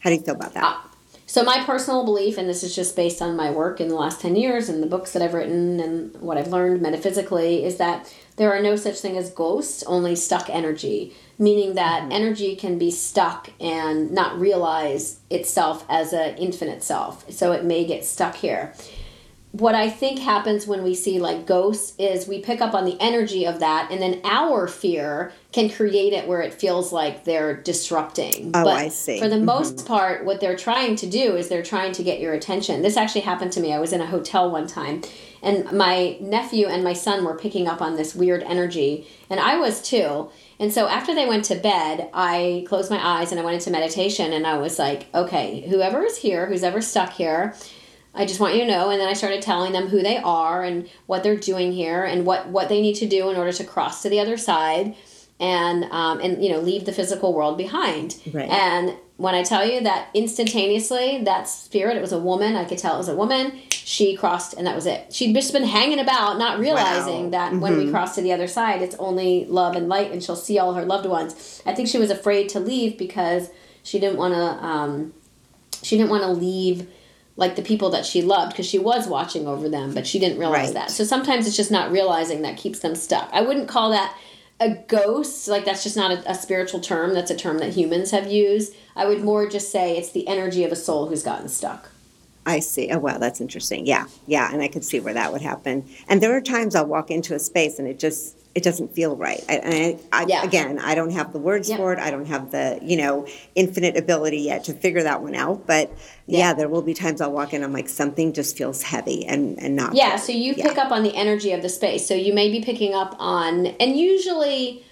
How 0.00 0.10
do 0.10 0.16
you 0.16 0.22
feel 0.22 0.36
about 0.36 0.54
that? 0.54 0.64
Uh, 0.64 0.76
so 1.28 1.44
my 1.44 1.62
personal 1.62 2.06
belief, 2.06 2.38
and 2.38 2.48
this 2.48 2.62
is 2.62 2.74
just 2.74 2.96
based 2.96 3.20
on 3.20 3.36
my 3.36 3.50
work 3.50 3.82
in 3.82 3.88
the 3.88 3.94
last 3.94 4.22
10 4.22 4.34
years 4.34 4.70
and 4.70 4.82
the 4.82 4.86
books 4.86 5.12
that 5.12 5.20
I've 5.20 5.34
written 5.34 5.78
and 5.78 6.16
what 6.22 6.38
I've 6.38 6.48
learned 6.48 6.80
metaphysically, 6.80 7.66
is 7.66 7.76
that 7.76 8.10
there 8.36 8.50
are 8.50 8.62
no 8.62 8.76
such 8.76 8.98
thing 9.00 9.18
as 9.18 9.30
ghosts, 9.30 9.82
only 9.82 10.16
stuck 10.16 10.48
energy. 10.48 11.12
Meaning 11.38 11.74
that 11.74 12.04
mm-hmm. 12.04 12.12
energy 12.12 12.56
can 12.56 12.78
be 12.78 12.90
stuck 12.90 13.50
and 13.60 14.10
not 14.10 14.40
realize 14.40 15.20
itself 15.28 15.84
as 15.90 16.14
an 16.14 16.38
infinite 16.38 16.82
self. 16.82 17.30
So 17.30 17.52
it 17.52 17.62
may 17.62 17.84
get 17.84 18.06
stuck 18.06 18.34
here 18.34 18.72
what 19.52 19.74
I 19.74 19.88
think 19.88 20.18
happens 20.18 20.66
when 20.66 20.82
we 20.82 20.94
see 20.94 21.18
like 21.18 21.46
ghosts 21.46 21.94
is 21.98 22.28
we 22.28 22.40
pick 22.40 22.60
up 22.60 22.74
on 22.74 22.84
the 22.84 22.98
energy 23.00 23.46
of 23.46 23.60
that, 23.60 23.90
and 23.90 24.00
then 24.00 24.20
our 24.24 24.68
fear 24.68 25.32
can 25.52 25.70
create 25.70 26.12
it 26.12 26.28
where 26.28 26.42
it 26.42 26.52
feels 26.52 26.92
like 26.92 27.24
they're 27.24 27.56
disrupting. 27.56 28.48
Oh, 28.48 28.64
but 28.64 28.76
I 28.76 28.88
see. 28.88 29.18
For 29.18 29.28
the 29.28 29.36
mm-hmm. 29.36 29.46
most 29.46 29.86
part, 29.86 30.26
what 30.26 30.40
they're 30.40 30.56
trying 30.56 30.96
to 30.96 31.06
do 31.06 31.34
is 31.34 31.48
they're 31.48 31.62
trying 31.62 31.92
to 31.92 32.02
get 32.02 32.20
your 32.20 32.34
attention. 32.34 32.82
This 32.82 32.98
actually 32.98 33.22
happened 33.22 33.52
to 33.52 33.60
me. 33.60 33.72
I 33.72 33.78
was 33.78 33.94
in 33.94 34.02
a 34.02 34.06
hotel 34.06 34.50
one 34.50 34.66
time, 34.66 35.00
and 35.42 35.72
my 35.72 36.18
nephew 36.20 36.66
and 36.66 36.84
my 36.84 36.92
son 36.92 37.24
were 37.24 37.36
picking 37.36 37.66
up 37.66 37.80
on 37.80 37.96
this 37.96 38.14
weird 38.14 38.42
energy, 38.42 39.06
and 39.30 39.40
I 39.40 39.56
was 39.56 39.80
too. 39.80 40.28
And 40.60 40.70
so 40.70 40.88
after 40.88 41.14
they 41.14 41.26
went 41.26 41.46
to 41.46 41.54
bed, 41.54 42.10
I 42.12 42.66
closed 42.68 42.90
my 42.90 43.00
eyes 43.02 43.30
and 43.30 43.40
I 43.40 43.44
went 43.44 43.54
into 43.54 43.70
meditation, 43.70 44.34
and 44.34 44.46
I 44.46 44.58
was 44.58 44.78
like, 44.78 45.06
okay, 45.14 45.66
whoever 45.70 46.04
is 46.04 46.18
here, 46.18 46.44
who's 46.44 46.62
ever 46.62 46.82
stuck 46.82 47.14
here, 47.14 47.54
I 48.18 48.26
just 48.26 48.40
want 48.40 48.54
you 48.54 48.62
to 48.62 48.66
know. 48.66 48.90
And 48.90 49.00
then 49.00 49.08
I 49.08 49.12
started 49.14 49.40
telling 49.40 49.72
them 49.72 49.88
who 49.88 50.02
they 50.02 50.18
are 50.18 50.62
and 50.62 50.88
what 51.06 51.22
they're 51.22 51.36
doing 51.36 51.72
here 51.72 52.04
and 52.04 52.26
what, 52.26 52.48
what 52.48 52.68
they 52.68 52.80
need 52.82 52.96
to 52.96 53.06
do 53.06 53.30
in 53.30 53.36
order 53.36 53.52
to 53.52 53.64
cross 53.64 54.02
to 54.02 54.10
the 54.10 54.20
other 54.20 54.36
side 54.36 54.96
and, 55.40 55.84
um, 55.84 56.20
and, 56.20 56.42
you 56.42 56.50
know, 56.50 56.58
leave 56.58 56.84
the 56.84 56.92
physical 56.92 57.32
world 57.32 57.56
behind. 57.56 58.16
Right. 58.32 58.48
And 58.50 58.96
when 59.18 59.34
I 59.36 59.42
tell 59.44 59.64
you 59.64 59.80
that 59.82 60.08
instantaneously, 60.14 61.22
that 61.24 61.48
spirit, 61.48 61.96
it 61.96 62.00
was 62.00 62.12
a 62.12 62.18
woman, 62.18 62.56
I 62.56 62.64
could 62.64 62.78
tell 62.78 62.94
it 62.94 62.98
was 62.98 63.08
a 63.08 63.14
woman, 63.16 63.60
she 63.70 64.16
crossed 64.16 64.54
and 64.54 64.66
that 64.66 64.74
was 64.74 64.86
it. 64.86 65.12
She'd 65.14 65.34
just 65.34 65.52
been 65.52 65.64
hanging 65.64 66.00
about, 66.00 66.38
not 66.38 66.58
realizing 66.58 67.24
Wow. 67.24 67.30
that 67.30 67.54
when 67.54 67.76
we 67.78 67.90
cross 67.90 68.16
to 68.16 68.20
the 68.20 68.32
other 68.32 68.48
side, 68.48 68.82
it's 68.82 68.96
only 68.96 69.44
love 69.46 69.76
and 69.76 69.88
light 69.88 70.10
and 70.10 70.22
she'll 70.22 70.36
see 70.36 70.58
all 70.58 70.74
her 70.74 70.84
loved 70.84 71.06
ones. 71.06 71.62
I 71.64 71.74
think 71.74 71.88
she 71.88 71.98
was 71.98 72.10
afraid 72.10 72.48
to 72.50 72.60
leave 72.60 72.98
because 72.98 73.50
she 73.82 73.98
didn't 74.00 74.18
want 74.18 74.34
to, 74.34 74.64
um, 74.66 75.14
she 75.82 75.96
didn't 75.96 76.10
want 76.10 76.24
to 76.24 76.30
leave 76.30 76.88
like 77.38 77.54
the 77.56 77.62
people 77.62 77.88
that 77.90 78.04
she 78.04 78.20
loved 78.20 78.52
because 78.52 78.66
she 78.66 78.78
was 78.80 79.06
watching 79.06 79.46
over 79.46 79.68
them, 79.68 79.94
but 79.94 80.06
she 80.06 80.18
didn't 80.18 80.38
realize 80.38 80.66
Right. 80.66 80.74
that. 80.74 80.90
So 80.90 81.04
sometimes 81.04 81.46
it's 81.46 81.56
just 81.56 81.70
not 81.70 81.90
realizing 81.92 82.42
that 82.42 82.56
keeps 82.58 82.80
them 82.80 82.94
stuck. 82.96 83.30
I 83.32 83.40
wouldn't 83.42 83.68
call 83.68 83.90
that 83.92 84.14
a 84.60 84.74
ghost 84.88 85.46
like 85.46 85.64
that's 85.64 85.84
just 85.84 85.96
not 85.96 86.10
a, 86.10 86.30
a 86.32 86.34
spiritual 86.34 86.80
term 86.80 87.14
that's 87.14 87.30
a 87.30 87.36
term 87.36 87.58
that 87.58 87.72
humans 87.74 88.10
have 88.10 88.28
used 88.28 88.74
i 88.96 89.06
would 89.06 89.22
more 89.22 89.48
just 89.48 89.70
say 89.70 89.96
it's 89.96 90.10
the 90.10 90.26
energy 90.26 90.64
of 90.64 90.72
a 90.72 90.74
soul 90.76 91.06
who's 91.08 91.22
gotten 91.22 91.48
stuck 91.48 91.90
I 92.46 92.60
see. 92.60 92.90
Oh, 92.90 92.98
wow, 92.98 93.18
that's 93.18 93.42
interesting. 93.42 93.84
Yeah, 93.84 94.06
yeah, 94.26 94.50
and 94.50 94.62
I 94.62 94.68
could 94.68 94.82
see 94.82 95.00
where 95.00 95.12
that 95.12 95.32
would 95.32 95.42
happen. 95.42 95.86
And 96.08 96.22
there 96.22 96.34
are 96.34 96.40
times 96.40 96.74
I'll 96.74 96.86
walk 96.86 97.10
into 97.10 97.34
a 97.34 97.38
space 97.38 97.78
and 97.78 97.86
it 97.86 97.98
just 97.98 98.37
it 98.58 98.64
doesn't 98.64 98.90
feel 98.94 99.16
right. 99.16 99.42
I, 99.48 99.52
and 99.54 99.74
I, 100.12 100.22
I, 100.22 100.26
Yeah. 100.28 100.42
Again, 100.44 100.78
I 100.80 100.94
don't 100.94 101.12
have 101.12 101.32
the 101.32 101.38
words 101.38 101.68
Yeah. 101.70 101.76
for 101.76 101.92
it. 101.92 101.98
I 101.98 102.10
don't 102.10 102.26
have 102.26 102.50
the 102.50 102.78
you 102.82 102.96
know 103.02 103.26
infinite 103.54 103.96
ability 103.96 104.40
yet 104.50 104.64
to 104.64 104.72
figure 104.74 105.02
that 105.04 105.22
one 105.22 105.34
out. 105.34 105.66
But 105.66 105.86
yeah, 106.26 106.38
Yeah. 106.38 106.52
there 106.54 106.68
will 106.68 106.82
be 106.82 106.94
times 106.94 107.20
I'll 107.20 107.32
walk 107.32 107.54
in. 107.54 107.62
I'm 107.64 107.72
like 107.72 107.88
something 107.88 108.32
just 108.32 108.56
feels 108.58 108.82
heavy 108.82 109.24
and 109.24 109.58
and 109.62 109.76
not. 109.76 109.94
yeah 109.94 110.16
good. 110.16 110.20
so 110.26 110.32
you 110.32 110.54
pick 110.54 110.76
up 110.76 110.90
on 110.92 111.02
the 111.04 111.14
energy 111.14 111.52
of 111.52 111.62
the 111.62 111.68
space 111.68 112.06
so 112.08 112.14
you 112.14 112.32
may 112.34 112.50
be 112.50 112.60
picking 112.60 112.94
up 112.94 113.14
on 113.20 113.66
and 113.82 113.96
usually 113.96 114.84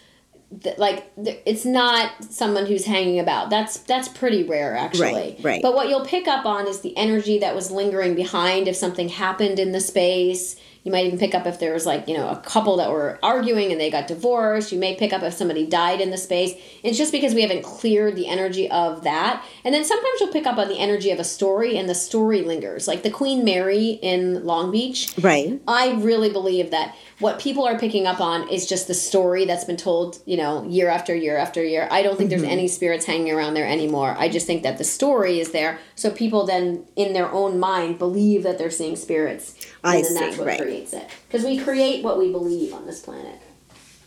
th- 0.63 0.79
like 0.79 1.13
th- 1.25 1.41
it's 1.45 1.65
not 1.65 2.13
someone 2.23 2.67
who's 2.67 2.85
hanging 2.85 3.19
about 3.19 3.51
that's 3.51 3.79
that's 3.91 4.09
pretty 4.09 4.43
rare 4.45 4.77
actually 4.77 5.13
Right, 5.13 5.39
right. 5.43 5.63
but 5.63 5.75
what 5.75 5.89
you'll 5.89 6.05
pick 6.07 6.29
up 6.29 6.47
on 6.47 6.67
is 6.69 6.81
the 6.81 6.97
energy 6.97 7.39
that 7.41 7.55
was 7.55 7.71
lingering 7.71 8.15
behind 8.15 8.69
if 8.69 8.77
something 8.77 9.09
happened 9.09 9.59
in 9.59 9.73
the 9.73 9.81
space 9.81 10.57
you 10.87 10.93
might 10.93 11.05
even 11.05 11.19
pick 11.19 11.35
up 11.35 11.47
if 11.47 11.59
there 11.59 11.75
was 11.75 11.85
like 11.85 12.07
you 12.07 12.17
know 12.17 12.29
a 12.29 12.37
couple 12.37 12.77
that 12.77 12.93
were 12.93 13.19
arguing 13.21 13.73
and 13.73 13.81
they 13.81 13.91
got 13.91 14.07
divorced. 14.07 14.71
You 14.71 14.79
may 14.79 14.95
pick 14.95 15.13
up 15.13 15.21
if 15.25 15.35
somebody 15.35 15.67
died 15.67 16.01
in 16.01 16.11
the 16.11 16.17
space. 16.17 16.55
It's 16.85 16.97
just 16.97 17.11
because 17.11 17.35
we 17.35 17.43
haven't 17.43 17.63
cleared 17.63 18.15
the 18.15 18.29
energy 18.29 18.71
of 18.71 19.03
that. 19.03 19.45
And 19.65 19.75
then 19.75 19.85
sometimes 19.85 20.21
you'll 20.21 20.33
pick 20.33 20.47
up 20.47 20.59
on 20.59 20.69
the 20.69 20.79
energy 20.79 21.11
of 21.11 21.19
a 21.19 21.25
story 21.25 21.77
and 21.77 21.89
the 21.89 21.95
story 21.95 22.43
lingers. 22.43 22.87
Like 22.87 23.03
the 23.03 23.11
queen 23.11 23.45
mary 23.45 23.99
in 24.01 24.47
long 24.47 24.71
beach. 24.71 25.13
Right. 25.21 25.61
I 25.67 25.95
really 25.95 26.31
believe 26.31 26.71
that 26.71 26.95
what 27.19 27.41
people 27.41 27.65
are 27.67 27.79
picking 27.79 28.07
up 28.07 28.21
on 28.21 28.49
is 28.51 28.67
just 28.67 28.89
the 28.89 28.95
story 28.95 29.47
that's 29.47 29.65
been 29.65 29.77
told, 29.79 30.19
you 30.27 30.37
know, 30.37 30.65
year 30.65 30.89
after 30.89 31.15
year 31.15 31.37
after 31.39 31.65
year. 31.65 31.89
I 31.91 32.03
don't 32.03 32.17
think 32.19 32.31
Mm-hmm. 32.31 32.41
there's 32.43 32.53
any 32.53 32.69
spirits 32.69 33.07
hanging 33.07 33.33
around 33.33 33.55
there 33.55 33.67
anymore. 33.67 34.15
I 34.19 34.29
just 34.29 34.47
think 34.47 34.63
that 34.65 34.79
the 34.79 34.85
story 34.85 35.41
is 35.41 35.53
there, 35.53 35.79
so 35.95 36.11
people 36.11 36.45
then, 36.45 36.85
in 36.97 37.13
their 37.15 37.31
own 37.31 37.59
mind, 37.59 37.99
believe 37.99 38.43
that 38.43 38.59
they're 38.59 38.71
seeing 38.71 38.97
spirits, 38.97 39.55
I 39.83 39.97
and 39.97 40.05
then 40.05 40.15
that's 40.15 40.37
what 40.39 40.47
right. 40.47 40.61
creates 40.61 40.93
it. 40.93 41.09
Because 41.29 41.45
we 41.45 41.59
create 41.59 42.05
what 42.05 42.19
we 42.19 42.31
believe 42.33 42.75
on 42.75 42.85
this 42.85 43.01
planet. 43.01 43.41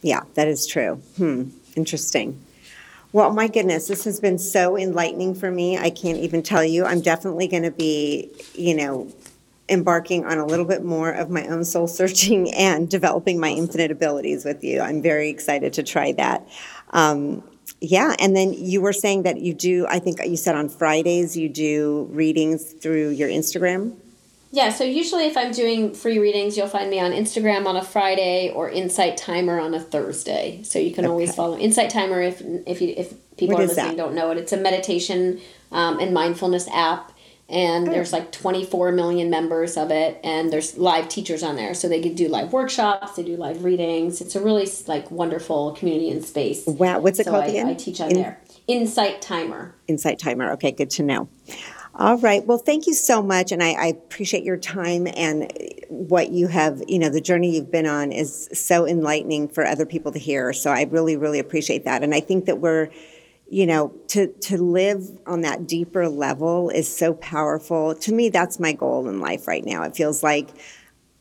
Yeah, 0.01 0.21
that 0.35 0.47
is 0.47 0.67
true. 0.67 0.95
Hmm, 1.17 1.49
interesting. 1.75 2.39
Well, 3.11 3.33
my 3.33 3.47
goodness, 3.47 3.87
this 3.87 4.03
has 4.03 4.19
been 4.19 4.37
so 4.37 4.77
enlightening 4.77 5.33
for 5.33 5.49
me. 5.49 5.77
I 5.79 5.89
can't 5.89 6.19
even 6.19 6.43
tell 6.43 6.63
you. 6.63 6.85
I'm 6.85 7.01
definitely 7.01 7.47
going 7.47 7.63
to 7.63 7.71
be, 7.71 8.29
you 8.53 8.75
know, 8.75 9.11
embarking 9.69 10.25
on 10.25 10.37
a 10.37 10.45
little 10.45 10.65
bit 10.65 10.83
more 10.83 11.11
of 11.11 11.29
my 11.29 11.45
own 11.47 11.63
soul 11.63 11.87
searching 11.87 12.53
and 12.53 12.89
developing 12.89 13.39
my 13.39 13.49
infinite 13.49 13.91
abilities 13.91 14.45
with 14.45 14.63
you. 14.63 14.81
I'm 14.81 15.01
very 15.01 15.29
excited 15.29 15.73
to 15.73 15.83
try 15.83 16.11
that. 16.13 16.47
Um, 16.91 17.43
yeah, 17.81 18.15
and 18.19 18.35
then 18.35 18.53
you 18.53 18.81
were 18.81 18.93
saying 18.93 19.23
that 19.23 19.39
you 19.39 19.53
do, 19.53 19.87
I 19.87 19.99
think 19.99 20.19
you 20.25 20.35
said 20.35 20.55
on 20.55 20.67
Fridays 20.67 21.37
you 21.37 21.47
do 21.47 22.09
readings 22.11 22.73
through 22.73 23.09
your 23.09 23.29
Instagram. 23.29 23.95
Yeah, 24.51 24.71
so 24.71 24.83
usually 24.83 25.25
if 25.25 25.37
I'm 25.37 25.51
doing 25.51 25.93
free 25.93 26.17
readings, 26.17 26.57
you'll 26.57 26.67
find 26.67 26.89
me 26.89 26.99
on 26.99 27.11
Instagram 27.11 27.67
on 27.67 27.77
a 27.77 27.83
Friday 27.83 28.49
or 28.49 28.69
Insight 28.69 29.15
Timer 29.15 29.59
on 29.59 29.75
a 29.75 29.79
Thursday. 29.79 30.61
So 30.63 30.79
you 30.79 30.91
can 30.91 31.05
always 31.05 31.35
follow 31.35 31.55
Insight 31.57 31.91
Timer 31.91 32.19
if 32.21 32.41
if 32.41 32.81
you 32.81 32.95
if 32.97 33.13
people 33.37 33.55
What 33.55 33.63
are 33.63 33.67
listening 33.67 33.95
that? 33.95 33.97
don't 33.97 34.15
know 34.15 34.31
it. 34.31 34.39
It's 34.39 34.51
a 34.51 34.57
meditation 34.57 35.39
um, 35.71 35.99
and 35.99 36.15
mindfulness 36.15 36.67
app, 36.69 37.11
and 37.49 37.87
Oh. 37.87 37.91
there's 37.91 38.13
like 38.13 38.31
24 38.31 38.91
million 38.91 39.29
members 39.29 39.75
of 39.77 39.91
it, 39.91 40.19
and 40.23 40.51
there's 40.53 40.77
live 40.77 41.09
teachers 41.09 41.41
on 41.43 41.55
there, 41.55 41.73
so 41.73 41.87
they 41.89 42.01
can 42.01 42.13
do 42.13 42.27
live 42.27 42.53
workshops, 42.53 43.15
they 43.15 43.23
do 43.23 43.35
live 43.35 43.63
readings. 43.63 44.21
It's 44.21 44.35
a 44.35 44.39
really 44.41 44.67
like 44.87 45.09
wonderful 45.11 45.71
community 45.73 46.09
and 46.11 46.23
space. 46.23 46.65
Wow, 46.67 46.99
what's 46.99 47.19
it 47.19 47.25
so 47.25 47.31
called 47.31 47.45
I, 47.45 47.47
again? 47.47 47.67
I 47.67 47.73
teach 47.73 47.99
on 48.01 48.09
In- 48.11 48.17
there. 48.17 48.41
Insight 48.67 49.21
Timer. 49.21 49.73
Insight 49.87 50.19
Timer. 50.19 50.51
Okay, 50.51 50.71
good 50.71 50.91
to 50.91 51.03
know. 51.03 51.27
All 51.95 52.17
right. 52.19 52.45
Well, 52.45 52.59
thank 52.59 52.85
you 52.87 52.93
so 52.93 53.21
much, 53.21 53.51
and 53.51 53.61
I, 53.63 53.71
I 53.71 53.85
appreciate 53.87 54.43
your 54.43 54.55
time 54.57 55.07
and 55.15 55.51
what 55.89 56.29
you 56.31 56.47
have. 56.47 56.81
You 56.87 56.99
know, 56.99 57.09
the 57.09 57.19
journey 57.19 57.55
you've 57.55 57.71
been 57.71 57.87
on 57.87 58.11
is 58.11 58.47
so 58.53 58.87
enlightening 58.87 59.49
for 59.49 59.65
other 59.65 59.85
people 59.85 60.11
to 60.13 60.19
hear. 60.19 60.53
So 60.53 60.69
I 60.69 60.83
really, 60.83 61.17
really 61.17 61.39
appreciate 61.39 61.83
that, 61.85 62.03
and 62.03 62.13
I 62.13 62.19
think 62.21 62.45
that 62.45 62.59
we're, 62.59 62.89
you 63.49 63.65
know, 63.65 63.93
to 64.09 64.27
to 64.27 64.57
live 64.57 65.09
on 65.25 65.41
that 65.41 65.67
deeper 65.67 66.07
level 66.07 66.69
is 66.69 66.93
so 66.93 67.13
powerful. 67.15 67.95
To 67.95 68.13
me, 68.13 68.29
that's 68.29 68.59
my 68.59 68.73
goal 68.73 69.07
in 69.07 69.19
life 69.19 69.47
right 69.47 69.65
now. 69.65 69.83
It 69.83 69.95
feels 69.95 70.23
like, 70.23 70.49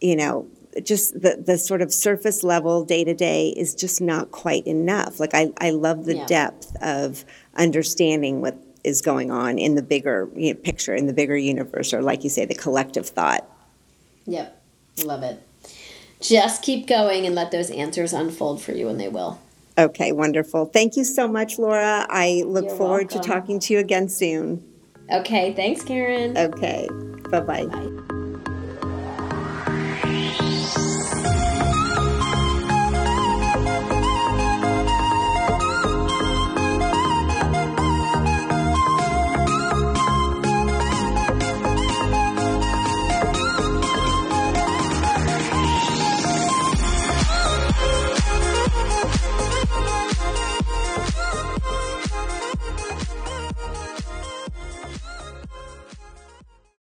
you 0.00 0.16
know. 0.16 0.46
Just 0.84 1.20
the, 1.20 1.42
the 1.44 1.58
sort 1.58 1.82
of 1.82 1.92
surface 1.92 2.44
level 2.44 2.84
day 2.84 3.02
to 3.02 3.14
day 3.14 3.48
is 3.48 3.74
just 3.74 4.00
not 4.00 4.30
quite 4.30 4.64
enough. 4.64 5.18
Like, 5.18 5.34
I, 5.34 5.50
I 5.58 5.70
love 5.70 6.04
the 6.04 6.16
Yeah. 6.16 6.26
depth 6.26 6.76
of 6.80 7.24
understanding 7.56 8.40
what 8.42 8.56
is 8.84 9.02
going 9.02 9.32
on 9.32 9.58
in 9.58 9.74
the 9.74 9.82
bigger 9.82 10.28
you 10.36 10.52
know, 10.52 10.60
picture, 10.60 10.94
in 10.94 11.06
the 11.06 11.12
bigger 11.12 11.36
universe, 11.36 11.92
or 11.92 12.00
like 12.00 12.22
you 12.22 12.30
say, 12.30 12.44
the 12.44 12.54
collective 12.54 13.08
thought. 13.08 13.44
Yep, 14.26 14.62
love 15.04 15.24
it. 15.24 15.42
Just 16.20 16.62
keep 16.62 16.86
going 16.86 17.26
and 17.26 17.34
let 17.34 17.50
those 17.50 17.70
answers 17.70 18.12
unfold 18.12 18.62
for 18.62 18.72
you, 18.72 18.88
and 18.88 19.00
they 19.00 19.08
will. 19.08 19.40
Okay, 19.78 20.10
wonderful. 20.10 20.64
Thank 20.66 20.96
you 20.96 21.04
so 21.04 21.28
much, 21.28 21.56
Laura. 21.58 22.04
I 22.10 22.42
look 22.44 22.66
You're 22.66 22.76
forward 22.76 23.10
to 23.10 23.20
talking 23.20 23.60
to 23.60 23.74
you 23.74 23.78
again 23.78 24.08
soon. 24.08 24.64
Okay, 25.10 25.54
thanks, 25.54 25.84
Karen. 25.84 26.36
Okay, 26.36 26.88
bye. 27.30 27.40
Bye. 27.40 27.68